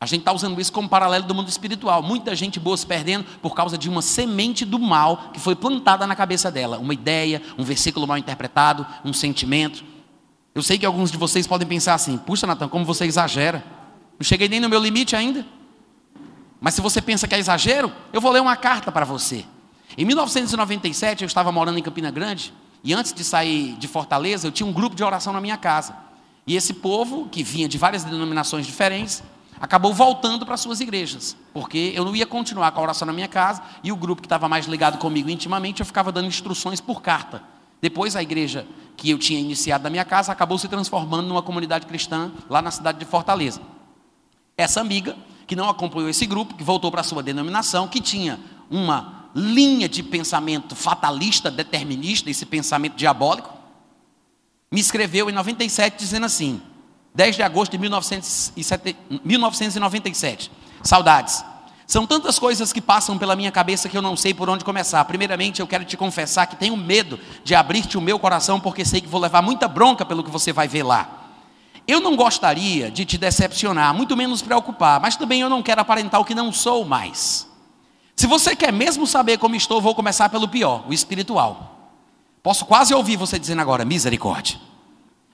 A 0.00 0.06
gente 0.06 0.20
está 0.20 0.32
usando 0.32 0.60
isso 0.60 0.72
como 0.72 0.88
paralelo 0.88 1.24
do 1.24 1.34
mundo 1.34 1.48
espiritual. 1.48 2.02
Muita 2.02 2.36
gente 2.36 2.60
boa 2.60 2.76
se 2.76 2.86
perdendo 2.86 3.24
por 3.42 3.54
causa 3.54 3.76
de 3.76 3.88
uma 3.88 4.00
semente 4.00 4.64
do 4.64 4.78
mal 4.78 5.30
que 5.32 5.40
foi 5.40 5.56
plantada 5.56 6.06
na 6.06 6.14
cabeça 6.14 6.50
dela. 6.52 6.78
Uma 6.78 6.94
ideia, 6.94 7.42
um 7.58 7.64
versículo 7.64 8.06
mal 8.06 8.16
interpretado, 8.16 8.86
um 9.04 9.12
sentimento. 9.12 9.84
Eu 10.54 10.62
sei 10.62 10.78
que 10.78 10.86
alguns 10.86 11.10
de 11.10 11.18
vocês 11.18 11.48
podem 11.48 11.66
pensar 11.66 11.94
assim: 11.94 12.16
puxa, 12.16 12.46
Natan, 12.46 12.68
como 12.68 12.84
você 12.84 13.06
exagera. 13.06 13.64
Não 14.18 14.24
cheguei 14.24 14.48
nem 14.48 14.60
no 14.60 14.68
meu 14.68 14.80
limite 14.80 15.16
ainda. 15.16 15.44
Mas 16.60 16.74
se 16.74 16.80
você 16.80 17.00
pensa 17.02 17.26
que 17.26 17.34
é 17.34 17.38
exagero, 17.38 17.92
eu 18.12 18.20
vou 18.20 18.30
ler 18.30 18.40
uma 18.40 18.56
carta 18.56 18.90
para 18.90 19.04
você. 19.04 19.44
Em 19.96 20.04
1997, 20.04 21.22
eu 21.22 21.26
estava 21.26 21.50
morando 21.50 21.78
em 21.78 21.82
Campina 21.82 22.10
Grande 22.10 22.52
e 22.82 22.94
antes 22.94 23.12
de 23.12 23.24
sair 23.24 23.74
de 23.74 23.88
Fortaleza, 23.88 24.46
eu 24.46 24.52
tinha 24.52 24.66
um 24.66 24.72
grupo 24.72 24.94
de 24.94 25.02
oração 25.02 25.32
na 25.32 25.40
minha 25.40 25.56
casa. 25.56 25.96
E 26.46 26.56
esse 26.56 26.74
povo, 26.74 27.28
que 27.28 27.42
vinha 27.42 27.68
de 27.68 27.76
várias 27.76 28.04
denominações 28.04 28.66
diferentes, 28.66 29.22
acabou 29.60 29.92
voltando 29.92 30.46
para 30.46 30.56
suas 30.56 30.80
igrejas, 30.80 31.36
porque 31.52 31.92
eu 31.94 32.04
não 32.04 32.14
ia 32.14 32.26
continuar 32.26 32.70
com 32.72 32.80
a 32.80 32.82
oração 32.82 33.06
na 33.06 33.12
minha 33.12 33.28
casa, 33.28 33.62
e 33.82 33.90
o 33.90 33.96
grupo 33.96 34.22
que 34.22 34.26
estava 34.26 34.48
mais 34.48 34.66
ligado 34.66 34.98
comigo 34.98 35.28
intimamente, 35.28 35.80
eu 35.80 35.86
ficava 35.86 36.12
dando 36.12 36.28
instruções 36.28 36.80
por 36.80 37.02
carta. 37.02 37.42
Depois 37.80 38.16
a 38.16 38.22
igreja 38.22 38.66
que 38.96 39.10
eu 39.10 39.18
tinha 39.18 39.38
iniciado 39.38 39.84
na 39.84 39.90
minha 39.90 40.04
casa 40.04 40.32
acabou 40.32 40.58
se 40.58 40.68
transformando 40.68 41.28
numa 41.28 41.42
comunidade 41.42 41.86
cristã 41.86 42.32
lá 42.48 42.60
na 42.60 42.70
cidade 42.70 42.98
de 42.98 43.04
Fortaleza. 43.04 43.60
Essa 44.56 44.80
amiga, 44.80 45.16
que 45.46 45.54
não 45.54 45.68
acompanhou 45.68 46.08
esse 46.08 46.26
grupo, 46.26 46.54
que 46.54 46.64
voltou 46.64 46.90
para 46.90 47.04
sua 47.04 47.22
denominação, 47.22 47.86
que 47.86 48.00
tinha 48.00 48.40
uma 48.68 49.30
linha 49.34 49.88
de 49.88 50.02
pensamento 50.02 50.74
fatalista, 50.74 51.50
determinista, 51.50 52.28
esse 52.28 52.44
pensamento 52.44 52.96
diabólico, 52.96 53.56
me 54.70 54.80
escreveu 54.80 55.30
em 55.30 55.32
97 55.32 55.96
dizendo 55.96 56.26
assim, 56.26 56.60
10 57.14 57.36
de 57.36 57.42
agosto 57.42 57.72
de 57.72 57.78
1997. 57.78 60.50
Saudades. 60.82 61.42
São 61.86 62.06
tantas 62.06 62.38
coisas 62.38 62.70
que 62.70 62.82
passam 62.82 63.16
pela 63.16 63.34
minha 63.34 63.50
cabeça 63.50 63.88
que 63.88 63.96
eu 63.96 64.02
não 64.02 64.14
sei 64.14 64.34
por 64.34 64.50
onde 64.50 64.62
começar. 64.62 65.02
Primeiramente, 65.06 65.60
eu 65.60 65.66
quero 65.66 65.86
te 65.86 65.96
confessar 65.96 66.46
que 66.46 66.54
tenho 66.54 66.76
medo 66.76 67.18
de 67.42 67.54
abrir-te 67.54 67.96
o 67.96 68.00
meu 68.00 68.18
coração, 68.18 68.60
porque 68.60 68.84
sei 68.84 69.00
que 69.00 69.08
vou 69.08 69.18
levar 69.18 69.40
muita 69.40 69.66
bronca 69.66 70.04
pelo 70.04 70.22
que 70.22 70.30
você 70.30 70.52
vai 70.52 70.68
ver 70.68 70.82
lá. 70.82 71.08
Eu 71.86 72.00
não 72.00 72.14
gostaria 72.14 72.90
de 72.90 73.06
te 73.06 73.16
decepcionar, 73.16 73.94
muito 73.94 74.14
menos 74.14 74.42
preocupar, 74.42 75.00
mas 75.00 75.16
também 75.16 75.40
eu 75.40 75.48
não 75.48 75.62
quero 75.62 75.80
aparentar 75.80 76.20
o 76.20 76.26
que 76.26 76.34
não 76.34 76.52
sou 76.52 76.84
mais. 76.84 77.48
Se 78.14 78.26
você 78.26 78.54
quer 78.54 78.70
mesmo 78.70 79.06
saber 79.06 79.38
como 79.38 79.56
estou, 79.56 79.80
vou 79.80 79.94
começar 79.94 80.28
pelo 80.28 80.46
pior, 80.46 80.84
o 80.86 80.92
espiritual. 80.92 81.88
Posso 82.42 82.66
quase 82.66 82.92
ouvir 82.92 83.16
você 83.16 83.38
dizendo 83.38 83.62
agora: 83.62 83.86
misericórdia. 83.86 84.67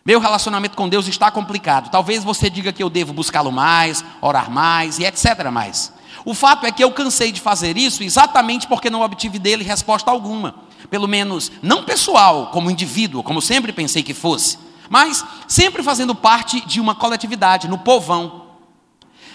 Meu 0.07 0.21
relacionamento 0.21 0.77
com 0.77 0.87
Deus 0.87 1.09
está 1.09 1.31
complicado. 1.31 1.91
Talvez 1.91 2.23
você 2.23 2.51
diga 2.51 2.75
que 2.75 2.83
eu 2.83 2.91
devo 2.91 3.15
buscá-lo 3.15 3.51
mais, 3.51 4.05
orar 4.21 4.51
mais 4.51 4.99
e 4.99 5.05
etc. 5.05 5.51
mais. 5.51 5.91
O 6.27 6.35
fato 6.35 6.67
é 6.67 6.71
que 6.71 6.85
eu 6.85 6.93
cansei 6.93 7.33
de 7.33 7.41
fazer 7.41 7.79
isso 7.79 8.03
exatamente 8.03 8.67
porque 8.67 8.91
não 8.91 9.01
obtive 9.01 9.39
dele 9.39 9.65
resposta 9.65 10.11
alguma. 10.11 10.57
Pelo 10.91 11.09
menos 11.09 11.51
não 11.63 11.85
pessoal, 11.85 12.49
como 12.49 12.71
indivíduo, 12.71 13.23
como 13.23 13.41
sempre 13.41 13.73
pensei 13.73 14.03
que 14.03 14.13
fosse, 14.13 14.59
mas 14.91 15.25
sempre 15.49 15.83
fazendo 15.83 16.15
parte 16.15 16.61
de 16.67 16.83
uma 16.83 16.95
coletividade, 16.95 17.67
no 17.67 17.79
povão. 17.79 18.45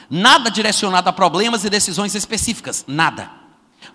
Nada 0.08 0.52
direcionado 0.52 1.10
a 1.10 1.14
problemas 1.14 1.66
e 1.66 1.70
decisões 1.70 2.14
específicas, 2.14 2.86
nada. 2.88 3.32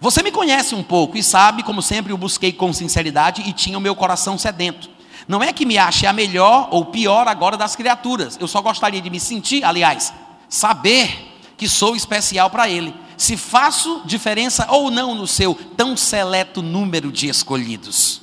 Você 0.01 0.25
me 0.25 0.33
conhece 0.33 0.75
um 0.75 0.83
pouco 0.83 1.17
e 1.17 1.23
sabe, 1.23 1.63
como 1.63 1.81
sempre, 1.81 2.13
eu 2.13 2.19
busquei 2.19 2.53
com 2.53 2.73
sinceridade 2.73 3.43
e 3.43 3.53
tinha 3.53 3.79
o 3.79 3.81
meu 3.81 3.95
coração 3.95 4.37
sedento. 4.37 4.91
Não 5.27 5.43
é 5.43 5.53
que 5.53 5.65
me 5.67 5.79
ache 5.79 6.07
a 6.07 6.13
melhor 6.13 6.69
ou 6.71 6.87
pior 6.87 7.29
agora 7.29 7.57
das 7.57 7.75
criaturas. 7.75 8.37
Eu 8.41 8.49
só 8.49 8.61
gostaria 8.61 9.01
de 9.01 9.11
me 9.11 9.21
sentir, 9.21 9.65
aliás, 9.65 10.13
saber 10.49 11.33
que 11.57 11.69
sou 11.69 11.97
especial 11.97 12.51
para 12.51 12.69
Ele. 12.69 12.95
Se 13.17 13.37
faço 13.37 14.03
diferença 14.05 14.67
ou 14.71 14.91
não 14.91 15.15
no 15.15 15.27
seu 15.27 15.55
tão 15.55 15.97
seleto 15.97 16.61
número 16.61 17.13
de 17.13 17.29
escolhidos. 17.29 18.23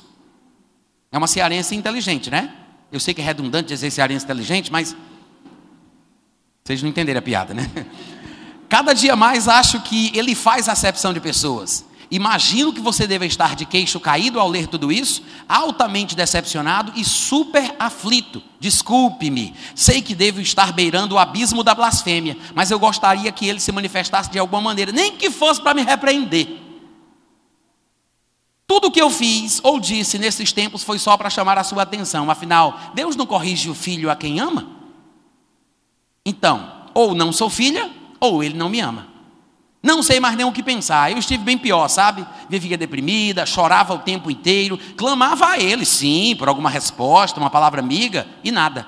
É 1.10 1.18
uma 1.18 1.26
cearense 1.26 1.74
inteligente, 1.74 2.30
né? 2.30 2.52
Eu 2.90 3.00
sei 3.00 3.14
que 3.14 3.20
é 3.20 3.24
redundante 3.24 3.68
dizer 3.68 3.90
cearense 3.90 4.24
inteligente, 4.24 4.70
mas. 4.70 4.96
Vocês 6.64 6.82
não 6.82 6.90
entenderam 6.90 7.18
a 7.18 7.22
piada, 7.22 7.52
né? 7.52 7.70
Cada 8.68 8.92
dia 8.94 9.14
mais 9.14 9.48
acho 9.48 9.80
que 9.80 10.16
ele 10.16 10.34
faz 10.34 10.68
acepção 10.68 11.12
de 11.12 11.20
pessoas. 11.20 11.84
Imagino 12.12 12.74
que 12.74 12.80
você 12.80 13.06
deve 13.06 13.24
estar 13.24 13.56
de 13.56 13.64
queixo 13.64 13.98
caído 13.98 14.38
ao 14.38 14.46
ler 14.46 14.66
tudo 14.66 14.92
isso, 14.92 15.22
altamente 15.48 16.14
decepcionado 16.14 16.92
e 16.94 17.02
super 17.06 17.74
aflito. 17.78 18.42
Desculpe-me, 18.60 19.54
sei 19.74 20.02
que 20.02 20.14
devo 20.14 20.38
estar 20.38 20.74
beirando 20.74 21.14
o 21.14 21.18
abismo 21.18 21.64
da 21.64 21.74
blasfêmia, 21.74 22.36
mas 22.54 22.70
eu 22.70 22.78
gostaria 22.78 23.32
que 23.32 23.48
ele 23.48 23.58
se 23.58 23.72
manifestasse 23.72 24.30
de 24.30 24.38
alguma 24.38 24.60
maneira, 24.60 24.92
nem 24.92 25.16
que 25.16 25.30
fosse 25.30 25.62
para 25.62 25.72
me 25.72 25.80
repreender. 25.80 26.60
Tudo 28.66 28.88
o 28.88 28.90
que 28.90 29.00
eu 29.00 29.08
fiz 29.08 29.58
ou 29.62 29.80
disse 29.80 30.18
nesses 30.18 30.52
tempos 30.52 30.84
foi 30.84 30.98
só 30.98 31.16
para 31.16 31.30
chamar 31.30 31.56
a 31.56 31.64
sua 31.64 31.84
atenção, 31.84 32.30
afinal, 32.30 32.78
Deus 32.92 33.16
não 33.16 33.24
corrige 33.24 33.70
o 33.70 33.74
filho 33.74 34.10
a 34.10 34.16
quem 34.16 34.38
ama? 34.38 34.68
Então, 36.26 36.90
ou 36.92 37.14
não 37.14 37.32
sou 37.32 37.48
filha, 37.48 37.90
ou 38.20 38.44
ele 38.44 38.58
não 38.58 38.68
me 38.68 38.80
ama. 38.80 39.11
Não 39.82 40.02
sei 40.02 40.20
mais 40.20 40.36
nem 40.36 40.46
o 40.46 40.52
que 40.52 40.62
pensar. 40.62 41.10
Eu 41.10 41.18
estive 41.18 41.42
bem 41.42 41.58
pior, 41.58 41.88
sabe? 41.88 42.24
Vivia 42.48 42.78
deprimida, 42.78 43.44
chorava 43.44 43.94
o 43.94 43.98
tempo 43.98 44.30
inteiro, 44.30 44.78
clamava 44.96 45.48
a 45.48 45.58
ele, 45.58 45.84
sim, 45.84 46.36
por 46.38 46.48
alguma 46.48 46.70
resposta, 46.70 47.40
uma 47.40 47.50
palavra 47.50 47.80
amiga, 47.80 48.26
e 48.44 48.52
nada. 48.52 48.86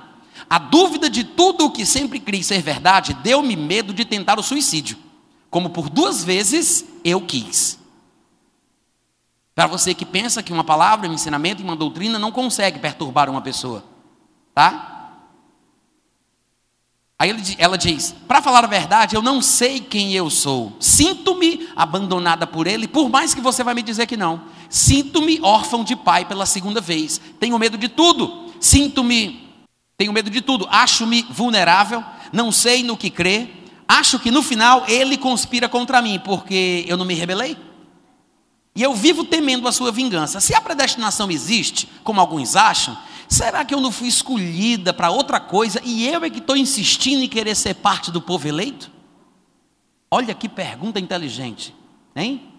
A 0.48 0.58
dúvida 0.58 1.10
de 1.10 1.24
tudo 1.24 1.66
o 1.66 1.70
que 1.70 1.84
sempre 1.84 2.20
criei 2.20 2.44
ser 2.44 2.62
verdade 2.62 3.14
deu-me 3.14 3.56
medo 3.56 3.92
de 3.92 4.04
tentar 4.04 4.38
o 4.38 4.42
suicídio, 4.42 4.96
como 5.50 5.70
por 5.70 5.88
duas 5.88 6.22
vezes 6.22 6.84
eu 7.02 7.20
quis. 7.20 7.78
Para 9.52 9.66
você 9.66 9.94
que 9.94 10.04
pensa 10.04 10.42
que 10.42 10.52
uma 10.52 10.64
palavra, 10.64 11.08
um 11.08 11.12
ensinamento 11.12 11.60
e 11.60 11.64
uma 11.64 11.76
doutrina 11.76 12.18
não 12.18 12.30
consegue 12.30 12.78
perturbar 12.78 13.28
uma 13.28 13.40
pessoa, 13.40 13.84
tá? 14.54 14.93
Aí 17.24 17.34
ela 17.56 17.78
diz: 17.78 18.14
Para 18.28 18.42
falar 18.42 18.64
a 18.64 18.68
verdade, 18.68 19.16
eu 19.16 19.22
não 19.22 19.40
sei 19.40 19.80
quem 19.80 20.12
eu 20.12 20.28
sou. 20.28 20.76
Sinto-me 20.78 21.70
abandonada 21.74 22.46
por 22.46 22.66
ele, 22.66 22.86
por 22.86 23.08
mais 23.08 23.32
que 23.32 23.40
você 23.40 23.64
vai 23.64 23.72
me 23.72 23.82
dizer 23.82 24.06
que 24.06 24.16
não. 24.16 24.42
Sinto-me 24.68 25.40
órfão 25.40 25.82
de 25.82 25.96
pai 25.96 26.26
pela 26.26 26.44
segunda 26.44 26.82
vez. 26.82 27.18
Tenho 27.40 27.58
medo 27.58 27.78
de 27.78 27.88
tudo. 27.88 28.52
Sinto-me, 28.60 29.48
tenho 29.96 30.12
medo 30.12 30.28
de 30.28 30.42
tudo. 30.42 30.68
Acho-me 30.70 31.22
vulnerável. 31.30 32.04
Não 32.30 32.52
sei 32.52 32.82
no 32.82 32.94
que 32.94 33.08
crer. 33.08 33.64
Acho 33.88 34.18
que 34.18 34.30
no 34.30 34.42
final 34.42 34.84
ele 34.86 35.16
conspira 35.16 35.66
contra 35.66 36.02
mim, 36.02 36.20
porque 36.22 36.84
eu 36.86 36.98
não 36.98 37.06
me 37.06 37.14
rebelei. 37.14 37.56
E 38.76 38.82
eu 38.82 38.92
vivo 38.92 39.24
temendo 39.24 39.66
a 39.66 39.72
sua 39.72 39.90
vingança. 39.90 40.40
Se 40.40 40.54
a 40.54 40.60
predestinação 40.60 41.30
existe, 41.30 41.88
como 42.02 42.20
alguns 42.20 42.54
acham, 42.54 42.98
Será 43.28 43.64
que 43.64 43.74
eu 43.74 43.80
não 43.80 43.90
fui 43.90 44.08
escolhida 44.08 44.92
para 44.92 45.10
outra 45.10 45.40
coisa 45.40 45.80
e 45.84 46.06
eu 46.06 46.24
é 46.24 46.30
que 46.30 46.38
estou 46.38 46.56
insistindo 46.56 47.22
em 47.22 47.28
querer 47.28 47.54
ser 47.54 47.74
parte 47.74 48.10
do 48.10 48.20
povo 48.20 48.46
eleito? 48.46 48.90
Olha 50.10 50.34
que 50.34 50.48
pergunta 50.48 51.00
inteligente, 51.00 51.74
hein? 52.14 52.52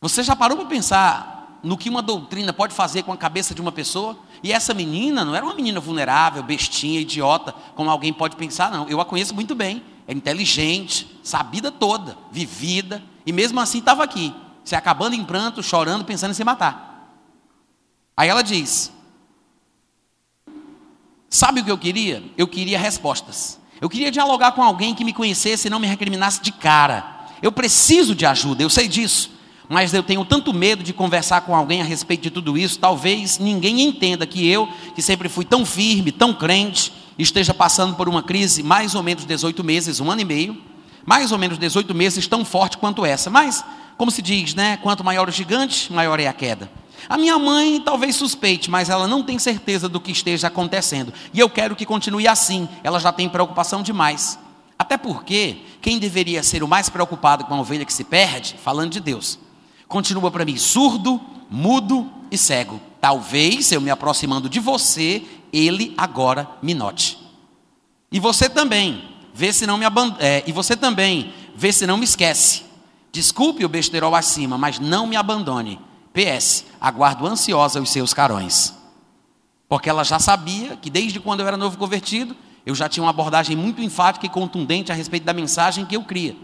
Você 0.00 0.22
já 0.22 0.36
parou 0.36 0.56
para 0.56 0.66
pensar 0.66 1.60
no 1.62 1.76
que 1.76 1.90
uma 1.90 2.00
doutrina 2.02 2.52
pode 2.52 2.74
fazer 2.74 3.02
com 3.02 3.12
a 3.12 3.16
cabeça 3.16 3.54
de 3.54 3.60
uma 3.60 3.72
pessoa? 3.72 4.16
E 4.42 4.52
essa 4.52 4.72
menina 4.72 5.24
não 5.24 5.34
era 5.34 5.44
uma 5.44 5.54
menina 5.54 5.80
vulnerável, 5.80 6.42
bestinha, 6.42 7.00
idiota, 7.00 7.52
como 7.74 7.90
alguém 7.90 8.12
pode 8.12 8.36
pensar, 8.36 8.70
não. 8.70 8.88
Eu 8.88 9.00
a 9.00 9.04
conheço 9.04 9.34
muito 9.34 9.54
bem. 9.54 9.82
É 10.06 10.12
inteligente, 10.12 11.18
sabida 11.22 11.72
toda, 11.72 12.16
vivida, 12.30 13.02
e 13.26 13.32
mesmo 13.32 13.58
assim 13.58 13.78
estava 13.78 14.04
aqui, 14.04 14.32
se 14.62 14.76
acabando 14.76 15.14
em 15.14 15.24
pranto, 15.24 15.62
chorando, 15.62 16.04
pensando 16.04 16.30
em 16.30 16.34
se 16.34 16.44
matar. 16.44 17.10
Aí 18.16 18.28
ela 18.28 18.42
diz: 18.42 18.92
Sabe 21.28 21.60
o 21.60 21.64
que 21.64 21.70
eu 21.70 21.78
queria? 21.78 22.22
Eu 22.36 22.46
queria 22.46 22.78
respostas. 22.78 23.58
Eu 23.80 23.88
queria 23.88 24.10
dialogar 24.10 24.52
com 24.52 24.62
alguém 24.62 24.94
que 24.94 25.04
me 25.04 25.12
conhecesse 25.12 25.66
e 25.66 25.70
não 25.70 25.78
me 25.78 25.86
recriminasse 25.86 26.40
de 26.40 26.52
cara. 26.52 27.26
Eu 27.42 27.52
preciso 27.52 28.14
de 28.14 28.24
ajuda, 28.24 28.62
eu 28.62 28.70
sei 28.70 28.88
disso. 28.88 29.30
Mas 29.68 29.92
eu 29.92 30.02
tenho 30.02 30.24
tanto 30.24 30.54
medo 30.54 30.82
de 30.82 30.92
conversar 30.92 31.40
com 31.42 31.54
alguém 31.54 31.82
a 31.82 31.84
respeito 31.84 32.22
de 32.22 32.30
tudo 32.30 32.56
isso, 32.56 32.78
talvez 32.78 33.38
ninguém 33.38 33.82
entenda 33.82 34.24
que 34.24 34.46
eu, 34.48 34.68
que 34.94 35.02
sempre 35.02 35.28
fui 35.28 35.44
tão 35.44 35.66
firme, 35.66 36.12
tão 36.12 36.32
crente, 36.32 36.92
esteja 37.18 37.52
passando 37.52 37.96
por 37.96 38.08
uma 38.08 38.22
crise 38.22 38.62
mais 38.62 38.94
ou 38.94 39.02
menos 39.02 39.24
18 39.24 39.64
meses, 39.64 39.98
um 39.98 40.10
ano 40.10 40.20
e 40.20 40.24
meio, 40.24 40.56
mais 41.04 41.32
ou 41.32 41.38
menos 41.38 41.58
18 41.58 41.92
meses 41.94 42.26
tão 42.28 42.44
forte 42.44 42.78
quanto 42.78 43.04
essa. 43.04 43.28
Mas, 43.28 43.64
como 43.96 44.10
se 44.10 44.22
diz, 44.22 44.54
né? 44.54 44.76
Quanto 44.78 45.02
maior 45.02 45.28
o 45.28 45.32
gigante, 45.32 45.92
maior 45.92 46.20
é 46.20 46.28
a 46.28 46.32
queda. 46.32 46.70
A 47.08 47.16
minha 47.16 47.38
mãe 47.38 47.80
talvez 47.80 48.16
suspeite, 48.16 48.70
mas 48.70 48.88
ela 48.88 49.06
não 49.06 49.22
tem 49.22 49.38
certeza 49.38 49.88
do 49.88 50.00
que 50.00 50.10
esteja 50.10 50.48
acontecendo. 50.48 51.12
E 51.32 51.40
eu 51.40 51.48
quero 51.48 51.76
que 51.76 51.86
continue 51.86 52.26
assim. 52.26 52.68
Ela 52.82 52.98
já 52.98 53.12
tem 53.12 53.28
preocupação 53.28 53.82
demais. 53.82 54.38
Até 54.78 54.96
porque 54.96 55.58
quem 55.80 55.98
deveria 55.98 56.42
ser 56.42 56.62
o 56.62 56.68
mais 56.68 56.88
preocupado 56.88 57.44
com 57.44 57.54
a 57.54 57.60
ovelha 57.60 57.84
que 57.84 57.92
se 57.92 58.04
perde, 58.04 58.56
falando 58.62 58.90
de 58.90 59.00
Deus, 59.00 59.38
continua 59.88 60.30
para 60.30 60.44
mim 60.44 60.56
surdo, 60.56 61.20
mudo 61.50 62.10
e 62.30 62.36
cego. 62.36 62.80
Talvez 63.00 63.72
eu 63.72 63.80
me 63.80 63.90
aproximando 63.90 64.48
de 64.48 64.60
você, 64.60 65.22
ele 65.52 65.94
agora 65.96 66.48
me 66.60 66.74
note. 66.74 67.18
E 68.10 68.20
você 68.20 68.48
também, 68.48 69.02
vê 69.32 69.52
se 69.52 69.66
não 69.66 69.78
me 69.78 69.84
aband... 69.84 70.16
É, 70.18 70.42
e 70.46 70.52
você 70.52 70.76
também, 70.76 71.32
vê 71.54 71.72
se 71.72 71.86
não 71.86 71.96
me 71.96 72.04
esquece. 72.04 72.64
Desculpe 73.12 73.64
o 73.64 73.68
besterol 73.68 74.14
acima, 74.14 74.58
mas 74.58 74.78
não 74.78 75.06
me 75.06 75.16
abandone. 75.16 75.80
PS, 76.16 76.64
aguardo 76.80 77.26
ansiosa 77.26 77.78
os 77.78 77.90
seus 77.90 78.14
carões. 78.14 78.74
Porque 79.68 79.90
ela 79.90 80.02
já 80.02 80.18
sabia 80.18 80.74
que 80.74 80.88
desde 80.88 81.20
quando 81.20 81.40
eu 81.40 81.46
era 81.46 81.58
novo 81.58 81.76
convertido, 81.76 82.34
eu 82.64 82.74
já 82.74 82.88
tinha 82.88 83.04
uma 83.04 83.10
abordagem 83.10 83.54
muito 83.54 83.82
enfática 83.82 84.24
e 84.24 84.30
contundente 84.30 84.90
a 84.90 84.94
respeito 84.94 85.24
da 85.24 85.34
mensagem 85.34 85.84
que 85.84 85.94
eu 85.94 86.02
cria. 86.02 86.34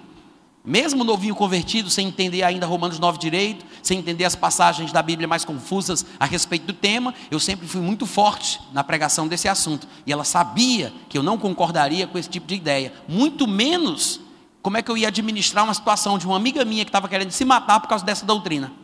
Mesmo 0.63 1.03
novinho 1.03 1.35
convertido, 1.35 1.89
sem 1.89 2.09
entender 2.09 2.43
ainda 2.43 2.67
Romanos 2.67 2.99
9 2.99 3.19
direito, 3.19 3.65
sem 3.83 3.99
entender 3.99 4.27
as 4.27 4.37
passagens 4.37 4.93
da 4.93 5.03
Bíblia 5.03 5.27
mais 5.27 5.45
confusas 5.45 6.05
a 6.21 6.27
respeito 6.27 6.67
do 6.67 6.75
tema, 6.75 7.15
eu 7.31 7.41
sempre 7.41 7.67
fui 7.67 7.81
muito 7.81 8.05
forte 8.05 8.61
na 8.75 8.85
pregação 8.85 9.27
desse 9.27 9.49
assunto. 9.49 9.89
E 10.07 10.13
ela 10.13 10.23
sabia 10.23 10.93
que 11.09 11.17
eu 11.17 11.23
não 11.23 11.39
concordaria 11.39 12.07
com 12.07 12.19
esse 12.19 12.29
tipo 12.29 12.47
de 12.47 12.57
ideia, 12.57 12.93
muito 13.09 13.49
menos 13.49 14.21
como 14.61 14.77
é 14.77 14.83
que 14.83 14.91
eu 14.91 14.99
ia 14.99 15.09
administrar 15.09 15.65
uma 15.65 15.75
situação 15.75 16.19
de 16.19 16.27
uma 16.27 16.37
amiga 16.37 16.63
minha 16.63 16.85
que 16.85 16.91
estava 16.91 17.09
querendo 17.09 17.31
se 17.31 17.45
matar 17.45 17.81
por 17.81 17.89
causa 17.89 18.05
dessa 18.05 18.27
doutrina. 18.27 18.82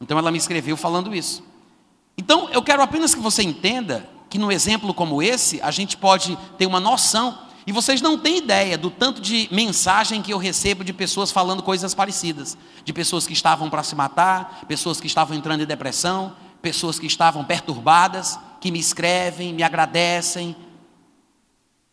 Então 0.00 0.18
ela 0.18 0.30
me 0.30 0.38
escreveu 0.38 0.76
falando 0.76 1.14
isso. 1.14 1.42
Então 2.16 2.48
eu 2.50 2.62
quero 2.62 2.82
apenas 2.82 3.14
que 3.14 3.20
você 3.20 3.42
entenda 3.42 4.08
que 4.28 4.38
no 4.38 4.52
exemplo 4.52 4.92
como 4.92 5.22
esse, 5.22 5.60
a 5.62 5.70
gente 5.70 5.96
pode 5.96 6.36
ter 6.58 6.66
uma 6.66 6.80
noção, 6.80 7.38
e 7.66 7.72
vocês 7.72 8.00
não 8.00 8.16
têm 8.16 8.38
ideia 8.38 8.78
do 8.78 8.90
tanto 8.90 9.20
de 9.20 9.46
mensagem 9.52 10.22
que 10.22 10.32
eu 10.32 10.38
recebo 10.38 10.82
de 10.82 10.92
pessoas 10.92 11.30
falando 11.30 11.62
coisas 11.62 11.94
parecidas, 11.94 12.56
de 12.82 12.92
pessoas 12.92 13.26
que 13.26 13.32
estavam 13.32 13.68
para 13.68 13.82
se 13.82 13.94
matar, 13.94 14.64
pessoas 14.66 15.00
que 15.00 15.06
estavam 15.06 15.36
entrando 15.36 15.62
em 15.62 15.66
depressão, 15.66 16.34
pessoas 16.62 16.98
que 16.98 17.06
estavam 17.06 17.44
perturbadas, 17.44 18.38
que 18.60 18.70
me 18.70 18.78
escrevem, 18.78 19.52
me 19.52 19.62
agradecem, 19.62 20.56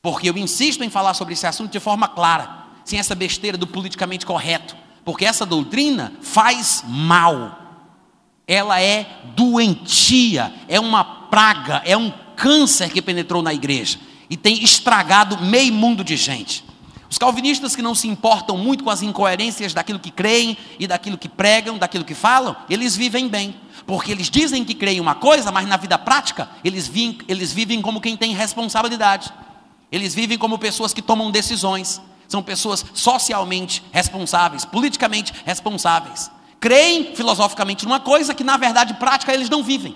porque 0.02 0.30
eu 0.30 0.38
insisto 0.38 0.84
em 0.84 0.89
falar 0.89 1.13
sobre 1.13 1.34
esse 1.34 1.46
assunto 1.46 1.72
de 1.72 1.80
forma 1.80 2.08
clara, 2.08 2.68
sem 2.86 2.98
essa 2.98 3.15
besteira 3.15 3.58
do 3.58 3.68
politicamente 3.68 4.26
correto, 4.26 4.78
porque 5.04 5.26
essa 5.26 5.46
doutrina 5.46 6.13
faz 6.22 6.84
mal 6.88 7.64
ela 8.47 8.81
é 8.81 9.08
doentia, 9.36 10.53
é 10.67 10.79
uma 10.79 11.03
praga, 11.03 11.81
é 11.86 11.97
um 11.97 12.12
câncer 12.36 12.89
que 12.89 13.01
penetrou 13.01 13.41
na 13.41 13.53
igreja 13.53 13.99
e 14.29 14.38
tem 14.38 14.63
estragado 14.63 15.38
meio 15.38 15.73
mundo 15.73 16.03
de 16.03 16.15
gente. 16.15 16.63
Os 17.10 17.17
calvinistas 17.17 17.75
que 17.75 17.81
não 17.81 17.95
se 17.95 18.08
importam 18.08 18.58
muito 18.58 18.84
com 18.84 18.89
as 18.89 19.01
incoerências 19.01 19.73
daquilo 19.73 19.99
que 19.99 20.12
creem 20.12 20.58
e 20.79 20.88
daquilo 20.88 21.17
que 21.17 21.29
pregam, 21.29 21.77
daquilo 21.77 22.03
que 22.03 22.15
falam, 22.15 22.55
eles 22.69 22.95
vivem 22.95 23.27
bem. 23.27 23.55
Porque 23.86 24.12
eles 24.12 24.29
dizem 24.29 24.65
que 24.65 24.73
creem 24.73 24.99
uma 24.99 25.15
coisa, 25.15 25.51
mas 25.51 25.67
na 25.67 25.77
vida 25.77 25.97
prática, 25.97 26.49
eles 26.63 26.88
vivem, 26.88 27.19
eles 27.27 27.53
vivem 27.53 27.81
como 27.81 28.01
quem 28.01 28.17
tem 28.17 28.34
responsabilidade. 28.34 29.31
Eles 29.91 30.13
vivem 30.15 30.38
como 30.38 30.58
pessoas 30.58 30.93
que 30.93 31.01
tomam 31.01 31.31
decisões. 31.31 32.01
São 32.27 32.41
pessoas 32.41 32.84
socialmente 32.93 33.84
responsáveis, 33.91 34.65
politicamente 34.65 35.31
responsáveis. 35.45 36.31
Creem 36.65 37.13
filosoficamente 37.13 37.86
numa 37.86 37.99
coisa 37.99 38.34
que, 38.34 38.43
na 38.43 38.58
verdade, 38.58 38.95
prática, 38.95 39.32
eles 39.32 39.51
não 39.51 39.62
vivem. 39.62 39.95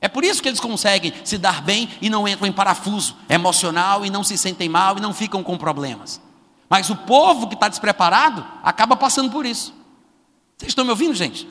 É 0.00 0.08
por 0.08 0.24
isso 0.24 0.42
que 0.42 0.48
eles 0.48 0.58
conseguem 0.58 1.12
se 1.22 1.38
dar 1.38 1.62
bem 1.62 1.88
e 2.00 2.10
não 2.10 2.26
entram 2.26 2.48
em 2.48 2.52
parafuso 2.52 3.14
emocional 3.28 4.04
e 4.04 4.10
não 4.10 4.24
se 4.24 4.36
sentem 4.36 4.68
mal 4.68 4.98
e 4.98 5.00
não 5.00 5.14
ficam 5.14 5.44
com 5.44 5.56
problemas. 5.56 6.20
Mas 6.68 6.90
o 6.90 6.96
povo 6.96 7.46
que 7.46 7.54
está 7.54 7.68
despreparado 7.68 8.44
acaba 8.64 8.96
passando 8.96 9.30
por 9.30 9.46
isso. 9.46 9.72
Vocês 10.58 10.70
estão 10.70 10.84
me 10.84 10.90
ouvindo, 10.90 11.14
gente? 11.14 11.48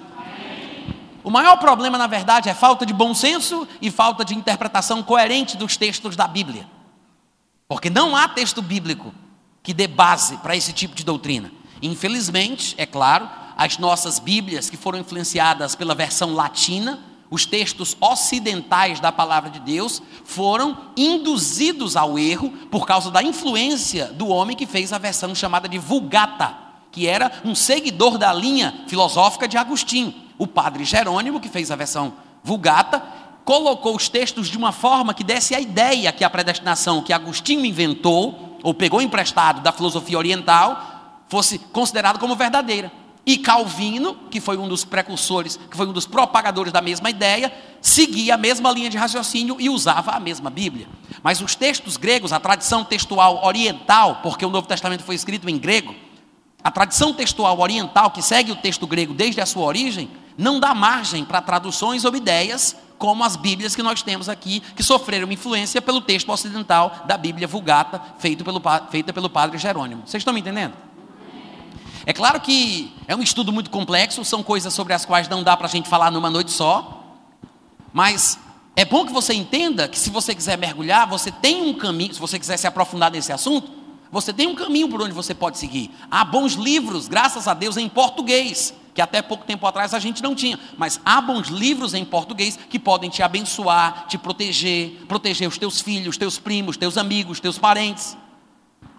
O 1.24 1.32
maior 1.32 1.56
problema, 1.56 1.98
na 1.98 2.08
verdade, 2.08 2.50
é 2.50 2.54
falta 2.54 2.86
de 2.86 2.92
bom 2.92 3.14
senso 3.14 3.66
e 3.82 3.90
falta 3.90 4.26
de 4.26 4.36
interpretação 4.36 5.02
coerente 5.02 5.56
dos 5.56 5.78
textos 5.78 6.18
da 6.18 6.28
Bíblia. 6.28 6.68
Porque 7.70 7.90
não 7.90 8.18
há 8.18 8.28
texto 8.28 8.62
bíblico 8.62 9.14
que 9.64 9.74
dê 9.74 9.88
base 9.88 10.36
para 10.40 10.58
esse 10.58 10.74
tipo 10.74 10.94
de 10.94 11.06
doutrina. 11.06 11.50
Infelizmente, 11.82 12.76
é 12.78 12.86
claro, 12.86 13.30
as 13.64 13.78
nossas 13.78 14.18
Bíblias, 14.18 14.72
que 14.72 14.76
foram 14.76 14.98
influenciadas 14.98 15.76
pela 15.76 15.94
versão 15.94 16.34
latina, 16.34 17.00
os 17.30 17.46
textos 17.46 17.96
ocidentais 18.02 19.00
da 19.00 19.12
palavra 19.12 19.52
de 19.52 19.60
Deus 19.60 20.02
foram 20.26 20.76
induzidos 20.98 21.96
ao 21.96 22.18
erro 22.18 22.50
por 22.72 22.88
causa 22.88 23.12
da 23.12 23.22
influência 23.22 24.08
do 24.08 24.28
homem 24.30 24.58
que 24.58 24.66
fez 24.66 24.92
a 24.92 24.98
versão 24.98 25.36
chamada 25.36 25.70
de 25.70 25.78
Vulgata, 25.78 26.58
que 26.92 27.08
era 27.08 27.32
um 27.46 27.54
seguidor 27.54 28.18
da 28.18 28.34
linha 28.34 28.84
filosófica 28.88 29.48
de 29.48 29.58
Agostinho. 29.58 30.12
O 30.40 30.48
padre 30.48 30.84
Jerônimo, 30.84 31.40
que 31.40 31.48
fez 31.48 31.70
a 31.70 31.76
versão 31.76 32.14
Vulgata, 32.44 33.00
colocou 33.46 33.96
os 33.96 34.10
textos 34.10 34.48
de 34.48 34.58
uma 34.58 34.72
forma 34.72 35.14
que 35.14 35.24
desse 35.24 35.54
a 35.54 35.62
ideia 35.62 36.12
que 36.12 36.24
a 36.24 36.30
predestinação 36.32 37.04
que 37.04 37.14
Agostinho 37.14 37.64
inventou, 37.64 38.58
ou 38.64 38.74
pegou 38.74 39.04
emprestado 39.04 39.62
da 39.62 39.72
filosofia 39.72 40.18
oriental, 40.18 41.24
fosse 41.28 41.60
considerada 41.60 42.18
como 42.18 42.36
verdadeira. 42.36 42.92
E 43.26 43.38
Calvino, 43.38 44.16
que 44.32 44.42
foi 44.42 44.58
um 44.58 44.68
dos 44.68 44.84
precursores, 44.84 45.60
que 45.70 45.78
foi 45.78 45.88
um 45.88 45.94
dos 45.94 46.08
propagadores 46.08 46.74
da 46.74 46.82
mesma 46.82 47.10
ideia, 47.10 47.54
seguia 47.80 48.34
a 48.34 48.38
mesma 48.38 48.72
linha 48.72 48.90
de 48.90 48.98
raciocínio 48.98 49.58
e 49.60 49.70
usava 49.70 50.12
a 50.12 50.20
mesma 50.20 50.50
Bíblia. 50.50 50.88
Mas 51.22 51.40
os 51.40 51.54
textos 51.54 51.98
gregos, 51.98 52.34
a 52.34 52.40
tradição 52.40 52.84
textual 52.84 53.46
oriental, 53.46 54.20
porque 54.24 54.46
o 54.46 54.50
Novo 54.50 54.68
Testamento 54.68 55.04
foi 55.04 55.14
escrito 55.14 55.48
em 55.48 55.58
grego, 55.58 55.94
a 56.64 56.72
tradição 56.72 57.14
textual 57.14 57.60
oriental 57.60 58.12
que 58.12 58.22
segue 58.22 58.52
o 58.52 58.56
texto 58.56 58.88
grego 58.88 59.14
desde 59.14 59.40
a 59.40 59.46
sua 59.46 59.66
origem, 59.66 60.10
não 60.38 60.60
dá 60.60 60.74
margem 60.74 61.24
para 61.24 61.42
traduções 61.42 62.06
ou 62.06 62.16
ideias 62.16 62.76
como 62.98 63.24
as 63.24 63.36
Bíblias 63.36 63.76
que 63.76 63.82
nós 63.82 64.04
temos 64.04 64.30
aqui, 64.30 64.60
que 64.76 64.84
sofreram 64.84 65.32
influência 65.32 65.82
pelo 65.82 66.02
texto 66.02 66.32
ocidental 66.32 67.04
da 67.08 67.18
Bíblia 67.18 67.48
Vulgata, 67.48 68.00
feito 68.20 68.44
pelo, 68.44 68.62
feita 68.92 69.12
pelo 69.12 69.28
padre 69.28 69.58
Jerônimo. 69.58 70.04
Vocês 70.06 70.22
estão 70.22 70.32
me 70.32 70.40
entendendo? 70.40 70.74
É 72.06 72.14
claro 72.14 72.40
que 72.40 72.94
é 73.08 73.16
um 73.16 73.22
estudo 73.22 73.52
muito 73.52 73.70
complexo, 73.70 74.24
são 74.26 74.42
coisas 74.42 74.74
sobre 74.74 74.94
as 74.94 75.06
quais 75.06 75.28
não 75.30 75.44
dá 75.44 75.56
para 75.56 75.68
a 75.68 75.70
gente 75.70 75.88
falar 75.88 76.12
numa 76.12 76.30
noite 76.30 76.52
só, 76.52 77.18
mas 77.94 78.40
é 78.76 78.86
bom 78.86 79.06
que 79.06 79.14
você 79.14 79.34
entenda 79.34 79.88
que 79.88 80.00
se 80.00 80.10
você 80.10 80.34
quiser 80.34 80.58
mergulhar, 80.58 81.08
você 81.08 81.32
tem 81.32 81.62
um 81.62 81.74
caminho, 81.74 82.14
se 82.14 82.20
você 82.20 82.40
quiser 82.40 82.58
se 82.58 82.66
aprofundar 82.66 83.12
nesse 83.12 83.32
assunto, 83.32 83.72
você 84.12 84.34
tem 84.34 84.48
um 84.48 84.56
caminho 84.56 84.90
por 84.90 85.02
onde 85.02 85.14
você 85.14 85.34
pode 85.34 85.58
seguir. 85.58 85.92
Há 86.10 86.26
bons 86.26 86.54
livros, 86.54 87.08
graças 87.08 87.48
a 87.48 87.54
Deus, 87.54 87.78
em 87.78 87.88
português, 87.88 88.74
que 88.94 89.02
até 89.02 89.22
pouco 89.22 89.46
tempo 89.46 89.66
atrás 89.66 89.94
a 89.94 90.00
gente 90.00 90.22
não 90.22 90.36
tinha, 90.36 90.60
mas 90.78 91.00
há 91.06 91.22
bons 91.22 91.48
livros 91.48 91.94
em 91.94 92.04
português 92.04 92.58
que 92.70 92.80
podem 92.80 93.10
te 93.10 93.24
abençoar, 93.24 94.08
te 94.08 94.18
proteger, 94.18 95.06
proteger 95.08 95.48
os 95.48 95.58
teus 95.58 95.80
filhos, 95.80 96.18
teus 96.18 96.38
primos, 96.38 96.76
teus 96.76 96.98
amigos, 96.98 97.40
teus 97.40 97.58
parentes. 97.58 98.18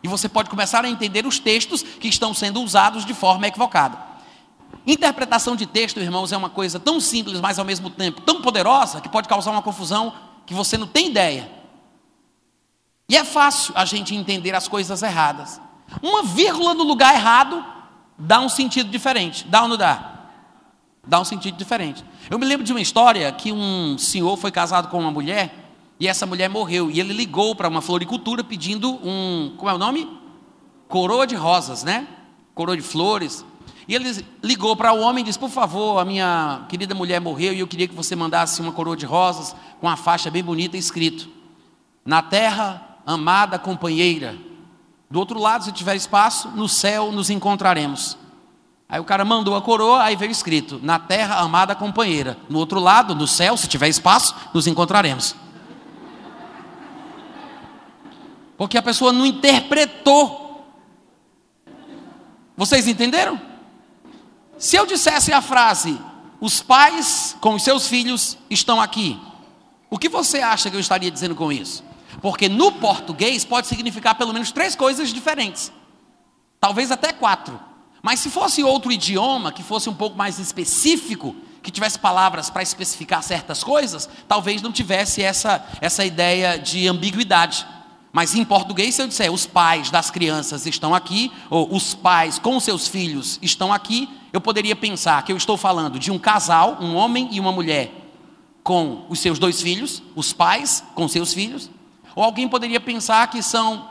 E 0.03 0.09
você 0.09 0.29
pode 0.29 0.51
começar 0.51 0.85
a 0.85 0.89
entender 0.89 1.27
os 1.27 1.39
textos 1.39 1.83
que 1.83 2.09
estão 2.09 2.35
sendo 2.35 2.61
usados 2.61 3.05
de 3.05 3.15
forma 3.15 3.47
equivocada. 3.47 3.99
Interpretação 4.87 5.55
de 5.55 5.65
texto, 5.65 6.01
irmãos, 6.01 6.33
é 6.33 6.37
uma 6.37 6.51
coisa 6.51 6.81
tão 6.81 7.01
simples, 7.01 7.41
mas 7.41 7.59
ao 7.59 7.65
mesmo 7.65 7.89
tempo 7.89 8.21
tão 8.21 8.43
poderosa, 8.43 9.01
que 9.01 9.09
pode 9.09 9.29
causar 9.29 9.53
uma 9.53 9.63
confusão 9.63 10.13
que 10.45 10.55
você 10.55 10.77
não 10.77 10.87
tem 10.87 11.09
ideia. 11.09 11.49
E 13.09 13.17
é 13.17 13.25
fácil 13.25 13.73
a 13.77 13.85
gente 13.85 14.15
entender 14.15 14.55
as 14.55 14.67
coisas 14.67 15.03
erradas. 15.03 15.61
Uma 16.03 16.23
vírgula 16.23 16.75
no 16.75 16.83
lugar 16.83 17.15
errado 17.15 17.65
dá 18.19 18.41
um 18.41 18.49
sentido 18.49 18.91
diferente. 18.91 19.47
Dá 19.47 19.63
ou 19.63 19.69
não 19.69 19.77
dá? 19.77 20.13
Dá 21.07 21.21
um 21.21 21.25
sentido 21.25 21.57
diferente. 21.57 22.05
Eu 22.31 22.39
me 22.39 22.47
lembro 22.47 22.65
de 22.65 22.73
uma 22.73 22.81
história 22.81 23.31
que 23.33 23.53
um 23.53 23.99
senhor 23.99 24.37
foi 24.37 24.51
casado 24.51 24.89
com 24.89 24.99
uma 24.99 25.11
mulher 25.11 25.62
e 26.03 26.09
essa 26.09 26.27
mulher 26.27 26.51
morreu. 26.51 26.91
E 26.91 26.99
ele 26.99 27.13
ligou 27.13 27.55
para 27.55 27.69
uma 27.69 27.81
floricultura 27.81 28.43
pedindo 28.43 28.91
um. 29.07 29.55
Como 29.57 29.71
é 29.71 29.75
o 29.75 29.79
nome? 29.79 30.11
Coroa 30.89 31.25
de 31.25 31.37
rosas, 31.37 31.85
né? 31.85 32.09
Coroa 32.57 32.77
de 32.77 32.83
flores. 32.83 33.45
E 33.87 33.95
ele 33.95 34.27
ligou 34.43 34.75
para 34.75 34.93
o 34.93 34.99
homem 34.99 35.23
e 35.23 35.27
disse: 35.27 35.39
Por 35.39 35.49
favor, 35.49 36.01
a 36.01 36.05
minha 36.05 36.67
querida 36.69 36.93
mulher 36.93 37.21
morreu 37.21 37.53
e 37.53 37.61
eu 37.61 37.69
queria 37.69 37.87
que 37.87 37.95
você 37.95 38.17
mandasse 38.17 38.61
uma 38.61 38.73
coroa 38.73 38.97
de 38.97 39.07
rosas 39.07 39.55
com 39.81 39.87
uma 39.87 39.97
faixa 39.97 40.29
bem 40.29 40.43
bonita 40.43 40.77
escrito: 40.77 41.29
Na 42.05 42.21
terra, 42.21 42.99
amada 43.07 43.57
companheira. 43.57 44.37
Do 45.09 45.21
outro 45.21 45.39
lado, 45.39 45.63
se 45.63 45.71
tiver 45.71 45.95
espaço, 45.95 46.49
no 46.49 46.69
céu 46.69 47.13
nos 47.13 47.31
encontraremos. 47.31 48.19
Aí 48.89 48.99
o 48.99 49.05
cara 49.05 49.25
mandou 49.25 49.55
a 49.55 49.63
coroa, 49.63 50.03
aí 50.03 50.17
veio 50.17 50.33
escrito: 50.33 50.81
Na 50.83 50.99
terra, 50.99 51.37
amada 51.37 51.77
companheira. 51.77 52.37
No 52.49 52.59
outro 52.59 52.81
lado, 52.81 53.15
no 53.15 53.29
céu, 53.29 53.57
se 53.57 53.69
tiver 53.69 53.87
espaço, 53.87 54.35
nos 54.53 54.67
encontraremos. 54.67 55.37
Porque 58.63 58.79
a 58.79 58.83
pessoa 58.83 59.13
não 59.13 59.27
interpretou. 59.27 60.65
Vocês 62.57 62.87
entenderam? 62.87 63.41
Se 64.57 64.77
eu 64.77 64.87
dissesse 64.87 65.33
a 65.33 65.43
frase: 65.43 65.99
os 66.41 66.63
pais 66.63 67.37
com 67.41 67.55
os 67.55 67.65
seus 67.65 67.89
filhos 67.89 68.39
estão 68.49 68.81
aqui, 68.81 69.21
o 69.91 69.99
que 69.99 70.09
você 70.09 70.39
acha 70.39 70.71
que 70.71 70.77
eu 70.77 70.81
estaria 70.81 71.11
dizendo 71.11 71.35
com 71.35 71.51
isso? 71.51 71.83
Porque 72.21 72.49
no 72.49 72.71
português 72.71 73.45
pode 73.45 73.67
significar 73.67 74.15
pelo 74.15 74.33
menos 74.33 74.53
três 74.53 74.77
coisas 74.77 75.13
diferentes, 75.13 75.73
talvez 76.61 76.93
até 76.93 77.13
quatro. 77.13 77.59
Mas 78.01 78.21
se 78.21 78.31
fosse 78.31 78.63
outro 78.63 78.93
idioma, 78.93 79.51
que 79.51 79.65
fosse 79.65 79.89
um 79.89 79.95
pouco 79.95 80.17
mais 80.17 80.39
específico, 80.39 81.35
que 81.65 81.73
tivesse 81.73 81.99
palavras 81.99 82.49
para 82.49 82.63
especificar 82.63 83.25
certas 83.25 83.65
coisas, 83.65 84.09
talvez 84.29 84.63
não 84.63 84.71
tivesse 84.71 85.21
essa, 85.21 85.67
essa 85.81 86.05
ideia 86.05 86.57
de 86.57 86.87
ambiguidade. 86.87 87.67
Mas 88.13 88.35
em 88.35 88.45
português, 88.45 88.95
se 88.95 89.03
eu 89.03 89.09
disser 89.09 89.33
os 89.33 89.47
pais 89.47 89.91
das 89.91 90.11
crianças 90.11 90.67
estão 90.67 90.95
aqui, 90.95 91.33
ou 91.49 91.75
os 91.75 91.95
pais 91.95 92.39
com 92.39 92.61
seus 92.61 92.87
filhos 92.87 93.39
estão 93.41 93.73
aqui, 93.73 94.09
eu 94.33 94.41
poderia 94.41 94.77
pensar 94.77 95.25
que 95.25 95.33
eu 95.33 95.37
estou 95.37 95.57
falando 95.57 95.99
de 95.99 96.11
um 96.11 96.19
casal, 96.19 96.77
um 96.81 96.95
homem 96.95 97.29
e 97.33 97.41
uma 97.41 97.53
mulher, 97.53 97.91
com 98.63 99.07
os 99.09 99.19
seus 99.19 99.39
dois 99.39 99.63
filhos, 99.63 100.03
os 100.15 100.33
pais 100.33 100.85
com 100.95 101.09
seus 101.09 101.33
filhos. 101.33 101.71
Ou 102.15 102.23
alguém 102.23 102.47
poderia 102.47 102.81
pensar 102.81 103.27
que 103.29 103.43
são 103.43 103.89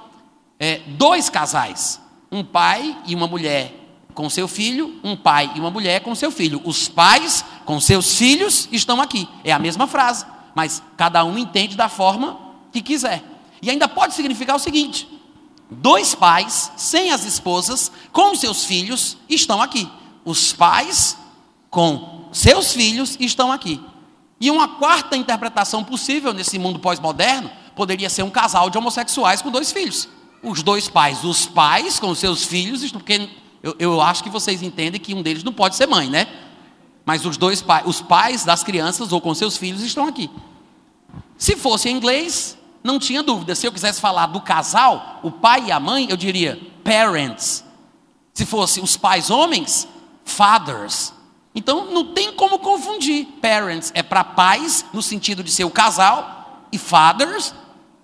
é, 0.60 0.82
dois 0.90 1.28
casais, 1.28 2.00
um 2.32 2.44
pai 2.44 2.96
e 3.08 3.16
uma 3.16 3.28
mulher 3.28 3.74
com 4.14 4.30
seu 4.30 4.48
filho, 4.48 5.00
um 5.04 5.16
pai 5.16 5.52
e 5.56 5.60
uma 5.60 5.72
mulher 5.72 6.02
com 6.02 6.14
seu 6.14 6.32
filho. 6.32 6.62
Os 6.64 6.88
pais 6.88 7.44
com 7.66 7.80
seus 7.80 8.16
filhos 8.16 8.70
estão 8.72 9.02
aqui. 9.02 9.28
É 9.44 9.52
a 9.52 9.58
mesma 9.58 9.88
frase, 9.88 10.26
mas 10.54 10.84
cada 10.96 11.26
um 11.26 11.38
entende 11.40 11.76
da 11.76 11.90
forma 11.90 12.40
que 12.72 12.82
quiser. 12.82 13.31
E 13.62 13.70
ainda 13.70 13.88
pode 13.88 14.14
significar 14.14 14.56
o 14.56 14.60
seguinte: 14.60 15.08
dois 15.70 16.16
pais, 16.16 16.72
sem 16.76 17.12
as 17.12 17.26
esposas, 17.26 17.92
com 18.12 18.36
seus 18.36 18.66
filhos, 18.66 19.18
estão 19.30 19.62
aqui. 19.62 19.90
Os 20.26 20.54
pais, 20.54 21.18
com 21.70 22.30
seus 22.32 22.74
filhos, 22.74 23.18
estão 23.20 23.52
aqui. 23.52 23.80
E 24.40 24.50
uma 24.50 24.68
quarta 24.68 25.16
interpretação 25.16 25.84
possível 25.84 26.34
nesse 26.34 26.58
mundo 26.58 26.80
pós-moderno 26.80 27.52
poderia 27.76 28.10
ser 28.10 28.24
um 28.24 28.30
casal 28.30 28.70
de 28.70 28.78
homossexuais 28.78 29.42
com 29.42 29.52
dois 29.52 29.72
filhos. 29.72 30.10
Os 30.42 30.64
dois 30.64 30.90
pais, 30.90 31.24
os 31.24 31.46
pais 31.46 32.00
com 32.00 32.14
seus 32.16 32.44
filhos, 32.44 32.92
porque 32.92 33.30
eu, 33.62 33.76
eu 33.78 34.02
acho 34.02 34.24
que 34.24 34.30
vocês 34.30 34.64
entendem 34.64 35.00
que 35.00 35.14
um 35.14 35.22
deles 35.22 35.44
não 35.44 35.54
pode 35.54 35.76
ser 35.76 35.86
mãe, 35.88 36.10
né? 36.10 36.28
Mas 37.06 37.26
os 37.26 37.38
dois 37.38 37.62
pais, 37.62 37.84
os 37.86 38.02
pais 38.02 38.44
das 38.44 38.64
crianças 38.64 39.12
ou 39.12 39.22
com 39.22 39.34
seus 39.36 39.58
filhos 39.58 39.82
estão 39.84 40.08
aqui. 40.08 40.30
Se 41.38 41.56
fosse 41.56 41.90
em 41.90 41.96
inglês, 41.96 42.58
não 42.84 43.00
tinha 43.00 43.24
dúvida. 43.24 43.56
Se 43.56 43.68
eu 43.68 43.72
quisesse 43.72 44.02
falar 44.02 44.28
do 44.28 44.42
casal, 44.42 45.20
o 45.24 45.32
pai 45.32 45.66
e 45.68 45.72
a 45.72 45.80
mãe, 45.80 46.08
eu 46.10 46.18
diria 46.18 46.60
parents. 46.84 47.64
Se 48.34 48.46
fosse 48.46 48.80
os 48.80 48.98
pais 48.98 49.30
homens, 49.30 49.88
fathers. 50.24 51.14
Então 51.54 51.92
não 51.92 52.14
tem 52.14 52.34
como 52.34 52.60
confundir. 52.60 53.26
Parents 53.42 53.92
é 53.94 54.02
para 54.02 54.24
pais, 54.24 54.86
no 54.94 55.02
sentido 55.02 55.44
de 55.44 55.52
ser 55.52 55.66
o 55.66 55.70
casal, 55.70 56.66
e 56.72 56.78
fathers 56.78 57.54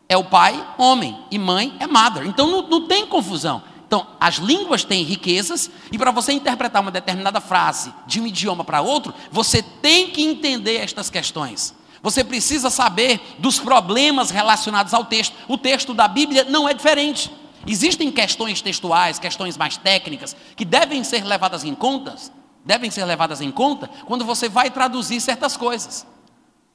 é 0.10 0.18
o 0.18 0.24
pai 0.24 0.66
homem, 0.78 1.18
e 1.32 1.38
mãe 1.38 1.76
é 1.80 1.88
mother. 1.88 2.26
Então 2.26 2.48
não, 2.48 2.68
não 2.68 2.88
tem 2.88 3.06
confusão. 3.06 3.64
Então, 3.88 4.06
as 4.20 4.36
línguas 4.36 4.84
têm 4.84 5.04
riquezas, 5.06 5.72
e 5.90 5.98
para 5.98 6.12
você 6.12 6.34
interpretar 6.34 6.82
uma 6.82 6.92
determinada 6.92 7.40
frase 7.40 7.94
de 8.06 8.20
um 8.20 8.28
idioma 8.28 8.66
para 8.66 8.82
outro, 8.82 9.14
você 9.32 9.62
tem 9.62 10.10
que 10.10 10.22
entender 10.22 10.76
estas 10.76 11.10
questões. 11.10 11.74
Você 12.02 12.24
precisa 12.24 12.70
saber 12.70 13.20
dos 13.40 13.60
problemas 13.60 14.30
relacionados 14.30 14.94
ao 14.94 15.06
texto. 15.06 15.36
O 15.48 15.58
texto 15.58 15.94
da 15.94 16.08
Bíblia 16.08 16.44
não 16.44 16.68
é 16.68 16.74
diferente. 16.74 17.32
Existem 17.66 18.12
questões 18.12 18.62
textuais, 18.62 19.20
questões 19.20 19.58
mais 19.58 19.76
técnicas, 19.78 20.36
que 20.56 20.64
devem 20.64 21.04
ser 21.04 21.26
levadas 21.26 21.64
em 21.64 21.76
conta, 21.76 22.16
devem 22.64 22.90
ser 22.90 23.04
levadas 23.04 23.42
em 23.42 23.52
conta 23.52 23.90
quando 24.06 24.24
você 24.24 24.48
vai 24.48 24.70
traduzir 24.70 25.20
certas 25.20 25.58
coisas. 25.58 26.08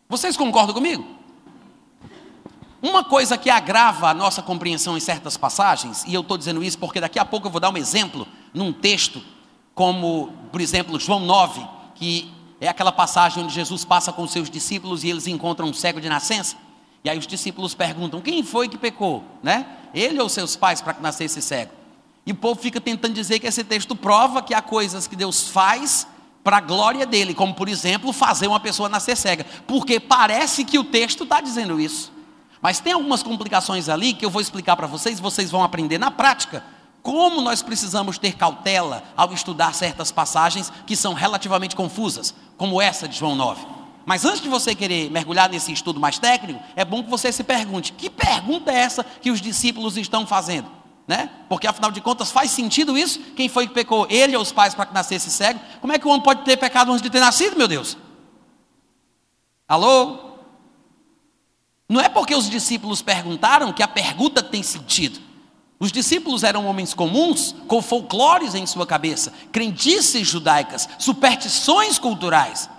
Vocês 0.09 0.37
concordam 0.37 0.75
comigo? 0.75 1.07
Uma 2.83 3.05
coisa 3.05 3.39
que 3.39 3.49
agrava 3.49 4.09
a 4.09 4.15
nossa 4.15 4.43
compreensão 4.43 4.97
em 4.97 5.01
certas 5.01 5.37
passagens, 5.37 6.05
e 6.05 6.13
eu 6.13 6.21
estou 6.21 6.37
dizendo 6.37 6.65
isso 6.65 6.77
porque 6.79 7.01
daqui 7.01 7.19
a 7.19 7.25
pouco 7.25 7.47
eu 7.47 7.51
vou 7.51 7.61
dar 7.61 7.71
um 7.71 7.77
exemplo 7.77 8.27
num 8.53 8.73
texto, 8.73 9.23
como, 9.75 10.33
por 10.51 10.61
exemplo, 10.61 10.99
João 10.99 11.21
9, 11.21 11.65
que 11.95 12.31
é 12.67 12.69
aquela 12.69 12.93
passagem 12.93 13.43
onde 13.43 13.53
Jesus 13.53 13.85
passa 13.85 14.13
com 14.13 14.23
os 14.23 14.31
seus 14.31 14.49
discípulos 14.49 15.03
e 15.03 15.11
eles 15.11 15.27
encontram 15.27 15.69
um 15.69 15.73
cego 15.73 16.01
de 16.01 16.09
nascença. 16.09 16.57
E 17.03 17.11
aí 17.11 17.19
os 17.19 17.27
discípulos 17.27 17.75
perguntam: 17.75 18.21
quem 18.21 18.45
foi 18.45 18.69
que 18.69 18.79
pecou? 18.79 19.25
Né? 19.43 19.67
Ele 19.93 20.21
ou 20.21 20.29
seus 20.29 20.55
pais 20.55 20.81
para 20.81 20.95
que 20.95 21.03
nascesse 21.03 21.43
cego? 21.43 21.73
E 22.25 22.31
o 22.31 22.37
povo 22.37 22.61
fica 22.61 22.81
tentando 22.81 23.15
dizer 23.15 23.41
que 23.41 23.49
esse 23.49 23.65
texto 23.65 23.97
prova 23.97 24.41
que 24.41 24.55
há 24.55 24.63
coisas 24.63 25.09
que 25.09 25.17
Deus 25.17 25.49
faz 25.49 26.07
para 26.45 26.59
a 26.59 26.61
glória 26.61 27.05
dele, 27.05 27.35
como 27.35 27.53
por 27.53 27.69
exemplo 27.69 28.13
fazer 28.13 28.47
uma 28.47 28.61
pessoa 28.61 28.89
nascer 28.89 29.17
cega, 29.17 29.45
porque 29.67 29.99
parece 29.99 30.65
que 30.65 30.79
o 30.79 30.85
texto 30.85 31.25
está 31.25 31.41
dizendo 31.41 31.81
isso. 31.81 32.13
Mas 32.61 32.79
tem 32.79 32.93
algumas 32.93 33.25
complicações 33.25 33.89
ali 33.89 34.15
que 34.15 34.25
eu 34.25 34.31
vou 34.31 34.41
explicar 34.41 34.77
para 34.77 34.87
vocês, 34.87 35.19
vocês 35.19 35.51
vão 35.51 35.65
aprender 35.65 35.99
na 35.99 36.13
prática 36.13 36.65
como 37.03 37.41
nós 37.41 37.63
precisamos 37.63 38.17
ter 38.17 38.35
cautela 38.35 39.03
ao 39.17 39.33
estudar 39.33 39.75
certas 39.75 40.13
passagens 40.13 40.73
que 40.87 40.97
são 40.97 41.15
relativamente 41.15 41.75
confusas, 41.75 42.33
como 42.57 42.81
essa 42.81 43.09
de 43.09 43.19
João 43.19 43.35
9. 43.35 43.67
Mas 44.07 44.25
antes 44.25 44.41
de 44.41 44.49
você 44.49 44.75
querer 44.75 45.11
mergulhar 45.11 45.49
nesse 45.49 45.73
estudo 45.73 46.01
mais 46.01 46.19
técnico, 46.19 46.61
é 46.77 46.85
bom 46.85 47.03
que 47.03 47.11
você 47.11 47.33
se 47.33 47.45
pergunte: 47.45 47.93
que 47.93 48.09
pergunta 48.09 48.71
é 48.71 48.77
essa 48.77 49.05
que 49.05 49.31
os 49.31 49.41
discípulos 49.41 49.97
estão 49.97 50.27
fazendo? 50.27 50.71
Né? 51.07 51.29
Porque 51.49 51.67
afinal 51.67 51.91
de 51.91 52.01
contas 52.01 52.31
faz 52.31 52.53
sentido 52.53 52.97
isso? 52.97 53.19
Quem 53.37 53.49
foi 53.49 53.67
que 53.67 53.75
pecou? 53.75 54.07
Ele 54.09 54.37
ou 54.37 54.43
os 54.43 54.53
pais 54.53 54.75
para 54.75 54.87
que 54.87 54.95
nascesse 54.95 55.31
cego? 55.31 55.61
Como 55.81 55.93
é 55.93 55.99
que 55.99 56.07
o 56.07 56.11
homem 56.11 56.23
pode 56.23 56.45
ter 56.45 56.57
pecado 56.57 56.93
antes 56.93 57.03
de 57.03 57.11
ter 57.11 57.21
nascido, 57.21 57.57
meu 57.57 57.67
Deus? 57.67 57.97
Alô? 59.67 60.33
Não 61.89 62.01
é 62.01 62.09
porque 62.09 62.35
os 62.35 62.49
discípulos 62.49 63.03
perguntaram 63.03 63.73
que 63.73 63.83
a 63.83 63.89
pergunta 63.89 64.43
tem 64.43 64.63
sentido. 64.63 65.32
Os 65.83 65.91
discípulos 65.91 66.45
eram 66.45 66.65
homens 66.67 66.95
comuns, 66.95 67.57
com 67.67 67.83
folclores 67.83 68.55
em 68.55 68.65
sua 68.67 68.87
cabeça, 68.87 69.33
crendices 69.51 70.29
judaicas, 70.29 70.89
superstições 70.97 71.99
culturais. 71.99 72.71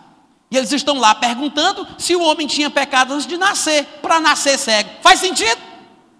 E 0.49 0.55
eles 0.55 0.71
estão 0.71 0.97
lá 0.97 1.13
perguntando 1.13 1.85
se 1.97 2.15
o 2.15 2.21
homem 2.21 2.47
tinha 2.47 2.69
pecado 2.69 3.13
antes 3.13 3.27
de 3.27 3.35
nascer, 3.35 3.83
para 4.01 4.21
nascer 4.21 4.57
cego. 4.57 4.89
Faz 5.01 5.19
sentido? 5.19 5.61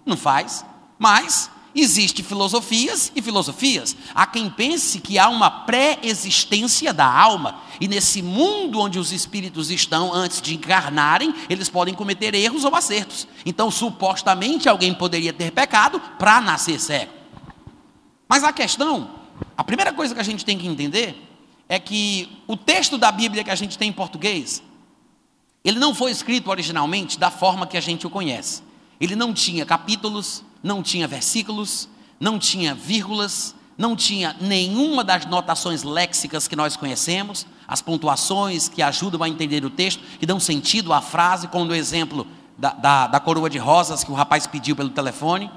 Não 0.04 0.14
faz. 0.14 0.62
Mas 0.98 1.50
Existem 1.74 2.24
filosofias 2.24 3.10
e 3.16 3.20
filosofias. 3.20 3.96
Há 4.14 4.26
quem 4.26 4.48
pense 4.48 5.00
que 5.00 5.18
há 5.18 5.28
uma 5.28 5.50
pré-existência 5.50 6.92
da 6.92 7.06
alma, 7.06 7.60
e 7.80 7.88
nesse 7.88 8.22
mundo 8.22 8.78
onde 8.80 8.98
os 8.98 9.10
espíritos 9.10 9.70
estão 9.70 10.14
antes 10.14 10.40
de 10.40 10.54
encarnarem, 10.54 11.34
eles 11.48 11.68
podem 11.68 11.92
cometer 11.92 12.32
erros 12.34 12.64
ou 12.64 12.76
acertos. 12.76 13.26
Então, 13.44 13.70
supostamente, 13.70 14.68
alguém 14.68 14.94
poderia 14.94 15.32
ter 15.32 15.50
pecado 15.50 16.00
para 16.18 16.40
nascer 16.40 16.78
cego. 16.78 17.12
Mas 18.28 18.44
a 18.44 18.52
questão, 18.52 19.10
a 19.56 19.64
primeira 19.64 19.92
coisa 19.92 20.14
que 20.14 20.20
a 20.20 20.24
gente 20.24 20.44
tem 20.44 20.56
que 20.56 20.68
entender 20.68 21.20
é 21.68 21.78
que 21.80 22.28
o 22.46 22.56
texto 22.56 22.96
da 22.96 23.10
Bíblia 23.10 23.42
que 23.42 23.50
a 23.50 23.56
gente 23.56 23.76
tem 23.76 23.88
em 23.88 23.92
português, 23.92 24.62
ele 25.64 25.78
não 25.78 25.94
foi 25.94 26.12
escrito 26.12 26.50
originalmente 26.50 27.18
da 27.18 27.30
forma 27.30 27.66
que 27.66 27.76
a 27.76 27.80
gente 27.80 28.06
o 28.06 28.10
conhece. 28.10 28.62
Ele 29.00 29.16
não 29.16 29.34
tinha 29.34 29.66
capítulos, 29.66 30.44
não 30.64 30.82
tinha 30.82 31.06
versículos, 31.06 31.86
não 32.18 32.38
tinha 32.38 32.74
vírgulas, 32.74 33.54
não 33.76 33.94
tinha 33.94 34.34
nenhuma 34.40 35.04
das 35.04 35.26
notações 35.26 35.82
léxicas 35.82 36.48
que 36.48 36.56
nós 36.56 36.74
conhecemos, 36.74 37.46
as 37.68 37.82
pontuações 37.82 38.66
que 38.66 38.80
ajudam 38.80 39.22
a 39.22 39.28
entender 39.28 39.62
o 39.64 39.70
texto, 39.70 40.02
que 40.18 40.24
dão 40.24 40.40
sentido 40.40 40.92
à 40.94 41.02
frase, 41.02 41.48
como 41.48 41.66
no 41.66 41.74
exemplo 41.74 42.26
da, 42.56 42.70
da, 42.70 43.06
da 43.08 43.20
coroa 43.20 43.50
de 43.50 43.58
rosas 43.58 44.02
que 44.02 44.10
o 44.10 44.14
rapaz 44.14 44.46
pediu 44.46 44.74
pelo 44.74 44.88
telefone. 44.88 45.50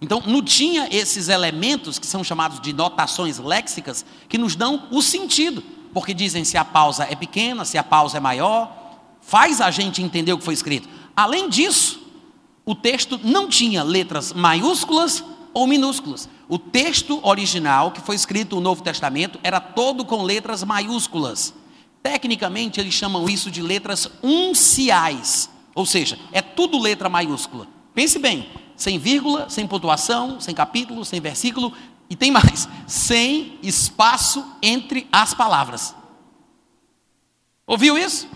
Então, 0.00 0.22
não 0.24 0.42
tinha 0.42 0.88
esses 0.90 1.28
elementos 1.28 1.98
que 1.98 2.06
são 2.06 2.24
chamados 2.24 2.60
de 2.60 2.72
notações 2.72 3.38
léxicas 3.38 4.04
que 4.28 4.38
nos 4.38 4.56
dão 4.56 4.86
o 4.90 5.02
sentido, 5.02 5.62
porque 5.92 6.14
dizem 6.14 6.44
se 6.44 6.56
a 6.56 6.64
pausa 6.64 7.04
é 7.04 7.14
pequena, 7.14 7.66
se 7.66 7.76
a 7.76 7.82
pausa 7.82 8.16
é 8.16 8.20
maior, 8.20 8.72
faz 9.20 9.60
a 9.60 9.70
gente 9.70 10.00
entender 10.00 10.32
o 10.32 10.38
que 10.38 10.44
foi 10.44 10.54
escrito. 10.54 10.88
Além 11.14 11.50
disso, 11.50 11.97
o 12.68 12.74
texto 12.74 13.18
não 13.24 13.48
tinha 13.48 13.82
letras 13.82 14.34
maiúsculas 14.34 15.24
ou 15.54 15.66
minúsculas. 15.66 16.28
O 16.46 16.58
texto 16.58 17.18
original, 17.22 17.92
que 17.92 18.00
foi 18.02 18.14
escrito 18.14 18.56
no 18.56 18.60
Novo 18.60 18.82
Testamento, 18.82 19.40
era 19.42 19.58
todo 19.58 20.04
com 20.04 20.22
letras 20.22 20.62
maiúsculas. 20.64 21.54
Tecnicamente, 22.02 22.78
eles 22.78 22.92
chamam 22.92 23.26
isso 23.26 23.50
de 23.50 23.62
letras 23.62 24.10
unciais, 24.22 25.48
ou 25.74 25.86
seja, 25.86 26.18
é 26.30 26.42
tudo 26.42 26.78
letra 26.78 27.08
maiúscula. 27.08 27.66
Pense 27.94 28.18
bem, 28.18 28.46
sem 28.76 28.98
vírgula, 28.98 29.48
sem 29.48 29.66
pontuação, 29.66 30.38
sem 30.38 30.54
capítulo, 30.54 31.06
sem 31.06 31.22
versículo, 31.22 31.72
e 32.10 32.14
tem 32.14 32.30
mais, 32.30 32.68
sem 32.86 33.58
espaço 33.62 34.44
entre 34.60 35.08
as 35.10 35.32
palavras. 35.32 35.94
Ouviu 37.66 37.96
isso? 37.96 38.28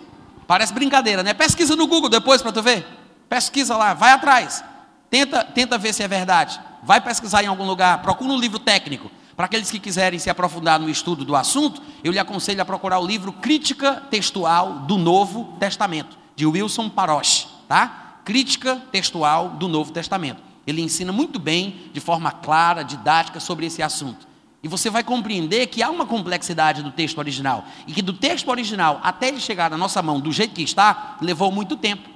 Parece 0.47 0.73
brincadeira, 0.73 1.23
né? 1.23 1.35
Pesquisa 1.35 1.77
no 1.77 1.87
Google 1.87 2.09
depois 2.09 2.41
para 2.41 2.51
tu 2.51 2.63
ver. 2.63 3.02
Pesquisa 3.33 3.79
lá, 3.79 3.95
vai 3.95 4.13
atrás. 4.13 4.63
Tenta, 5.09 5.43
tenta 5.43 5.79
ver 5.79 5.95
se 5.95 6.03
é 6.03 6.07
verdade. 6.07 6.61
Vai 6.83 7.01
pesquisar 7.01 7.43
em 7.43 7.47
algum 7.47 7.65
lugar, 7.65 8.03
procura 8.03 8.31
um 8.31 8.39
livro 8.39 8.59
técnico. 8.59 9.11
Para 9.35 9.47
aqueles 9.47 9.71
que 9.71 9.79
quiserem 9.79 10.19
se 10.19 10.29
aprofundar 10.29 10.79
no 10.79 10.91
estudo 10.91 11.25
do 11.25 11.35
assunto, 11.35 11.81
eu 12.05 12.13
lhe 12.13 12.19
aconselho 12.19 12.61
a 12.61 12.65
procurar 12.67 12.99
o 12.99 13.07
livro 13.07 13.33
Crítica 13.33 14.03
Textual 14.11 14.81
do 14.81 14.99
Novo 14.99 15.57
Testamento, 15.59 16.19
de 16.37 16.45
Wilson 16.45 16.91
Paroche, 16.91 17.47
tá? 17.67 18.19
Crítica 18.23 18.77
Textual 18.93 19.49
do 19.49 19.67
Novo 19.67 19.93
Testamento. 19.93 20.43
Ele 20.67 20.83
ensina 20.83 21.11
muito 21.11 21.39
bem, 21.39 21.91
de 21.91 22.01
forma 22.01 22.31
clara, 22.33 22.83
didática, 22.83 23.41
sobre 23.41 23.65
esse 23.65 23.83
assunto. 23.83 24.29
E 24.63 24.69
você 24.69 24.91
vai 24.91 25.03
compreender 25.03 25.69
que 25.69 25.83
há 25.83 25.89
uma 25.89 26.05
complexidade 26.05 26.83
do 26.83 26.93
texto 26.93 27.17
original. 27.17 27.65
E 27.87 27.95
que 27.95 28.03
do 28.03 28.13
texto 28.13 28.49
original 28.49 29.01
até 29.03 29.29
ele 29.29 29.41
chegar 29.41 29.71
na 29.71 29.79
nossa 29.79 30.03
mão 30.03 30.21
do 30.21 30.31
jeito 30.31 30.55
que 30.55 30.63
está, 30.63 31.17
levou 31.23 31.51
muito 31.51 31.77
tempo. 31.77 32.12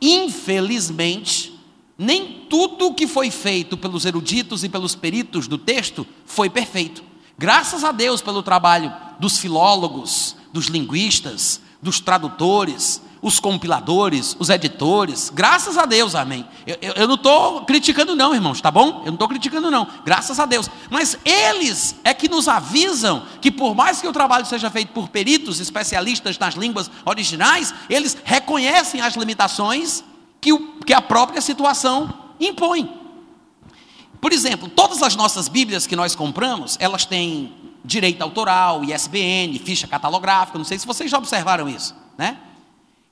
Infelizmente, 0.00 1.58
nem 1.96 2.46
tudo 2.48 2.94
que 2.94 3.06
foi 3.06 3.30
feito 3.30 3.76
pelos 3.76 4.04
eruditos 4.04 4.62
e 4.62 4.68
pelos 4.68 4.94
peritos 4.94 5.48
do 5.48 5.58
texto 5.58 6.06
foi 6.24 6.48
perfeito. 6.48 7.02
Graças 7.36 7.84
a 7.84 7.92
Deus 7.92 8.20
pelo 8.20 8.42
trabalho 8.42 8.92
dos 9.18 9.38
filólogos, 9.38 10.36
dos 10.52 10.66
linguistas, 10.66 11.60
dos 11.82 12.00
tradutores, 12.00 13.02
os 13.20 13.40
compiladores, 13.40 14.36
os 14.38 14.48
editores. 14.48 15.30
Graças 15.34 15.76
a 15.76 15.84
Deus, 15.84 16.14
amém. 16.14 16.46
Eu, 16.66 16.76
eu, 16.80 16.92
eu 16.94 17.08
não 17.08 17.16
estou 17.16 17.62
criticando, 17.62 18.14
não, 18.14 18.34
irmãos, 18.34 18.60
tá 18.60 18.70
bom? 18.70 19.00
Eu 19.00 19.06
não 19.06 19.14
estou 19.14 19.28
criticando, 19.28 19.70
não. 19.70 19.86
Graças 20.04 20.38
a 20.38 20.46
Deus. 20.46 20.70
Mas 20.90 21.18
eles 21.24 21.96
é 22.04 22.14
que 22.14 22.28
nos 22.28 22.48
avisam 22.48 23.24
que, 23.40 23.50
por 23.50 23.74
mais 23.74 24.00
que 24.00 24.08
o 24.08 24.12
trabalho 24.12 24.46
seja 24.46 24.70
feito 24.70 24.92
por 24.92 25.08
peritos, 25.08 25.60
especialistas 25.60 26.38
nas 26.38 26.54
línguas 26.54 26.90
originais, 27.04 27.74
eles 27.88 28.16
reconhecem 28.24 29.00
as 29.00 29.14
limitações 29.14 30.04
que, 30.40 30.52
o, 30.52 30.80
que 30.80 30.92
a 30.92 31.02
própria 31.02 31.40
situação 31.40 32.12
impõe. 32.40 32.88
Por 34.20 34.32
exemplo, 34.32 34.68
todas 34.68 35.02
as 35.02 35.14
nossas 35.14 35.48
Bíblias 35.48 35.86
que 35.86 35.94
nós 35.94 36.14
compramos, 36.14 36.76
elas 36.80 37.04
têm 37.04 37.52
direito 37.84 38.22
autoral, 38.22 38.84
ISBN, 38.84 39.58
ficha 39.58 39.86
catalográfica. 39.86 40.58
Não 40.58 40.64
sei 40.64 40.78
se 40.78 40.86
vocês 40.86 41.10
já 41.10 41.18
observaram 41.18 41.68
isso, 41.68 41.94
né? 42.16 42.38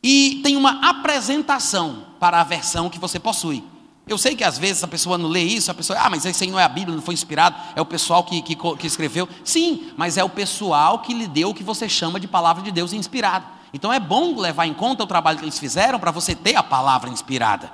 E 0.08 0.38
tem 0.40 0.56
uma 0.56 0.88
apresentação 0.88 2.04
para 2.20 2.40
a 2.40 2.44
versão 2.44 2.88
que 2.88 2.96
você 2.96 3.18
possui. 3.18 3.64
Eu 4.06 4.16
sei 4.16 4.36
que 4.36 4.44
às 4.44 4.56
vezes 4.56 4.84
a 4.84 4.86
pessoa 4.86 5.18
não 5.18 5.28
lê 5.28 5.42
isso, 5.42 5.68
a 5.68 5.74
pessoa, 5.74 5.98
ah, 5.98 6.08
mas 6.08 6.24
isso 6.24 6.44
aí 6.44 6.48
não 6.48 6.60
é 6.60 6.62
a 6.62 6.68
Bíblia, 6.68 6.94
não 6.94 7.02
foi 7.02 7.12
inspirado, 7.12 7.56
é 7.74 7.80
o 7.80 7.84
pessoal 7.84 8.22
que, 8.22 8.40
que, 8.40 8.54
que 8.54 8.86
escreveu. 8.86 9.28
Sim, 9.42 9.90
mas 9.96 10.16
é 10.16 10.22
o 10.22 10.28
pessoal 10.28 11.00
que 11.00 11.12
lhe 11.12 11.26
deu 11.26 11.50
o 11.50 11.54
que 11.54 11.64
você 11.64 11.88
chama 11.88 12.20
de 12.20 12.28
palavra 12.28 12.62
de 12.62 12.70
Deus 12.70 12.92
inspirada. 12.92 13.46
Então 13.74 13.92
é 13.92 13.98
bom 13.98 14.38
levar 14.38 14.64
em 14.64 14.74
conta 14.74 15.02
o 15.02 15.08
trabalho 15.08 15.38
que 15.38 15.44
eles 15.44 15.58
fizeram 15.58 15.98
para 15.98 16.12
você 16.12 16.36
ter 16.36 16.54
a 16.54 16.62
palavra 16.62 17.10
inspirada. 17.10 17.72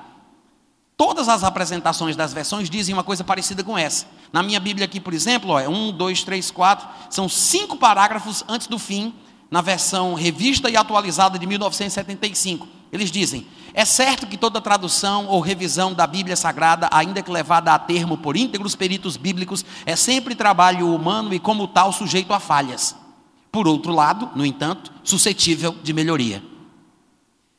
Todas 0.96 1.28
as 1.28 1.44
apresentações 1.44 2.16
das 2.16 2.32
versões 2.32 2.70
dizem 2.70 2.94
uma 2.94 3.04
coisa 3.04 3.22
parecida 3.22 3.62
com 3.62 3.76
essa. 3.76 4.06
Na 4.32 4.42
minha 4.42 4.58
Bíblia 4.58 4.86
aqui, 4.86 4.98
por 4.98 5.12
exemplo, 5.12 5.58
é 5.58 5.68
um, 5.68 5.92
dois, 5.92 6.24
três, 6.24 6.50
quatro, 6.50 6.88
são 7.10 7.28
cinco 7.28 7.76
parágrafos 7.76 8.42
antes 8.48 8.68
do 8.68 8.78
fim, 8.78 9.14
na 9.52 9.60
versão 9.60 10.14
revista 10.14 10.70
e 10.70 10.78
atualizada 10.78 11.38
de 11.38 11.46
1975. 11.46 12.66
Eles 12.90 13.10
dizem: 13.10 13.46
é 13.74 13.84
certo 13.84 14.26
que 14.26 14.38
toda 14.38 14.62
tradução 14.62 15.26
ou 15.26 15.40
revisão 15.40 15.92
da 15.92 16.06
Bíblia 16.06 16.36
Sagrada, 16.36 16.88
ainda 16.90 17.20
que 17.20 17.30
levada 17.30 17.74
a 17.74 17.78
termo 17.78 18.16
por 18.16 18.34
íntegros 18.34 18.74
peritos 18.74 19.18
bíblicos, 19.18 19.62
é 19.84 19.94
sempre 19.94 20.34
trabalho 20.34 20.92
humano 20.92 21.34
e, 21.34 21.38
como 21.38 21.68
tal, 21.68 21.92
sujeito 21.92 22.32
a 22.32 22.40
falhas. 22.40 22.96
Por 23.52 23.68
outro 23.68 23.92
lado, 23.92 24.30
no 24.34 24.46
entanto, 24.46 24.90
suscetível 25.04 25.76
de 25.82 25.92
melhoria. 25.92 26.42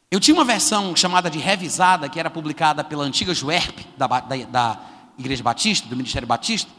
Eu 0.09 0.19
tinha 0.19 0.33
uma 0.33 0.43
versão 0.43 0.95
chamada 0.95 1.29
de 1.29 1.37
revisada, 1.37 2.09
que 2.09 2.19
era 2.19 2.29
publicada 2.31 2.83
pela 2.83 3.03
antiga 3.03 3.35
Juerp, 3.35 3.81
da, 3.95 4.07
da, 4.07 4.35
da 4.49 4.79
Igreja 5.17 5.43
Batista, 5.43 5.87
do 5.87 5.95
Ministério 5.95 6.27
Batista, 6.27 6.71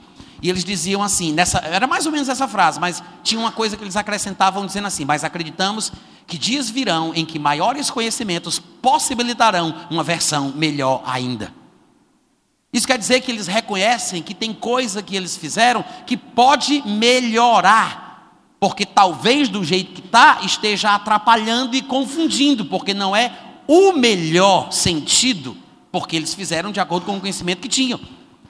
e 0.42 0.50
eles 0.50 0.64
diziam 0.64 1.02
assim, 1.02 1.32
nessa, 1.32 1.58
era 1.58 1.86
mais 1.86 2.06
ou 2.06 2.12
menos 2.12 2.28
essa 2.28 2.46
frase, 2.46 2.78
mas 2.78 3.02
tinha 3.22 3.40
uma 3.40 3.52
coisa 3.52 3.76
que 3.76 3.84
eles 3.84 3.96
acrescentavam 3.96 4.66
dizendo 4.66 4.86
assim: 4.86 5.04
Mas 5.04 5.24
acreditamos 5.24 5.92
que 6.26 6.38
dias 6.38 6.70
virão 6.70 7.12
em 7.14 7.24
que 7.24 7.38
maiores 7.38 7.90
conhecimentos 7.90 8.58
possibilitarão 8.58 9.74
uma 9.90 10.02
versão 10.02 10.52
melhor 10.54 11.02
ainda. 11.06 11.52
Isso 12.72 12.86
quer 12.86 12.98
dizer 12.98 13.20
que 13.20 13.30
eles 13.30 13.46
reconhecem 13.46 14.20
que 14.20 14.34
tem 14.34 14.52
coisa 14.52 15.02
que 15.02 15.14
eles 15.14 15.36
fizeram 15.36 15.84
que 16.06 16.16
pode 16.16 16.82
melhorar, 16.84 18.32
porque 18.58 18.84
talvez 18.84 19.48
do 19.48 19.62
jeito 19.62 19.92
que 19.92 20.06
está 20.06 20.40
esteja 20.42 20.94
atrapalhando 20.94 21.76
e 21.76 21.82
confundindo, 21.82 22.64
porque 22.64 22.92
não 22.92 23.14
é 23.14 23.32
o 23.68 23.92
melhor 23.92 24.72
sentido, 24.72 25.56
porque 25.92 26.16
eles 26.16 26.34
fizeram 26.34 26.72
de 26.72 26.80
acordo 26.80 27.06
com 27.06 27.16
o 27.16 27.20
conhecimento 27.20 27.60
que 27.60 27.68
tinham. 27.68 28.00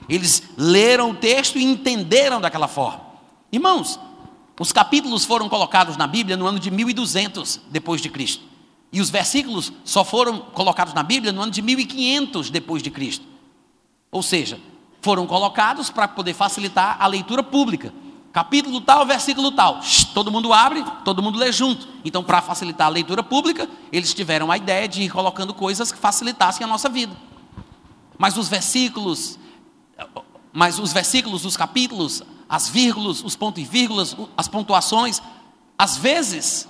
Eles 0.08 0.42
leram 0.56 1.10
o 1.10 1.14
texto 1.14 1.58
e 1.58 1.64
entenderam 1.64 2.40
daquela 2.40 2.68
forma. 2.68 3.00
Irmãos, 3.50 3.98
os 4.58 4.72
capítulos 4.72 5.24
foram 5.24 5.48
colocados 5.48 5.96
na 5.96 6.06
Bíblia 6.06 6.36
no 6.36 6.46
ano 6.46 6.58
de 6.58 6.70
1200 6.70 7.60
depois 7.70 8.00
de 8.00 8.08
Cristo. 8.08 8.44
E 8.92 9.00
os 9.00 9.10
versículos 9.10 9.72
só 9.84 10.04
foram 10.04 10.38
colocados 10.38 10.94
na 10.94 11.02
Bíblia 11.02 11.32
no 11.32 11.42
ano 11.42 11.50
de 11.50 11.60
1500 11.60 12.50
depois 12.50 12.82
de 12.82 12.90
Cristo. 12.90 13.24
Ou 14.10 14.22
seja, 14.22 14.60
foram 15.02 15.26
colocados 15.26 15.90
para 15.90 16.06
poder 16.06 16.32
facilitar 16.32 16.96
a 17.00 17.06
leitura 17.06 17.42
pública. 17.42 17.92
Capítulo 18.32 18.80
tal, 18.80 19.04
versículo 19.04 19.52
tal. 19.52 19.80
Todo 20.12 20.30
mundo 20.30 20.52
abre, 20.52 20.84
todo 21.04 21.22
mundo 21.22 21.38
lê 21.38 21.52
junto. 21.52 21.86
Então, 22.04 22.22
para 22.22 22.40
facilitar 22.40 22.86
a 22.86 22.90
leitura 22.90 23.22
pública, 23.22 23.68
eles 23.92 24.14
tiveram 24.14 24.50
a 24.50 24.56
ideia 24.56 24.88
de 24.88 25.02
ir 25.02 25.10
colocando 25.10 25.52
coisas 25.52 25.90
que 25.90 25.98
facilitassem 25.98 26.64
a 26.64 26.68
nossa 26.68 26.88
vida. 26.88 27.16
Mas 28.16 28.36
os 28.36 28.48
versículos, 28.48 29.38
mas 30.52 30.78
os 30.78 30.92
versículos 30.92 31.42
dos 31.42 31.56
capítulos 31.56 32.22
as 32.48 32.68
vírgulas, 32.68 33.22
os 33.22 33.36
pontos 33.36 33.62
e 33.62 33.66
vírgulas, 33.66 34.16
as 34.36 34.48
pontuações, 34.48 35.20
às 35.78 35.96
vezes 35.96 36.68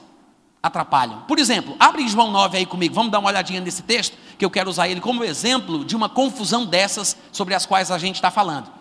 atrapalham. 0.62 1.22
Por 1.22 1.38
exemplo, 1.38 1.76
abre 1.78 2.08
João 2.08 2.30
9 2.30 2.56
aí 2.56 2.66
comigo, 2.66 2.94
vamos 2.94 3.12
dar 3.12 3.18
uma 3.18 3.28
olhadinha 3.28 3.60
nesse 3.60 3.82
texto, 3.82 4.16
que 4.38 4.44
eu 4.44 4.50
quero 4.50 4.70
usar 4.70 4.88
ele 4.88 5.00
como 5.00 5.22
exemplo 5.22 5.84
de 5.84 5.94
uma 5.94 6.08
confusão 6.08 6.64
dessas 6.64 7.16
sobre 7.30 7.54
as 7.54 7.66
quais 7.66 7.90
a 7.90 7.98
gente 7.98 8.16
está 8.16 8.30
falando. 8.30 8.72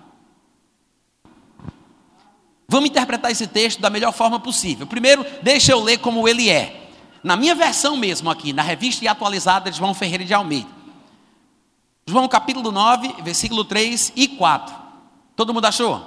Vamos 2.68 2.90
interpretar 2.90 3.32
esse 3.32 3.48
texto 3.48 3.82
da 3.82 3.90
melhor 3.90 4.14
forma 4.14 4.40
possível. 4.40 4.88
Primeiro, 4.88 5.26
deixa 5.42 5.74
eu 5.74 5.84
ler 5.84 5.98
como 5.98 6.28
ele 6.28 6.50
é. 6.50 6.90
Na 7.22 7.36
minha 7.36 7.54
versão 7.54 7.98
mesmo 7.98 8.30
aqui, 8.30 8.52
na 8.52 8.64
revista 8.64 9.04
e 9.04 9.08
atualizada 9.08 9.70
de 9.70 9.78
João 9.78 9.94
Ferreira 9.94 10.24
de 10.24 10.34
Almeida. 10.34 10.70
João 12.06 12.28
capítulo 12.28 12.72
9, 12.72 13.22
versículo 13.24 13.64
3 13.64 14.14
e 14.16 14.28
4. 14.28 14.76
Todo 15.36 15.54
mundo 15.54 15.66
achou? 15.66 16.06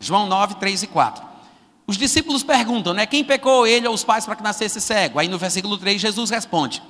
João 0.00 0.26
9, 0.26 0.54
3 0.54 0.84
e 0.84 0.86
4. 0.86 1.24
Os 1.86 1.96
discípulos 1.96 2.42
perguntam, 2.42 2.94
né? 2.94 3.06
Quem 3.06 3.24
pecou, 3.24 3.66
ele 3.66 3.86
ou 3.86 3.94
os 3.94 4.04
pais, 4.04 4.24
para 4.24 4.36
que 4.36 4.42
nascesse 4.42 4.80
cego? 4.80 5.18
Aí 5.18 5.28
no 5.28 5.38
versículo 5.38 5.76
3, 5.76 6.00
Jesus 6.00 6.30
responde: 6.30 6.82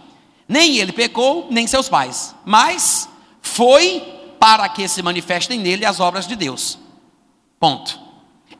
Nem 0.48 0.76
ele 0.76 0.92
pecou, 0.92 1.48
nem 1.50 1.66
seus 1.66 1.88
pais, 1.88 2.34
mas 2.44 3.08
foi 3.42 4.00
para 4.38 4.68
que 4.68 4.86
se 4.86 5.02
manifestem 5.02 5.58
nele 5.58 5.84
as 5.84 5.98
obras 6.00 6.26
de 6.26 6.36
Deus. 6.36 6.78
Ponto. 7.58 8.08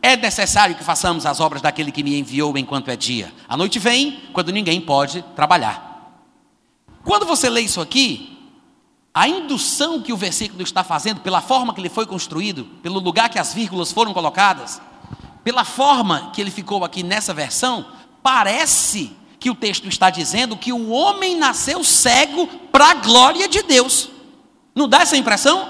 É 0.01 0.17
necessário 0.17 0.77
que 0.77 0.85
façamos 0.85 1.27
as 1.27 1.41
obras 1.41 1.61
daquele 1.61 1.91
que 1.91 2.05
me 2.05 2.19
enviou 2.19 2.57
enquanto 2.57 2.89
é 2.89 2.97
dia. 2.97 3.33
A 3.49 3.57
noite 3.57 3.81
vem, 3.81 4.23
quando 4.33 4.53
ninguém 4.53 4.81
pode 4.81 5.23
trabalhar. 5.35 6.25
Quando 7.05 7.27
você 7.27 7.49
lê 7.51 7.63
isso 7.63 7.81
aqui, 7.81 8.38
a 9.19 9.27
indução 9.27 10.01
que 10.01 10.13
o 10.13 10.17
versículo 10.17 10.63
está 10.63 10.85
fazendo, 10.85 11.21
pela 11.21 11.41
forma 11.41 11.75
que 11.75 11.81
ele 11.81 11.89
foi 11.89 12.07
construído, 12.07 12.65
pelo 12.81 13.01
lugar 13.01 13.29
que 13.29 13.37
as 13.37 13.53
vírgulas 13.53 13.91
foram 13.91 14.15
colocadas, 14.15 14.81
pela 15.43 15.65
forma 15.65 16.31
que 16.33 16.41
ele 16.41 16.53
ficou 16.53 16.85
aqui 16.85 17.03
nessa 17.03 17.35
versão, 17.35 17.85
parece 18.23 19.11
que 19.41 19.51
o 19.51 19.57
texto 19.57 19.89
está 19.89 20.09
dizendo 20.09 20.57
que 20.57 20.73
o 20.73 20.91
homem 20.91 21.37
nasceu 21.37 21.83
cego 21.83 22.47
para 22.71 22.93
a 22.93 22.95
glória 22.95 23.49
de 23.49 23.61
Deus. 23.65 24.09
Não 24.73 24.89
dá 24.89 24.99
essa 24.99 25.17
impressão? 25.17 25.69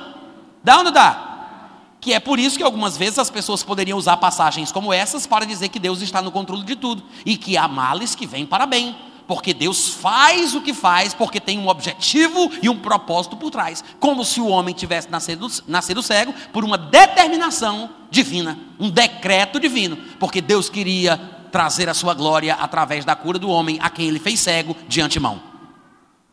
Dá 0.63 0.77
ou 0.77 0.85
não 0.85 0.93
dá? 0.93 1.95
Que 2.03 2.13
é 2.13 2.21
por 2.21 2.39
isso 2.39 2.59
que 2.59 2.63
algumas 2.63 2.99
vezes 2.99 3.19
as 3.19 3.31
pessoas 3.31 3.63
poderiam 3.63 3.97
usar 3.97 4.19
passagens 4.19 4.71
como 4.71 4.93
essas 4.93 5.27
para 5.27 5.47
dizer 5.47 5.71
que 5.71 5.79
Deus 5.79 6.03
está 6.03 6.21
no 6.21 6.31
controle 6.31 6.65
de 6.65 6.77
tudo 6.77 7.03
e 7.25 7.35
que 7.35 7.57
há 7.57 7.67
males 7.67 8.15
que 8.15 8.27
vêm 8.27 8.45
para 8.45 8.67
bem 8.67 8.95
porque 9.29 9.53
Deus 9.53 9.91
faz 9.91 10.55
o 10.55 10.63
que 10.63 10.73
faz, 10.73 11.13
porque 11.13 11.39
tem 11.39 11.59
um 11.59 11.69
objetivo 11.69 12.51
e 12.63 12.69
um 12.69 12.79
propósito 12.79 13.37
por 13.37 13.51
trás. 13.51 13.85
Como 14.01 14.25
se 14.25 14.41
o 14.41 14.49
homem 14.49 14.75
tivesse 14.75 15.11
nascido, 15.11 15.47
nascido 15.69 16.03
cego 16.03 16.33
por 16.51 16.65
uma 16.65 16.79
determinação 16.79 17.91
divina, 18.11 18.59
um 18.81 18.89
decreto 18.89 19.61
divino, 19.61 19.99
porque 20.19 20.41
Deus 20.41 20.71
queria 20.71 21.19
trazer 21.53 21.91
a 21.91 21.95
sua 21.95 22.15
glória 22.15 22.55
através 22.55 23.05
da 23.05 23.15
cura 23.15 23.39
do 23.39 23.51
homem, 23.51 23.79
a 23.83 23.91
quem 23.91 24.09
ele 24.09 24.19
fez 24.19 24.41
cego 24.41 24.75
de 24.89 25.03
antemão. 25.03 25.43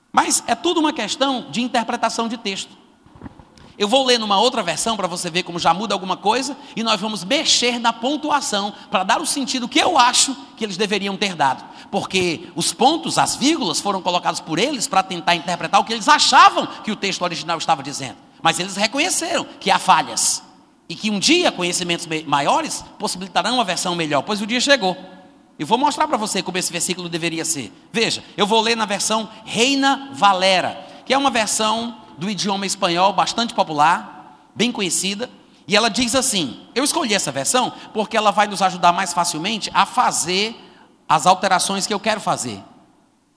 Mas 0.10 0.42
é 0.48 0.56
tudo 0.56 0.80
uma 0.80 0.94
questão 0.94 1.48
de 1.52 1.62
interpretação 1.62 2.30
de 2.30 2.38
texto. 2.38 2.85
Eu 3.78 3.88
vou 3.88 4.06
ler 4.06 4.18
numa 4.18 4.40
outra 4.40 4.64
versão 4.64 4.96
para 4.96 5.08
você 5.08 5.30
ver 5.30 5.44
como 5.44 5.60
já 5.60 5.74
muda 5.74 5.94
alguma 5.94 6.16
coisa, 6.16 6.56
e 6.76 6.84
nós 6.84 7.00
vamos 7.00 7.24
mexer 7.24 7.80
na 7.80 7.92
pontuação 7.92 8.74
para 8.90 9.04
dar 9.04 9.22
o 9.22 9.26
sentido 9.26 9.68
que 9.68 9.80
eu 9.80 9.98
acho 9.98 10.36
que 10.56 10.64
eles 10.64 10.78
deveriam 10.78 11.18
ter 11.18 11.36
dado. 11.36 11.64
Porque 11.92 12.48
os 12.56 12.74
pontos, 12.74 13.18
as 13.18 13.36
vírgulas, 13.36 13.80
foram 13.80 14.02
colocados 14.02 14.40
por 14.40 14.60
eles 14.60 14.88
para 14.88 15.04
tentar 15.04 15.36
interpretar 15.36 15.80
o 15.82 15.84
que 15.84 15.94
eles 15.94 16.08
achavam 16.08 16.68
que 16.84 16.92
o 16.92 16.96
texto 16.96 17.22
original 17.22 17.58
estava 17.58 17.84
dizendo. 17.84 18.18
Mas 18.42 18.60
eles 18.60 18.76
reconheceram 18.76 19.46
que 19.60 19.70
há 19.70 19.80
falhas. 19.80 20.44
E 20.88 20.96
que 20.96 21.10
um 21.10 21.20
dia 21.20 21.52
conhecimentos 21.52 22.08
maiores 22.26 22.86
possibilitarão 23.00 23.56
uma 23.56 23.64
versão 23.64 23.96
melhor, 23.96 24.22
pois 24.22 24.42
o 24.42 24.46
dia 24.46 24.62
chegou. 24.62 24.96
Eu 25.58 25.66
vou 25.66 25.78
mostrar 25.78 26.08
para 26.08 26.18
você 26.18 26.44
como 26.44 26.58
esse 26.58 26.72
versículo 26.72 27.10
deveria 27.10 27.46
ser. 27.46 27.72
Veja, 27.92 28.24
eu 28.36 28.46
vou 28.46 28.62
ler 28.62 28.76
na 28.76 28.86
versão 28.86 29.30
Reina 29.46 30.10
Valera, 30.14 30.86
que 31.06 31.14
é 31.14 31.18
uma 31.18 31.32
versão 31.32 31.96
do 32.18 32.30
idioma 32.30 32.66
espanhol 32.66 33.14
bastante 33.14 33.54
popular, 33.54 34.50
bem 34.56 34.72
conhecida, 34.72 35.30
e 35.68 35.76
ela 35.76 35.90
diz 35.90 36.16
assim: 36.16 36.60
Eu 36.74 36.84
escolhi 36.84 37.14
essa 37.14 37.32
versão 37.32 37.74
porque 37.94 38.16
ela 38.16 38.32
vai 38.32 38.48
nos 38.48 38.62
ajudar 38.62 38.92
mais 38.92 39.14
facilmente 39.14 39.70
a 39.74 39.86
fazer 39.86 40.56
as 41.08 41.26
alterações 41.26 41.86
que 41.88 41.94
eu 41.94 42.00
quero 42.00 42.22
fazer. 42.22 42.62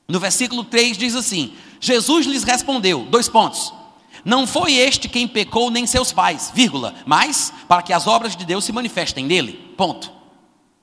No 0.09 0.19
versículo 0.19 0.65
3 0.65 0.97
diz 0.97 1.15
assim: 1.15 1.55
Jesus 1.81 2.27
lhes 2.27 2.45
respondeu, 2.45 3.07
dois 3.11 3.29
pontos. 3.29 3.73
Não 4.25 4.47
foi 4.47 4.75
este 4.75 5.09
quem 5.09 5.29
pecou, 5.29 5.71
nem 5.71 5.87
seus 5.87 6.13
pais, 6.13 6.51
vírgula, 6.55 6.95
mas 7.07 7.53
para 7.69 7.83
que 7.83 7.93
as 7.93 8.07
obras 8.07 8.35
de 8.35 8.45
Deus 8.45 8.65
se 8.65 8.73
manifestem 8.73 9.25
nele. 9.25 9.53
Ponto. 9.77 10.11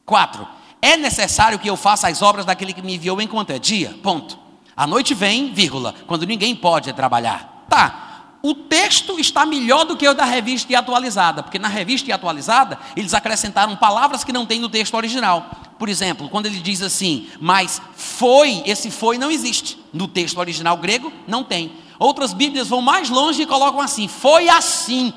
4. 0.05 0.47
É 0.81 0.95
necessário 0.95 1.59
que 1.59 1.69
eu 1.69 1.75
faça 1.75 2.07
as 2.07 2.21
obras 2.21 2.45
daquele 2.45 2.73
que 2.73 2.81
me 2.81 2.95
enviou 2.95 3.19
enquanto 3.21 3.49
é 3.49 3.59
dia. 3.59 3.97
Ponto. 4.01 4.37
A 4.77 4.85
noite 4.85 5.13
vem, 5.13 5.53
vírgula, 5.53 5.95
quando 6.05 6.25
ninguém 6.25 6.55
pode 6.55 6.93
trabalhar. 6.93 7.54
Tá. 7.69 8.05
O 8.45 8.53
texto 8.53 9.19
está 9.19 9.43
melhor 9.43 9.85
do 9.85 9.97
que 9.97 10.07
o 10.07 10.13
da 10.13 10.23
revista 10.23 10.71
e 10.71 10.75
atualizada, 10.75 11.41
porque 11.41 11.57
na 11.57 11.67
revista 11.67 12.11
e 12.11 12.13
atualizada 12.13 12.77
eles 12.95 13.15
acrescentaram 13.15 13.75
palavras 13.75 14.23
que 14.23 14.31
não 14.31 14.45
tem 14.45 14.59
no 14.59 14.69
texto 14.69 14.93
original. 14.93 15.49
Por 15.79 15.89
exemplo, 15.89 16.29
quando 16.29 16.45
ele 16.45 16.59
diz 16.59 16.83
assim, 16.83 17.27
mas 17.41 17.81
foi, 17.95 18.61
esse 18.67 18.91
foi 18.91 19.17
não 19.17 19.31
existe. 19.31 19.79
No 19.91 20.07
texto 20.07 20.37
original 20.37 20.77
grego, 20.77 21.11
não 21.27 21.43
tem. 21.43 21.73
Outras 21.97 22.33
Bíblias 22.33 22.67
vão 22.67 22.81
mais 22.81 23.09
longe 23.09 23.41
e 23.41 23.47
colocam 23.47 23.81
assim, 23.81 24.07
foi 24.07 24.47
assim. 24.47 25.11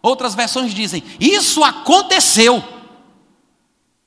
Outras 0.00 0.36
versões 0.36 0.72
dizem, 0.72 1.02
isso 1.18 1.64
aconteceu. 1.64 2.62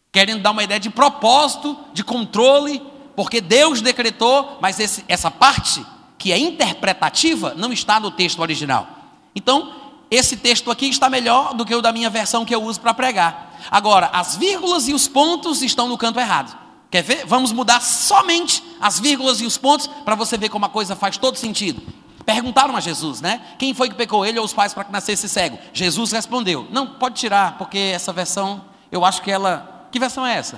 Querendo 0.10 0.42
dar 0.42 0.52
uma 0.52 0.64
ideia 0.64 0.80
de 0.80 0.90
propósito, 0.90 1.78
de 1.94 2.02
controle, 2.02 2.82
porque 3.14 3.42
Deus 3.42 3.82
decretou, 3.82 4.58
mas 4.62 4.80
esse, 4.80 5.04
essa 5.10 5.30
parte 5.30 5.86
que 6.24 6.32
é 6.32 6.38
interpretativa, 6.38 7.54
não 7.54 7.74
está 7.74 8.00
no 8.00 8.10
texto 8.10 8.40
original. 8.40 8.88
Então, 9.36 9.76
esse 10.10 10.38
texto 10.38 10.72
aqui 10.72 10.88
está 10.88 11.10
melhor 11.10 11.54
do 11.54 11.66
que 11.66 11.76
o 11.76 11.82
da 11.82 11.92
minha 11.92 12.10
versão 12.10 12.46
que 12.46 12.56
eu 12.56 12.64
uso 12.64 12.80
para 12.80 12.94
pregar. 12.94 13.60
Agora, 13.70 14.10
as 14.14 14.38
vírgulas 14.38 14.88
e 14.88 14.94
os 14.94 15.06
pontos 15.06 15.62
estão 15.62 15.90
no 15.90 15.98
canto 15.98 16.22
errado. 16.22 16.58
Quer 16.90 17.02
ver? 17.04 17.26
Vamos 17.26 17.52
mudar 17.52 17.82
somente 17.82 18.64
as 18.80 19.02
vírgulas 19.02 19.42
e 19.42 19.46
os 19.46 19.58
pontos 19.58 19.88
para 20.06 20.16
você 20.16 20.38
ver 20.38 20.48
como 20.48 20.64
a 20.66 20.70
coisa 20.70 20.96
faz 20.96 21.18
todo 21.18 21.36
sentido. 21.36 21.82
Perguntaram 22.26 22.74
a 22.78 22.80
Jesus, 22.80 23.20
né? 23.20 23.42
Quem 23.60 23.74
foi 23.74 23.90
que 23.90 23.96
pecou 23.96 24.26
ele 24.26 24.40
ou 24.40 24.46
os 24.46 24.54
pais 24.54 24.74
para 24.74 24.86
que 24.86 24.94
nascesse 24.94 25.28
cego? 25.28 25.60
Jesus 25.74 26.14
respondeu: 26.14 26.66
Não, 26.72 26.88
pode 26.88 27.16
tirar, 27.16 27.58
porque 27.58 27.78
essa 27.78 28.14
versão, 28.14 28.64
eu 28.90 29.04
acho 29.04 29.22
que 29.22 29.30
ela. 29.30 29.90
Que 29.92 30.00
versão 30.00 30.26
é 30.26 30.38
essa? 30.38 30.58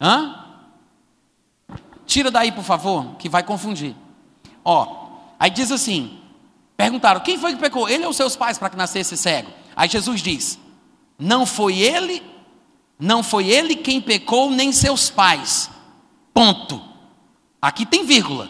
Hã? 0.00 0.45
Tira 2.06 2.30
daí, 2.30 2.52
por 2.52 2.64
favor, 2.64 3.16
que 3.18 3.28
vai 3.28 3.42
confundir. 3.42 3.94
Ó, 4.64 5.08
aí 5.38 5.50
diz 5.50 5.70
assim: 5.70 6.18
perguntaram, 6.76 7.20
quem 7.20 7.38
foi 7.38 7.54
que 7.54 7.60
pecou? 7.60 7.88
Ele 7.88 8.06
ou 8.06 8.12
seus 8.12 8.36
pais 8.36 8.58
para 8.58 8.70
que 8.70 8.76
nascesse 8.76 9.16
cego? 9.16 9.50
Aí 9.74 9.88
Jesus 9.88 10.22
diz: 10.22 10.58
Não 11.18 11.44
foi 11.44 11.78
ele, 11.78 12.22
não 12.98 13.22
foi 13.22 13.48
ele 13.48 13.76
quem 13.76 14.00
pecou, 14.00 14.50
nem 14.50 14.72
seus 14.72 15.10
pais. 15.10 15.70
Ponto. 16.32 16.80
Aqui 17.60 17.84
tem 17.84 18.04
vírgula, 18.04 18.48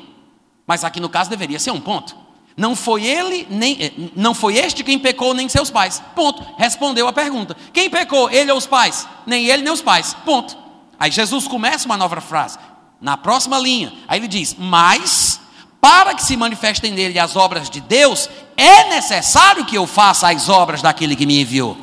mas 0.66 0.84
aqui 0.84 1.00
no 1.00 1.08
caso 1.08 1.30
deveria 1.30 1.58
ser 1.58 1.70
um 1.70 1.80
ponto. 1.80 2.16
Não 2.56 2.74
foi 2.74 3.04
ele, 3.04 3.46
nem 3.50 3.76
eh, 3.82 3.92
não 4.16 4.32
foi 4.32 4.56
este 4.56 4.82
quem 4.82 4.98
pecou, 4.98 5.34
nem 5.34 5.48
seus 5.48 5.70
pais. 5.70 6.02
Ponto. 6.14 6.42
Respondeu 6.56 7.06
a 7.06 7.12
pergunta. 7.12 7.56
Quem 7.72 7.90
pecou, 7.90 8.30
ele 8.30 8.50
ou 8.50 8.56
os 8.56 8.66
pais? 8.66 9.06
Nem 9.26 9.46
ele, 9.46 9.62
nem 9.62 9.72
os 9.72 9.82
pais. 9.82 10.14
Ponto. 10.24 10.56
Aí 10.98 11.10
Jesus 11.10 11.46
começa 11.46 11.84
uma 11.84 11.98
nova 11.98 12.20
frase. 12.20 12.58
Na 13.00 13.16
próxima 13.16 13.58
linha, 13.58 13.92
aí 14.08 14.18
ele 14.18 14.28
diz: 14.28 14.54
Mas 14.58 15.40
para 15.80 16.14
que 16.14 16.24
se 16.24 16.36
manifestem 16.36 16.92
nele 16.92 17.18
as 17.18 17.36
obras 17.36 17.70
de 17.70 17.80
Deus, 17.80 18.28
é 18.56 18.88
necessário 18.88 19.64
que 19.64 19.76
eu 19.76 19.86
faça 19.86 20.30
as 20.30 20.48
obras 20.48 20.82
daquele 20.82 21.14
que 21.14 21.26
me 21.26 21.40
enviou. 21.40 21.76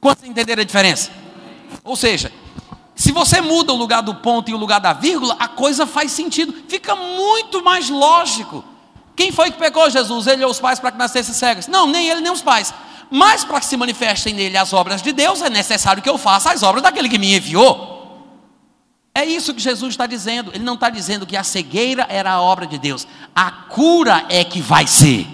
Quantos 0.00 0.24
entenderam 0.24 0.62
a 0.62 0.64
diferença? 0.66 1.10
Ou 1.82 1.96
seja, 1.96 2.30
se 2.94 3.10
você 3.12 3.40
muda 3.40 3.72
o 3.72 3.76
lugar 3.76 4.02
do 4.02 4.14
ponto 4.14 4.50
e 4.50 4.54
o 4.54 4.56
lugar 4.56 4.80
da 4.80 4.92
vírgula, 4.92 5.36
a 5.38 5.48
coisa 5.48 5.86
faz 5.86 6.12
sentido, 6.12 6.54
fica 6.68 6.94
muito 6.94 7.62
mais 7.64 7.90
lógico. 7.90 8.64
Quem 9.16 9.32
foi 9.32 9.50
que 9.50 9.58
pegou 9.58 9.88
Jesus? 9.88 10.26
Ele 10.26 10.44
ou 10.44 10.50
os 10.50 10.60
pais 10.60 10.78
para 10.78 10.92
que 10.92 10.98
nascessem 10.98 11.34
cegos? 11.34 11.66
Não, 11.66 11.86
nem 11.86 12.08
ele 12.08 12.20
nem 12.20 12.30
os 12.30 12.42
pais. 12.42 12.72
Mas 13.10 13.44
para 13.44 13.60
que 13.60 13.66
se 13.66 13.76
manifestem 13.76 14.34
nele 14.34 14.56
as 14.56 14.72
obras 14.72 15.00
de 15.00 15.12
Deus, 15.12 15.40
é 15.42 15.48
necessário 15.48 16.02
que 16.02 16.08
eu 16.08 16.18
faça 16.18 16.52
as 16.52 16.62
obras 16.62 16.82
daquele 16.82 17.08
que 17.08 17.18
me 17.18 17.34
enviou. 17.34 17.95
É 19.16 19.24
isso 19.24 19.54
que 19.54 19.62
Jesus 19.62 19.94
está 19.94 20.06
dizendo. 20.06 20.50
Ele 20.54 20.62
não 20.62 20.74
está 20.74 20.90
dizendo 20.90 21.24
que 21.26 21.38
a 21.38 21.42
cegueira 21.42 22.06
era 22.10 22.32
a 22.32 22.42
obra 22.42 22.66
de 22.66 22.76
Deus. 22.76 23.08
A 23.34 23.50
cura 23.50 24.26
é 24.28 24.44
que 24.44 24.60
vai 24.60 24.86
ser. 24.86 25.26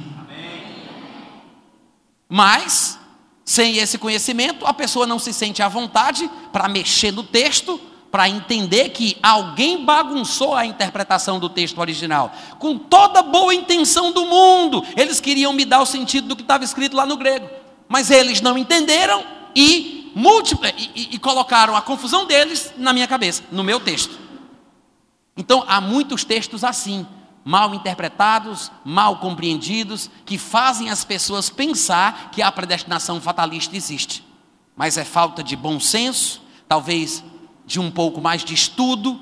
Mas, 2.28 2.96
sem 3.44 3.78
esse 3.78 3.98
conhecimento, 3.98 4.64
a 4.64 4.72
pessoa 4.72 5.04
não 5.04 5.18
se 5.18 5.32
sente 5.32 5.64
à 5.64 5.68
vontade 5.68 6.30
para 6.52 6.68
mexer 6.68 7.10
no 7.10 7.24
texto, 7.24 7.80
para 8.08 8.28
entender 8.28 8.90
que 8.90 9.16
alguém 9.20 9.84
bagunçou 9.84 10.54
a 10.54 10.64
interpretação 10.64 11.40
do 11.40 11.48
texto 11.48 11.78
original. 11.78 12.32
Com 12.60 12.78
toda 12.78 13.20
boa 13.20 13.52
intenção 13.52 14.12
do 14.12 14.26
mundo, 14.26 14.84
eles 14.96 15.18
queriam 15.18 15.52
me 15.52 15.64
dar 15.64 15.82
o 15.82 15.86
sentido 15.86 16.28
do 16.28 16.36
que 16.36 16.42
estava 16.42 16.62
escrito 16.62 16.96
lá 16.96 17.04
no 17.04 17.16
grego. 17.16 17.50
Mas 17.88 18.12
eles 18.12 18.40
não 18.40 18.56
entenderam 18.56 19.24
e 19.56 20.01
e, 20.94 21.14
e, 21.14 21.18
colocaram 21.18 21.74
a 21.74 21.82
confusão 21.82 22.26
deles 22.26 22.72
na 22.76 22.92
minha 22.92 23.08
cabeça, 23.08 23.42
no 23.50 23.64
meu 23.64 23.80
texto. 23.80 24.18
Então 25.36 25.64
há 25.66 25.80
muitos 25.80 26.24
textos 26.24 26.62
assim, 26.62 27.06
mal 27.44 27.74
interpretados, 27.74 28.70
mal 28.84 29.18
compreendidos, 29.18 30.10
que 30.24 30.36
fazem 30.38 30.90
as 30.90 31.04
pessoas 31.04 31.48
pensar 31.48 32.30
que 32.30 32.42
a 32.42 32.52
predestinação 32.52 33.20
fatalista 33.20 33.76
existe. 33.76 34.24
Mas 34.76 34.96
é 34.96 35.04
falta 35.04 35.42
de 35.42 35.56
bom 35.56 35.80
senso, 35.80 36.42
talvez 36.68 37.24
de 37.66 37.80
um 37.80 37.90
pouco 37.90 38.20
mais 38.20 38.44
de 38.44 38.54
estudo, 38.54 39.20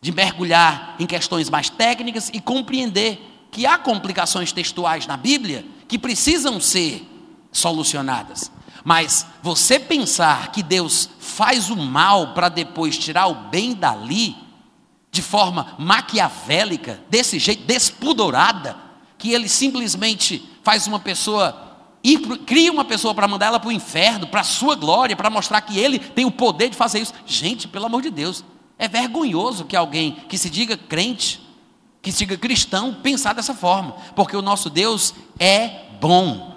de 0.00 0.12
mergulhar 0.12 0.96
em 0.98 1.06
questões 1.06 1.50
mais 1.50 1.68
técnicas 1.68 2.30
e 2.32 2.40
compreender 2.40 3.20
que 3.50 3.66
há 3.66 3.78
complicações 3.78 4.52
textuais 4.52 5.06
na 5.06 5.16
Bíblia 5.16 5.64
que 5.86 5.98
precisam 5.98 6.60
ser 6.60 7.06
solucionadas. 7.50 8.50
Mas 8.84 9.26
você 9.42 9.78
pensar 9.78 10.52
que 10.52 10.62
Deus 10.62 11.08
faz 11.18 11.70
o 11.70 11.76
mal 11.76 12.34
para 12.34 12.48
depois 12.48 12.96
tirar 12.96 13.26
o 13.26 13.34
bem 13.48 13.74
dali, 13.74 14.36
de 15.10 15.22
forma 15.22 15.74
maquiavélica, 15.78 17.00
desse 17.08 17.38
jeito, 17.38 17.64
despudorada, 17.64 18.76
que 19.16 19.32
ele 19.32 19.48
simplesmente 19.48 20.48
faz 20.62 20.86
uma 20.86 21.00
pessoa, 21.00 21.76
ir, 22.04 22.18
cria 22.46 22.70
uma 22.70 22.84
pessoa 22.84 23.14
para 23.14 23.26
mandar 23.26 23.46
ela 23.46 23.60
para 23.60 23.68
o 23.68 23.72
inferno, 23.72 24.26
para 24.26 24.42
a 24.42 24.44
sua 24.44 24.74
glória, 24.74 25.16
para 25.16 25.30
mostrar 25.30 25.60
que 25.62 25.78
ele 25.78 25.98
tem 25.98 26.24
o 26.24 26.30
poder 26.30 26.68
de 26.68 26.76
fazer 26.76 27.00
isso. 27.00 27.14
Gente, 27.26 27.66
pelo 27.66 27.86
amor 27.86 28.02
de 28.02 28.10
Deus, 28.10 28.44
é 28.78 28.86
vergonhoso 28.86 29.64
que 29.64 29.76
alguém 29.76 30.12
que 30.28 30.38
se 30.38 30.48
diga 30.48 30.76
crente, 30.76 31.40
que 32.00 32.12
se 32.12 32.18
diga 32.18 32.36
cristão, 32.36 32.94
pensar 33.02 33.34
dessa 33.34 33.54
forma, 33.54 33.96
porque 34.14 34.36
o 34.36 34.42
nosso 34.42 34.70
Deus 34.70 35.14
é 35.38 35.86
bom. 36.00 36.56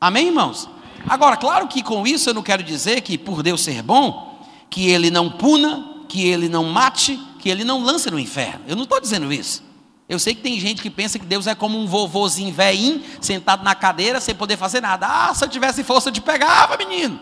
Amém, 0.00 0.28
irmãos? 0.28 0.68
Agora, 1.06 1.36
claro 1.36 1.68
que 1.68 1.82
com 1.82 2.06
isso 2.06 2.30
eu 2.30 2.34
não 2.34 2.42
quero 2.42 2.62
dizer 2.62 3.02
que 3.02 3.18
por 3.18 3.42
Deus 3.42 3.62
ser 3.62 3.82
bom, 3.82 4.40
que 4.70 4.88
ele 4.88 5.10
não 5.10 5.30
puna, 5.30 6.04
que 6.08 6.26
ele 6.26 6.48
não 6.48 6.64
mate, 6.64 7.20
que 7.38 7.48
ele 7.48 7.64
não 7.64 7.82
lance 7.82 8.10
no 8.10 8.18
inferno. 8.18 8.62
Eu 8.66 8.76
não 8.76 8.84
estou 8.84 9.00
dizendo 9.00 9.32
isso. 9.32 9.62
Eu 10.08 10.18
sei 10.18 10.34
que 10.34 10.40
tem 10.40 10.58
gente 10.58 10.82
que 10.82 10.90
pensa 10.90 11.18
que 11.18 11.26
Deus 11.26 11.46
é 11.46 11.54
como 11.54 11.78
um 11.78 11.86
vovozinho 11.86 12.52
velhinho, 12.52 13.02
sentado 13.20 13.62
na 13.62 13.74
cadeira, 13.74 14.20
sem 14.20 14.34
poder 14.34 14.56
fazer 14.56 14.80
nada. 14.80 15.06
Ah, 15.06 15.34
se 15.34 15.44
eu 15.44 15.48
tivesse 15.48 15.84
força 15.84 16.10
de 16.10 16.20
pegava, 16.20 16.76
menino. 16.76 17.20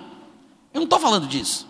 Eu 0.73 0.81
não 0.81 0.85
estou 0.85 0.99
falando 0.99 1.27
disso. 1.27 1.67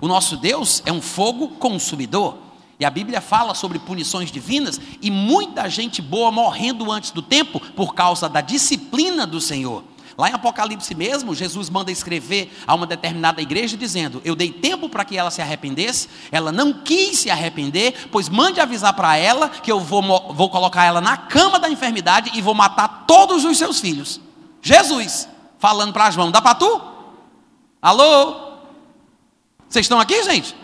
O 0.00 0.08
nosso 0.08 0.36
Deus 0.36 0.82
é 0.84 0.92
um 0.92 1.00
fogo 1.00 1.48
consumidor. 1.48 2.36
E 2.78 2.84
a 2.84 2.90
Bíblia 2.90 3.20
fala 3.20 3.54
sobre 3.54 3.78
punições 3.78 4.32
divinas 4.32 4.80
e 5.02 5.10
muita 5.10 5.68
gente 5.68 6.00
boa 6.00 6.30
morrendo 6.30 6.90
antes 6.90 7.10
do 7.10 7.22
tempo 7.22 7.60
por 7.76 7.94
causa 7.94 8.28
da 8.28 8.40
disciplina 8.40 9.26
do 9.26 9.40
Senhor. 9.40 9.84
Lá 10.20 10.28
em 10.28 10.34
Apocalipse 10.34 10.94
mesmo, 10.94 11.34
Jesus 11.34 11.70
manda 11.70 11.90
escrever 11.90 12.52
a 12.66 12.74
uma 12.74 12.86
determinada 12.86 13.40
igreja 13.40 13.74
dizendo: 13.74 14.20
Eu 14.22 14.36
dei 14.36 14.52
tempo 14.52 14.86
para 14.86 15.02
que 15.02 15.16
ela 15.16 15.30
se 15.30 15.40
arrependesse, 15.40 16.10
ela 16.30 16.52
não 16.52 16.74
quis 16.74 17.20
se 17.20 17.30
arrepender, 17.30 18.08
pois 18.12 18.28
mande 18.28 18.60
avisar 18.60 18.92
para 18.92 19.16
ela 19.16 19.48
que 19.48 19.72
eu 19.72 19.80
vou, 19.80 20.02
vou 20.34 20.50
colocar 20.50 20.84
ela 20.84 21.00
na 21.00 21.16
cama 21.16 21.58
da 21.58 21.70
enfermidade 21.70 22.32
e 22.34 22.42
vou 22.42 22.52
matar 22.52 23.06
todos 23.06 23.46
os 23.46 23.56
seus 23.56 23.80
filhos. 23.80 24.20
Jesus, 24.60 25.26
falando 25.58 25.94
para 25.94 26.10
João: 26.10 26.30
Dá 26.30 26.42
para 26.42 26.54
tu? 26.54 26.82
Alô? 27.80 28.58
Vocês 29.70 29.86
estão 29.86 29.98
aqui, 29.98 30.22
gente? 30.22 30.54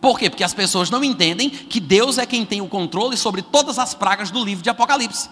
Por 0.00 0.16
quê? 0.16 0.30
Porque 0.30 0.44
as 0.44 0.54
pessoas 0.54 0.90
não 0.90 1.02
entendem 1.02 1.50
que 1.50 1.80
Deus 1.80 2.18
é 2.18 2.26
quem 2.26 2.46
tem 2.46 2.60
o 2.60 2.68
controle 2.68 3.16
sobre 3.16 3.42
todas 3.42 3.80
as 3.80 3.94
pragas 3.94 4.30
do 4.30 4.44
livro 4.44 4.62
de 4.62 4.70
Apocalipse. 4.70 5.28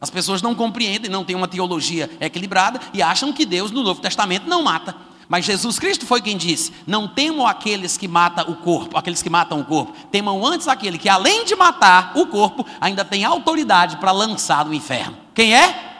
As 0.00 0.08
pessoas 0.08 0.40
não 0.40 0.54
compreendem, 0.54 1.10
não 1.10 1.24
têm 1.24 1.36
uma 1.36 1.46
teologia 1.46 2.10
equilibrada 2.20 2.80
e 2.94 3.02
acham 3.02 3.32
que 3.32 3.44
Deus 3.44 3.70
no 3.70 3.82
Novo 3.82 4.00
Testamento 4.00 4.48
não 4.48 4.62
mata. 4.62 4.96
Mas 5.28 5.44
Jesus 5.44 5.78
Cristo 5.78 6.06
foi 6.06 6.20
quem 6.20 6.36
disse: 6.36 6.72
Não 6.86 7.06
temam 7.06 7.46
aqueles 7.46 7.96
que 7.96 8.08
matam 8.08 8.50
o 8.50 8.56
corpo, 8.56 8.96
aqueles 8.96 9.22
que 9.22 9.30
matam 9.30 9.60
o 9.60 9.64
corpo. 9.64 9.92
Temam 10.10 10.44
antes 10.44 10.66
aquele 10.66 10.98
que, 10.98 11.08
além 11.08 11.44
de 11.44 11.54
matar 11.54 12.12
o 12.16 12.26
corpo, 12.26 12.66
ainda 12.80 13.04
tem 13.04 13.24
autoridade 13.24 13.98
para 13.98 14.10
lançar 14.10 14.64
no 14.64 14.74
inferno. 14.74 15.16
Quem 15.34 15.54
é? 15.54 15.92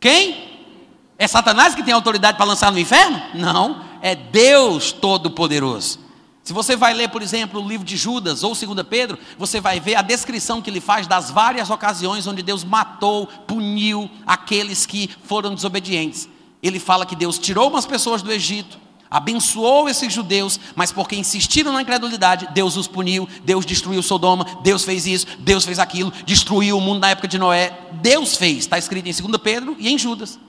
Quem? 0.00 0.48
É 1.18 1.26
Satanás 1.26 1.74
que 1.74 1.82
tem 1.82 1.92
autoridade 1.92 2.38
para 2.38 2.46
lançar 2.46 2.70
no 2.70 2.78
inferno? 2.78 3.20
Não, 3.34 3.84
é 4.00 4.14
Deus 4.14 4.92
Todo-Poderoso. 4.92 6.07
Se 6.48 6.54
você 6.54 6.74
vai 6.74 6.94
ler, 6.94 7.10
por 7.10 7.20
exemplo, 7.20 7.60
o 7.62 7.68
livro 7.68 7.84
de 7.86 7.94
Judas 7.94 8.42
ou 8.42 8.54
2 8.54 8.82
Pedro, 8.88 9.18
você 9.36 9.60
vai 9.60 9.78
ver 9.78 9.96
a 9.96 10.00
descrição 10.00 10.62
que 10.62 10.70
ele 10.70 10.80
faz 10.80 11.06
das 11.06 11.30
várias 11.30 11.68
ocasiões 11.68 12.26
onde 12.26 12.42
Deus 12.42 12.64
matou, 12.64 13.26
puniu 13.26 14.10
aqueles 14.26 14.86
que 14.86 15.10
foram 15.24 15.54
desobedientes. 15.54 16.26
Ele 16.62 16.78
fala 16.78 17.04
que 17.04 17.14
Deus 17.14 17.38
tirou 17.38 17.68
umas 17.68 17.84
pessoas 17.84 18.22
do 18.22 18.32
Egito, 18.32 18.78
abençoou 19.10 19.90
esses 19.90 20.10
judeus, 20.10 20.58
mas 20.74 20.90
porque 20.90 21.16
insistiram 21.16 21.70
na 21.70 21.82
incredulidade, 21.82 22.48
Deus 22.54 22.78
os 22.78 22.88
puniu, 22.88 23.28
Deus 23.44 23.66
destruiu 23.66 24.02
Sodoma, 24.02 24.46
Deus 24.62 24.84
fez 24.84 25.06
isso, 25.06 25.26
Deus 25.40 25.66
fez 25.66 25.78
aquilo, 25.78 26.10
destruiu 26.24 26.78
o 26.78 26.80
mundo 26.80 27.00
na 27.00 27.10
época 27.10 27.28
de 27.28 27.38
Noé. 27.38 27.78
Deus 28.00 28.38
fez, 28.38 28.60
está 28.60 28.78
escrito 28.78 29.06
em 29.06 29.12
2 29.12 29.36
Pedro 29.42 29.76
e 29.78 29.90
em 29.90 29.98
Judas. 29.98 30.40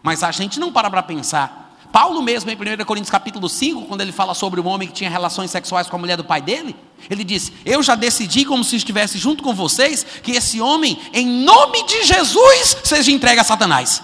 Mas 0.00 0.22
a 0.22 0.30
gente 0.30 0.60
não 0.60 0.70
para 0.70 0.88
para 0.88 1.02
pensar 1.02 1.69
Paulo 1.92 2.22
mesmo, 2.22 2.50
em 2.50 2.54
1 2.54 2.84
Coríntios 2.84 3.10
capítulo 3.10 3.48
5, 3.48 3.86
quando 3.86 4.00
ele 4.00 4.12
fala 4.12 4.32
sobre 4.32 4.60
um 4.60 4.66
homem 4.66 4.86
que 4.86 4.94
tinha 4.94 5.10
relações 5.10 5.50
sexuais 5.50 5.88
com 5.88 5.96
a 5.96 5.98
mulher 5.98 6.16
do 6.16 6.24
pai 6.24 6.40
dele, 6.40 6.76
ele 7.08 7.24
disse: 7.24 7.52
Eu 7.64 7.82
já 7.82 7.94
decidi, 7.94 8.44
como 8.44 8.62
se 8.62 8.76
estivesse 8.76 9.18
junto 9.18 9.42
com 9.42 9.54
vocês, 9.54 10.06
que 10.22 10.32
esse 10.32 10.60
homem, 10.60 10.98
em 11.12 11.26
nome 11.26 11.84
de 11.84 12.04
Jesus, 12.04 12.76
seja 12.84 13.10
entregue 13.10 13.40
a 13.40 13.44
Satanás. 13.44 14.02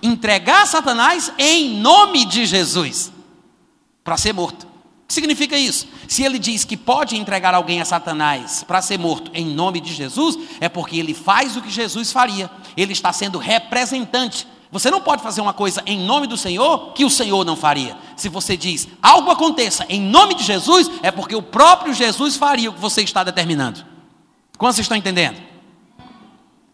Entregar 0.00 0.62
a 0.62 0.66
Satanás 0.66 1.32
em 1.36 1.80
nome 1.80 2.24
de 2.24 2.46
Jesus, 2.46 3.12
para 4.04 4.16
ser 4.16 4.32
morto. 4.32 4.64
O 4.64 5.06
que 5.08 5.14
significa 5.14 5.58
isso? 5.58 5.88
Se 6.08 6.22
ele 6.22 6.38
diz 6.38 6.64
que 6.64 6.76
pode 6.76 7.16
entregar 7.16 7.54
alguém 7.54 7.80
a 7.80 7.84
Satanás 7.84 8.64
para 8.66 8.80
ser 8.80 8.98
morto 8.98 9.30
em 9.34 9.46
nome 9.46 9.80
de 9.80 9.92
Jesus, 9.92 10.38
é 10.60 10.68
porque 10.68 10.96
ele 10.96 11.12
faz 11.12 11.56
o 11.56 11.60
que 11.60 11.70
Jesus 11.70 12.12
faria, 12.12 12.50
ele 12.76 12.92
está 12.92 13.12
sendo 13.12 13.38
representante 13.38 14.46
você 14.72 14.90
não 14.90 15.02
pode 15.02 15.22
fazer 15.22 15.42
uma 15.42 15.52
coisa 15.52 15.82
em 15.84 16.00
nome 16.00 16.26
do 16.26 16.34
Senhor 16.34 16.94
que 16.94 17.04
o 17.04 17.10
Senhor 17.10 17.44
não 17.44 17.54
faria. 17.54 17.94
Se 18.16 18.30
você 18.30 18.56
diz 18.56 18.88
algo 19.02 19.30
aconteça 19.30 19.84
em 19.86 20.00
nome 20.00 20.34
de 20.34 20.42
Jesus, 20.42 20.90
é 21.02 21.10
porque 21.10 21.36
o 21.36 21.42
próprio 21.42 21.92
Jesus 21.92 22.36
faria 22.36 22.70
o 22.70 22.72
que 22.72 22.80
você 22.80 23.02
está 23.02 23.22
determinando. 23.22 23.84
Quantos 24.56 24.78
estão 24.78 24.96
entendendo? 24.96 25.38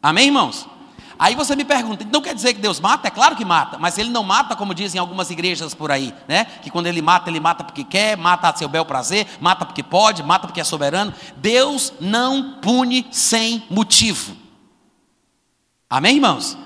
Amém, 0.01 0.27
irmãos? 0.27 0.69
Aí 1.19 1.35
você 1.35 1.57
me 1.57 1.65
pergunta, 1.65 2.05
então 2.05 2.23
quer 2.23 2.37
dizer 2.37 2.55
que 2.55 2.61
Deus 2.61 2.79
mata? 2.79 3.09
É 3.09 3.11
claro 3.11 3.35
que 3.35 3.45
mata, 3.45 3.77
mas 3.77 3.99
ele 3.99 4.11
não 4.11 4.23
mata 4.23 4.55
como 4.55 4.73
dizem 4.73 5.01
algumas 5.01 5.29
igrejas 5.31 5.75
por 5.75 5.91
aí, 5.91 6.15
né? 6.29 6.45
Que 6.45 6.71
quando 6.71 6.87
ele 6.87 7.03
mata, 7.03 7.29
ele 7.29 7.41
mata 7.41 7.65
porque 7.65 7.83
quer, 7.83 8.17
mata 8.17 8.49
a 8.49 8.57
seu 8.57 8.69
bel 8.69 8.85
prazer, 8.85 9.27
mata 9.41 9.67
porque 9.67 9.83
pode, 9.83 10.23
mata 10.23 10.47
porque 10.47 10.61
é 10.61 10.65
soberano. 10.65 11.13
Deus 11.39 11.93
não 11.99 12.61
pune 12.61 13.09
sem 13.11 13.65
motivo. 13.69 14.37
Amém, 15.91 16.15
irmãos? 16.15 16.57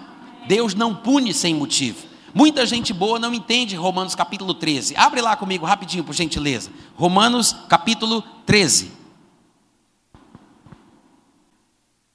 Deus 0.46 0.74
não 0.74 0.94
pune 0.94 1.32
sem 1.32 1.54
motivo. 1.54 2.12
Muita 2.34 2.64
gente 2.64 2.94
boa 2.94 3.18
não 3.18 3.34
entende 3.34 3.76
Romanos 3.76 4.14
capítulo 4.14 4.54
13. 4.54 4.96
Abre 4.96 5.20
lá 5.20 5.36
comigo 5.36 5.66
rapidinho, 5.66 6.02
por 6.02 6.14
gentileza. 6.14 6.70
Romanos 6.96 7.54
capítulo 7.68 8.22
13. 8.46 9.02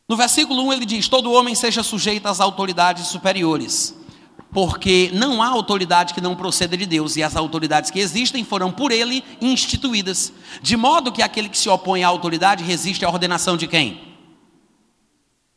No 0.07 0.15
versículo 0.15 0.63
1 0.63 0.73
ele 0.73 0.85
diz: 0.85 1.07
Todo 1.07 1.31
homem 1.31 1.53
seja 1.53 1.83
sujeito 1.83 2.27
às 2.27 2.39
autoridades 2.39 3.07
superiores, 3.07 3.93
porque 4.51 5.11
não 5.13 5.43
há 5.43 5.47
autoridade 5.47 6.13
que 6.15 6.21
não 6.21 6.35
proceda 6.35 6.75
de 6.75 6.85
Deus, 6.85 7.15
e 7.15 7.21
as 7.21 7.35
autoridades 7.35 7.91
que 7.91 7.99
existem 7.99 8.43
foram 8.43 8.71
por 8.71 8.91
ele 8.91 9.23
instituídas. 9.39 10.33
De 10.61 10.75
modo 10.75 11.11
que 11.11 11.21
aquele 11.21 11.49
que 11.49 11.57
se 11.57 11.69
opõe 11.69 12.03
à 12.03 12.07
autoridade 12.07 12.63
resiste 12.63 13.05
à 13.05 13.09
ordenação 13.09 13.55
de 13.55 13.67
quem? 13.67 14.01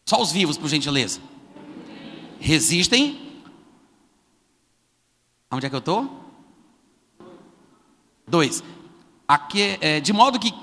Só 0.05 0.21
os 0.21 0.33
vivos, 0.33 0.59
por 0.59 0.69
gentileza. 0.69 1.30
Resistem 2.41 3.31
Onde 5.53 5.67
é 5.67 5.69
que 5.69 5.75
eu 5.75 5.81
estou? 5.81 6.09
Dois. 8.27 8.63
É, 9.81 9.99
de 9.99 10.13
modo 10.13 10.39
que 10.39 10.55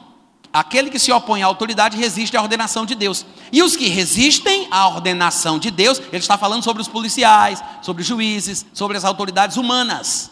aquele 0.52 0.90
que 0.90 0.98
se 0.98 1.12
opõe 1.12 1.44
à 1.44 1.46
autoridade 1.46 1.98
resiste 1.98 2.38
à 2.38 2.42
ordenação 2.42 2.86
de 2.86 2.96
Deus. 2.96 3.26
E 3.52 3.62
os 3.62 3.76
que 3.76 3.88
resistem 3.90 4.68
à 4.72 4.88
ordenação 4.88 5.60
de 5.60 5.70
Deus, 5.72 6.00
ele 6.00 6.18
está 6.18 6.38
falando 6.38 6.64
sobre 6.64 6.82
os 6.82 6.88
policiais, 6.88 7.62
sobre 7.82 8.02
os 8.02 8.08
juízes, 8.08 8.66
sobre 8.74 8.96
as 8.96 9.04
autoridades 9.04 9.58
humanas. 9.58 10.32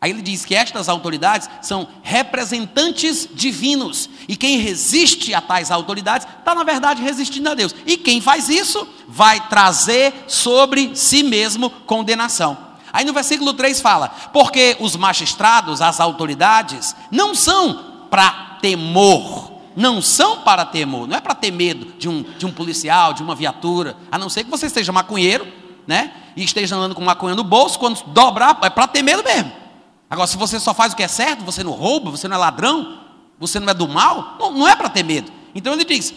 Aí 0.00 0.10
ele 0.10 0.20
diz 0.20 0.44
que 0.44 0.54
estas 0.54 0.88
autoridades 0.88 1.48
são 1.62 1.88
representantes 2.02 3.28
divinos. 3.32 4.10
E 4.28 4.36
quem 4.36 4.58
resiste 4.58 5.34
a 5.34 5.40
tais 5.40 5.70
autoridades 5.70 6.26
está, 6.38 6.54
na 6.54 6.64
verdade, 6.64 7.02
resistindo 7.02 7.48
a 7.48 7.54
Deus. 7.54 7.74
E 7.86 7.96
quem 7.96 8.20
faz 8.20 8.48
isso 8.48 8.86
vai 9.08 9.48
trazer 9.48 10.12
sobre 10.26 10.94
si 10.94 11.22
mesmo 11.22 11.70
condenação. 11.70 12.58
Aí 12.92 13.04
no 13.04 13.12
versículo 13.12 13.54
3 13.54 13.80
fala: 13.80 14.08
Porque 14.32 14.76
os 14.80 14.96
magistrados, 14.96 15.80
as 15.80 15.98
autoridades, 15.98 16.94
não 17.10 17.34
são 17.34 18.06
para 18.10 18.58
temor, 18.60 19.50
não 19.74 20.02
são 20.02 20.42
para 20.42 20.64
temor, 20.64 21.08
não 21.08 21.16
é 21.16 21.20
para 21.20 21.34
ter 21.34 21.50
medo 21.50 21.92
de 21.98 22.08
um, 22.08 22.22
de 22.22 22.46
um 22.46 22.52
policial, 22.52 23.12
de 23.12 23.22
uma 23.22 23.34
viatura, 23.34 23.96
a 24.10 24.18
não 24.18 24.28
ser 24.28 24.44
que 24.44 24.50
você 24.50 24.66
esteja 24.66 24.92
maconheiro, 24.92 25.46
né? 25.86 26.12
E 26.36 26.44
esteja 26.44 26.76
andando 26.76 26.94
com 26.94 27.02
maconha 27.02 27.34
no 27.34 27.44
bolso, 27.44 27.78
quando 27.78 28.02
dobrar, 28.06 28.58
é 28.62 28.70
para 28.70 28.86
ter 28.86 29.02
medo 29.02 29.24
mesmo. 29.24 29.65
Agora, 30.08 30.26
se 30.26 30.36
você 30.36 30.60
só 30.60 30.72
faz 30.72 30.92
o 30.92 30.96
que 30.96 31.02
é 31.02 31.08
certo, 31.08 31.44
você 31.44 31.64
não 31.64 31.72
rouba, 31.72 32.10
você 32.10 32.28
não 32.28 32.36
é 32.36 32.38
ladrão, 32.38 33.00
você 33.38 33.58
não 33.58 33.68
é 33.68 33.74
do 33.74 33.88
mal, 33.88 34.36
não, 34.38 34.52
não 34.52 34.68
é 34.68 34.76
para 34.76 34.88
ter 34.88 35.02
medo. 35.02 35.32
Então 35.54 35.72
ele 35.72 35.84
diz: 35.84 36.14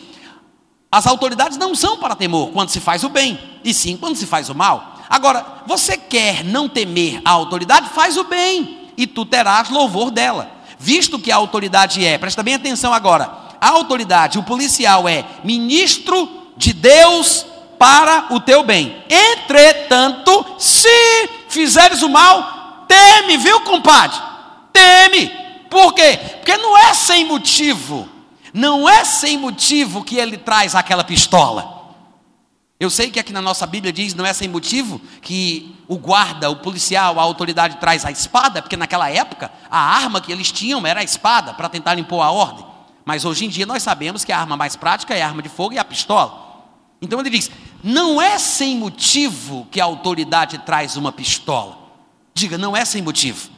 as 0.91 1.07
autoridades 1.07 1.57
não 1.57 1.75
são 1.75 1.97
para 1.97 2.15
temor 2.15 2.51
quando 2.51 2.69
se 2.69 2.79
faz 2.79 3.03
o 3.03 3.09
bem, 3.09 3.39
e 3.63 3.73
sim 3.73 3.97
quando 3.97 4.15
se 4.15 4.25
faz 4.25 4.49
o 4.49 4.55
mal. 4.55 4.97
Agora, 5.09 5.63
você 5.65 5.97
quer 5.97 6.43
não 6.43 6.69
temer 6.69 7.21
a 7.25 7.31
autoridade? 7.31 7.89
Faz 7.89 8.15
o 8.15 8.23
bem, 8.23 8.91
e 8.95 9.07
tu 9.07 9.25
terás 9.25 9.69
louvor 9.69 10.11
dela. 10.11 10.51
Visto 10.77 11.19
que 11.19 11.31
a 11.31 11.35
autoridade 11.35 12.05
é, 12.05 12.17
presta 12.17 12.43
bem 12.43 12.53
atenção 12.53 12.93
agora, 12.93 13.29
a 13.59 13.69
autoridade, 13.69 14.39
o 14.39 14.43
policial 14.43 15.07
é 15.09 15.25
ministro 15.43 16.29
de 16.55 16.73
Deus 16.73 17.45
para 17.77 18.27
o 18.29 18.39
teu 18.39 18.63
bem. 18.63 19.03
Entretanto, 19.09 20.45
se 20.57 21.29
fizeres 21.49 22.01
o 22.01 22.09
mal, 22.09 22.59
teme, 22.89 23.37
viu, 23.37 23.61
compadre? 23.61 24.19
Teme. 24.73 25.31
Por 25.69 25.93
quê? 25.93 26.19
Porque 26.37 26.57
não 26.57 26.75
é 26.75 26.93
sem 26.95 27.25
motivo. 27.25 28.09
Não 28.51 28.89
é 28.89 29.05
sem 29.05 29.37
motivo 29.37 30.03
que 30.03 30.17
ele 30.17 30.35
traz 30.35 30.73
aquela 30.73 31.03
pistola. 31.03 31.77
Eu 32.79 32.89
sei 32.89 33.11
que 33.11 33.19
aqui 33.19 33.31
na 33.31 33.41
nossa 33.41 33.67
Bíblia 33.67 33.93
diz, 33.93 34.15
não 34.15 34.25
é 34.25 34.33
sem 34.33 34.47
motivo, 34.47 35.01
que 35.21 35.75
o 35.87 35.97
guarda, 35.97 36.49
o 36.49 36.55
policial, 36.55 37.19
a 37.19 37.23
autoridade 37.23 37.75
traz 37.77 38.05
a 38.05 38.11
espada, 38.11 38.61
porque 38.61 38.77
naquela 38.77 39.09
época 39.09 39.51
a 39.69 39.77
arma 39.77 40.21
que 40.21 40.31
eles 40.31 40.51
tinham 40.51 40.87
era 40.87 41.01
a 41.01 41.03
espada 41.03 41.53
para 41.53 41.67
tentar 41.69 41.99
impor 41.99 42.21
a 42.21 42.31
ordem. 42.31 42.65
Mas 43.03 43.25
hoje 43.25 43.45
em 43.45 43.49
dia 43.49 43.65
nós 43.65 43.83
sabemos 43.83 44.23
que 44.23 44.31
a 44.31 44.39
arma 44.39 44.55
mais 44.55 44.75
prática 44.75 45.13
é 45.13 45.21
a 45.21 45.27
arma 45.27 45.41
de 45.41 45.49
fogo 45.49 45.73
e 45.73 45.77
a 45.77 45.83
pistola. 45.83 46.49
Então 47.01 47.19
ele 47.19 47.29
diz: 47.29 47.51
não 47.83 48.21
é 48.21 48.37
sem 48.39 48.77
motivo 48.77 49.67
que 49.69 49.81
a 49.81 49.85
autoridade 49.85 50.57
traz 50.59 50.95
uma 50.95 51.11
pistola. 51.11 51.77
Diga, 52.34 52.57
não 52.57 52.75
é 52.75 52.86
sem 52.86 53.01
motivo. 53.01 53.49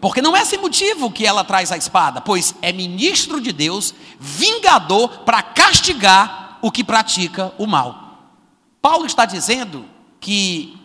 Porque 0.00 0.22
não 0.22 0.36
é 0.36 0.44
sem 0.44 0.58
motivo 0.58 1.10
que 1.10 1.26
ela 1.26 1.42
traz 1.42 1.72
a 1.72 1.76
espada, 1.76 2.20
pois 2.20 2.54
é 2.60 2.72
ministro 2.72 3.40
de 3.40 3.52
Deus, 3.52 3.94
vingador 4.20 5.08
para 5.24 5.42
castigar 5.42 6.58
o 6.60 6.70
que 6.70 6.84
pratica 6.84 7.52
o 7.58 7.66
mal. 7.66 8.30
Paulo 8.80 9.06
está 9.06 9.24
dizendo 9.24 9.84
que 10.20 10.78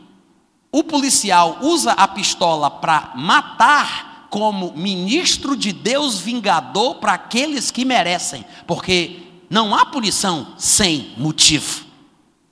o 0.71 0.83
policial 0.83 1.59
usa 1.61 1.91
a 1.91 2.07
pistola 2.07 2.71
para 2.71 3.11
matar 3.15 4.27
como 4.29 4.71
ministro 4.75 5.57
de 5.57 5.73
Deus 5.73 6.17
vingador 6.17 6.95
para 6.95 7.13
aqueles 7.13 7.69
que 7.69 7.83
merecem, 7.83 8.45
porque 8.65 9.19
não 9.49 9.75
há 9.75 9.85
punição 9.85 10.53
sem 10.57 11.13
motivo. 11.17 11.85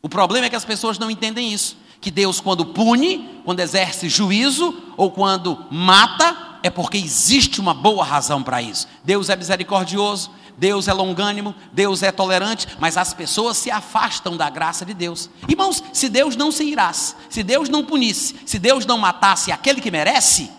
O 0.02 0.10
problema 0.10 0.48
é 0.48 0.50
que 0.50 0.56
as 0.56 0.66
pessoas 0.66 1.00
não 1.00 1.10
entendem 1.10 1.54
isso. 1.54 1.78
Que 2.02 2.10
Deus, 2.10 2.40
quando 2.40 2.66
pune, 2.66 3.42
quando 3.44 3.60
exerce 3.60 4.08
juízo 4.08 4.76
ou 4.96 5.12
quando 5.12 5.66
mata, 5.70 6.60
é 6.64 6.70
porque 6.70 6.98
existe 6.98 7.60
uma 7.60 7.74
boa 7.74 8.04
razão 8.04 8.42
para 8.44 8.62
isso. 8.62 8.88
Deus 9.04 9.30
é 9.30 9.36
misericordioso, 9.36 10.32
Deus 10.58 10.88
é 10.88 10.94
longânimo, 10.94 11.56
Deus 11.72 12.04
é 12.04 12.12
tolerante, 12.12 12.68
mas 12.80 12.98
as 12.98 13.14
pessoas 13.14 13.58
se 13.58 13.72
afastam 13.72 14.36
da 14.36 14.50
graça 14.50 14.86
de 14.86 14.94
Deus. 14.94 15.30
Irmãos, 15.48 15.84
se 15.94 16.10
Deus 16.10 16.36
não 16.36 16.52
se 16.52 16.64
irasse, 16.66 17.16
se 17.30 17.44
Deus 17.44 17.70
não 17.70 17.84
punisse, 17.84 18.36
se 18.46 18.60
Deus 18.60 18.86
não 18.86 18.98
matasse 18.98 19.52
aquele 19.52 19.80
que 19.80 19.90
merece, 19.90 20.52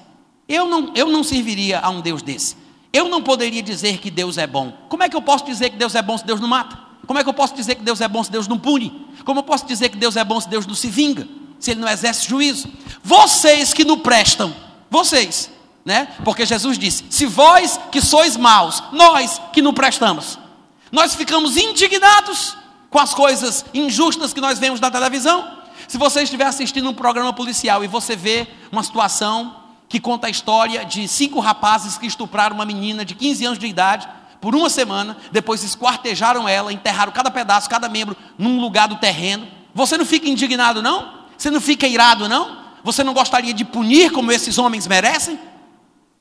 eu 0.48 0.66
não, 0.66 0.92
eu 0.96 1.08
não 1.08 1.22
serviria 1.22 1.80
a 1.80 1.90
um 1.90 2.00
Deus 2.00 2.22
desse. 2.22 2.56
Eu 2.92 3.08
não 3.08 3.22
poderia 3.22 3.62
dizer 3.62 3.98
que 3.98 4.10
Deus 4.10 4.36
é 4.36 4.46
bom. 4.46 4.72
Como 4.88 5.02
é 5.02 5.08
que 5.08 5.14
eu 5.14 5.22
posso 5.22 5.44
dizer 5.44 5.70
que 5.70 5.76
Deus 5.76 5.94
é 5.94 6.02
bom 6.02 6.18
se 6.18 6.26
Deus 6.26 6.40
não 6.40 6.48
mata? 6.48 6.89
Como 7.10 7.18
é 7.18 7.24
que 7.24 7.28
eu 7.28 7.34
posso 7.34 7.56
dizer 7.56 7.74
que 7.74 7.82
Deus 7.82 8.00
é 8.00 8.06
bom 8.06 8.22
se 8.22 8.30
Deus 8.30 8.46
não 8.46 8.56
pune? 8.56 9.04
Como 9.24 9.40
eu 9.40 9.42
posso 9.42 9.66
dizer 9.66 9.88
que 9.88 9.96
Deus 9.96 10.14
é 10.14 10.22
bom 10.22 10.40
se 10.40 10.48
Deus 10.48 10.64
não 10.64 10.76
se 10.76 10.86
vinga? 10.86 11.26
Se 11.58 11.72
Ele 11.72 11.80
não 11.80 11.88
exerce 11.88 12.28
juízo? 12.28 12.68
Vocês 13.02 13.74
que 13.74 13.84
não 13.84 13.98
prestam, 13.98 14.54
vocês, 14.88 15.50
né? 15.84 16.06
Porque 16.24 16.46
Jesus 16.46 16.78
disse: 16.78 17.04
Se 17.10 17.26
vós 17.26 17.80
que 17.90 18.00
sois 18.00 18.36
maus, 18.36 18.80
nós 18.92 19.42
que 19.52 19.60
não 19.60 19.74
prestamos, 19.74 20.38
nós 20.92 21.16
ficamos 21.16 21.56
indignados 21.56 22.56
com 22.88 23.00
as 23.00 23.12
coisas 23.12 23.64
injustas 23.74 24.32
que 24.32 24.40
nós 24.40 24.60
vemos 24.60 24.78
na 24.78 24.88
televisão. 24.88 25.62
Se 25.88 25.98
você 25.98 26.22
estiver 26.22 26.46
assistindo 26.46 26.88
um 26.88 26.94
programa 26.94 27.32
policial 27.32 27.82
e 27.82 27.88
você 27.88 28.14
vê 28.14 28.46
uma 28.70 28.84
situação 28.84 29.56
que 29.88 29.98
conta 29.98 30.28
a 30.28 30.30
história 30.30 30.84
de 30.84 31.08
cinco 31.08 31.40
rapazes 31.40 31.98
que 31.98 32.06
estupraram 32.06 32.54
uma 32.54 32.64
menina 32.64 33.04
de 33.04 33.16
15 33.16 33.46
anos 33.46 33.58
de 33.58 33.66
idade 33.66 34.08
por 34.40 34.54
uma 34.54 34.70
semana, 34.70 35.16
depois 35.30 35.62
esquartejaram 35.62 36.48
ela, 36.48 36.72
enterraram 36.72 37.12
cada 37.12 37.30
pedaço, 37.30 37.68
cada 37.68 37.88
membro 37.88 38.16
num 38.38 38.60
lugar 38.60 38.88
do 38.88 38.96
terreno. 38.96 39.46
Você 39.74 39.98
não 39.98 40.04
fica 40.04 40.28
indignado, 40.28 40.82
não? 40.82 41.20
Você 41.36 41.50
não 41.50 41.60
fica 41.60 41.86
irado, 41.86 42.28
não? 42.28 42.58
Você 42.82 43.04
não 43.04 43.12
gostaria 43.12 43.52
de 43.52 43.64
punir 43.64 44.10
como 44.10 44.32
esses 44.32 44.56
homens 44.58 44.86
merecem? 44.86 45.38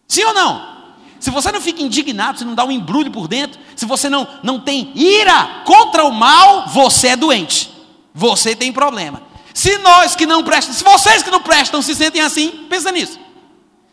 Sim 0.07 0.26
ou 0.26 0.34
não? 0.34 0.80
Se 1.20 1.30
você 1.30 1.51
não 1.51 1.61
fica 1.61 1.82
indignado, 1.82 2.39
se 2.39 2.45
não 2.45 2.55
dá 2.55 2.63
um 2.65 2.72
embrulho 2.72 3.11
por 3.11 3.28
dentro, 3.28 3.59
se 3.76 3.86
você 3.86 4.09
não, 4.09 4.28
não 4.43 4.59
tem 4.59 4.91
ira 4.95 5.63
contra 5.65 6.05
o 6.05 6.11
mal, 6.11 6.67
você 6.67 7.09
é 7.09 7.15
doente. 7.15 7.70
Você 8.13 8.55
tem 8.55 8.72
problema. 8.72 9.22
Se 9.53 9.78
nós 9.80 10.15
que 10.15 10.26
não 10.26 10.43
prestam, 10.43 10.74
se 10.74 10.84
vocês 10.84 11.24
que 11.24 11.32
não 11.32 11.41
prestam 11.41 11.82
se 11.82 11.95
sentem 11.95 12.22
assim, 12.22 12.65
pensa 12.70 12.91
nisso. 12.91 13.20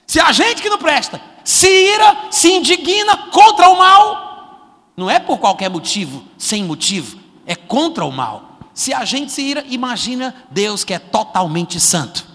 Se 0.07 0.21
a 0.21 0.31
gente 0.33 0.63
que 0.63 0.71
não 0.71 0.79
presta 0.79 1.21
se 1.47 1.69
ira, 1.69 2.27
se 2.29 2.53
indigna 2.53 3.17
contra 3.31 3.69
o 3.69 3.79
mal, 3.79 4.91
não 4.97 5.09
é 5.09 5.21
por 5.21 5.39
qualquer 5.39 5.71
motivo, 5.71 6.25
sem 6.37 6.65
motivo, 6.65 7.21
é 7.47 7.55
contra 7.55 8.05
o 8.05 8.11
mal. 8.11 8.59
Se 8.75 8.93
a 8.93 9.05
gente 9.05 9.31
se 9.31 9.43
ira, 9.43 9.65
imagina 9.69 10.35
Deus 10.51 10.83
que 10.83 10.93
é 10.93 10.99
totalmente 10.99 11.79
santo. 11.79 12.27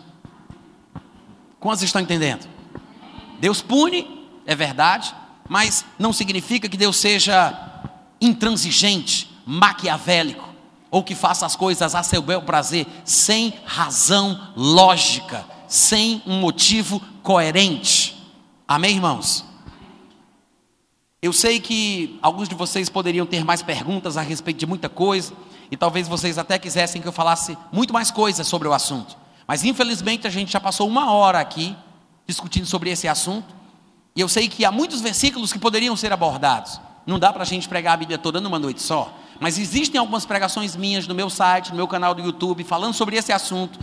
Quantos 1.59 1.84
estão 1.84 2.01
entendendo? 2.01 2.47
Deus 3.38 3.62
pune, 3.62 4.30
é 4.45 4.55
verdade, 4.55 5.14
mas 5.49 5.84
não 5.99 6.14
significa 6.14 6.70
que 6.70 6.78
Deus 6.78 6.95
seja 6.95 7.84
intransigente, 8.22 9.30
maquiavélico, 9.45 10.47
ou 10.89 11.03
que 11.03 11.16
faça 11.16 11.45
as 11.45 11.57
coisas 11.57 11.95
a 11.95 12.01
seu 12.01 12.22
bel 12.22 12.43
prazer, 12.43 12.88
sem 13.03 13.55
razão 13.66 14.53
lógica, 14.55 15.45
sem 15.68 16.24
um 16.26 16.39
motivo 16.39 17.01
coerente. 17.22 18.20
Amém, 18.74 18.95
irmãos? 18.95 19.43
Eu 21.22 21.34
sei 21.34 21.59
que 21.59 22.17
alguns 22.22 22.47
de 22.47 22.55
vocês 22.55 22.88
poderiam 22.88 23.26
ter 23.26 23.43
mais 23.43 23.61
perguntas 23.61 24.15
a 24.15 24.22
respeito 24.22 24.59
de 24.59 24.65
muita 24.65 24.88
coisa, 24.88 25.34
e 25.69 25.76
talvez 25.76 26.07
vocês 26.07 26.38
até 26.38 26.57
quisessem 26.57 27.01
que 27.01 27.07
eu 27.07 27.11
falasse 27.11 27.57
muito 27.69 27.93
mais 27.93 28.11
coisas 28.11 28.47
sobre 28.47 28.69
o 28.69 28.74
assunto. 28.74 29.17
Mas 29.45 29.65
infelizmente 29.65 30.26
a 30.26 30.30
gente 30.30 30.53
já 30.53 30.59
passou 30.61 30.88
uma 30.88 31.11
hora 31.11 31.41
aqui 31.41 31.76
discutindo 32.26 32.65
sobre 32.65 32.89
esse 32.89 33.09
assunto, 33.09 33.53
e 34.15 34.22
eu 34.22 34.30
sei 34.30 34.47
que 34.47 34.63
há 34.63 34.72
muitos 34.72 35.01
versículos 35.01 35.51
que 35.51 35.59
poderiam 35.59 35.97
ser 35.97 36.13
abordados. 36.13 36.80
Não 37.05 37.19
dá 37.19 37.34
para 37.34 37.43
a 37.43 37.45
gente 37.45 37.67
pregar 37.67 37.95
a 37.95 37.97
Bíblia 37.97 38.17
toda 38.17 38.39
numa 38.39 38.57
noite 38.57 38.82
só. 38.82 39.13
Mas 39.38 39.59
existem 39.59 39.99
algumas 39.99 40.26
pregações 40.26 40.78
minhas 40.78 41.05
no 41.05 41.13
meu 41.13 41.30
site, 41.30 41.72
no 41.72 41.76
meu 41.76 41.89
canal 41.89 42.13
do 42.13 42.22
YouTube, 42.22 42.63
falando 42.63 42.93
sobre 42.93 43.17
esse 43.17 43.34
assunto. 43.34 43.78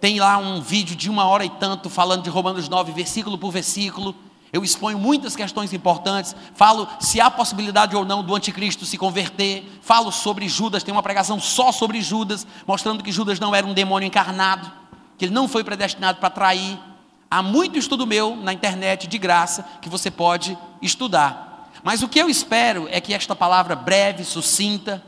Tem 0.00 0.20
lá 0.20 0.38
um 0.38 0.60
vídeo 0.60 0.94
de 0.94 1.10
uma 1.10 1.24
hora 1.24 1.44
e 1.44 1.50
tanto 1.50 1.90
falando 1.90 2.22
de 2.22 2.30
Romanos 2.30 2.68
9, 2.68 2.92
versículo 2.92 3.36
por 3.36 3.50
versículo. 3.50 4.14
Eu 4.52 4.64
exponho 4.64 4.98
muitas 4.98 5.36
questões 5.36 5.72
importantes, 5.72 6.34
falo 6.54 6.88
se 7.00 7.20
há 7.20 7.30
possibilidade 7.30 7.94
ou 7.94 8.04
não 8.04 8.22
do 8.22 8.34
anticristo 8.34 8.86
se 8.86 8.96
converter, 8.96 9.62
falo 9.82 10.10
sobre 10.10 10.48
Judas, 10.48 10.82
tem 10.82 10.92
uma 10.92 11.02
pregação 11.02 11.38
só 11.38 11.70
sobre 11.70 12.00
Judas, 12.00 12.46
mostrando 12.66 13.04
que 13.04 13.12
Judas 13.12 13.38
não 13.38 13.54
era 13.54 13.66
um 13.66 13.74
demônio 13.74 14.06
encarnado, 14.06 14.70
que 15.18 15.26
ele 15.26 15.34
não 15.34 15.48
foi 15.48 15.62
predestinado 15.62 16.18
para 16.18 16.30
trair. 16.30 16.78
Há 17.30 17.42
muito 17.42 17.78
estudo 17.78 18.06
meu 18.06 18.36
na 18.36 18.52
internet 18.52 19.06
de 19.06 19.18
graça 19.18 19.66
que 19.82 19.88
você 19.88 20.10
pode 20.10 20.56
estudar. 20.80 21.70
Mas 21.82 22.02
o 22.02 22.08
que 22.08 22.18
eu 22.18 22.30
espero 22.30 22.88
é 22.90 23.00
que 23.00 23.12
esta 23.12 23.36
palavra 23.36 23.76
breve, 23.76 24.24
sucinta, 24.24 25.02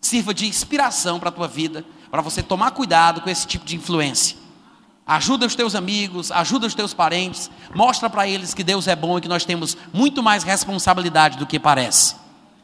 sirva 0.00 0.34
de 0.34 0.46
inspiração 0.46 1.18
para 1.18 1.30
a 1.30 1.32
tua 1.32 1.48
vida, 1.48 1.84
para 2.14 2.22
você 2.22 2.44
tomar 2.44 2.70
cuidado 2.70 3.22
com 3.22 3.28
esse 3.28 3.44
tipo 3.44 3.64
de 3.64 3.74
influência. 3.74 4.36
Ajuda 5.04 5.46
os 5.46 5.56
teus 5.56 5.74
amigos, 5.74 6.30
ajuda 6.30 6.64
os 6.64 6.72
teus 6.72 6.94
parentes, 6.94 7.50
mostra 7.74 8.08
para 8.08 8.24
eles 8.28 8.54
que 8.54 8.62
Deus 8.62 8.86
é 8.86 8.94
bom 8.94 9.18
e 9.18 9.20
que 9.20 9.26
nós 9.26 9.44
temos 9.44 9.76
muito 9.92 10.22
mais 10.22 10.44
responsabilidade 10.44 11.36
do 11.38 11.44
que 11.44 11.58
parece. 11.58 12.14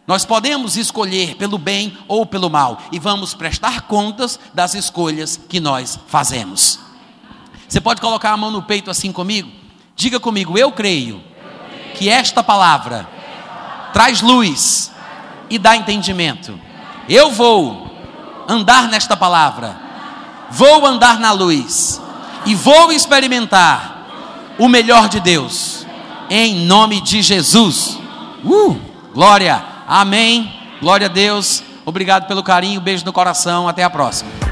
Nós 0.06 0.24
podemos 0.24 0.76
escolher 0.76 1.34
pelo 1.34 1.58
bem 1.58 1.98
ou 2.06 2.24
pelo 2.24 2.48
mal 2.48 2.80
e 2.92 3.00
vamos 3.00 3.34
prestar 3.34 3.88
contas 3.88 4.38
das 4.54 4.74
escolhas 4.74 5.36
que 5.48 5.58
nós 5.58 5.98
fazemos. 6.06 6.78
Você 7.68 7.80
pode 7.80 8.00
colocar 8.00 8.30
a 8.30 8.36
mão 8.36 8.52
no 8.52 8.62
peito 8.62 8.88
assim 8.88 9.10
comigo? 9.10 9.50
Diga 9.96 10.20
comigo, 10.20 10.56
eu 10.56 10.70
creio 10.70 11.20
que 11.96 12.08
esta 12.08 12.40
palavra 12.40 13.04
traz 13.92 14.22
luz 14.22 14.92
e 15.50 15.58
dá 15.58 15.76
entendimento. 15.76 16.56
Eu 17.08 17.32
vou 17.32 17.89
andar 18.50 18.88
nesta 18.88 19.16
palavra, 19.16 19.76
vou 20.50 20.84
andar 20.84 21.20
na 21.20 21.30
luz 21.30 22.00
e 22.44 22.54
vou 22.54 22.90
experimentar 22.90 24.06
o 24.58 24.68
melhor 24.68 25.08
de 25.08 25.20
Deus, 25.20 25.86
em 26.28 26.66
nome 26.66 27.00
de 27.00 27.22
Jesus. 27.22 27.98
Uh, 28.44 28.76
glória, 29.14 29.62
amém, 29.86 30.52
glória 30.80 31.06
a 31.06 31.10
Deus. 31.10 31.62
Obrigado 31.86 32.26
pelo 32.26 32.42
carinho, 32.42 32.80
beijo 32.80 33.04
no 33.04 33.12
coração, 33.12 33.68
até 33.68 33.84
a 33.84 33.90
próxima. 33.90 34.49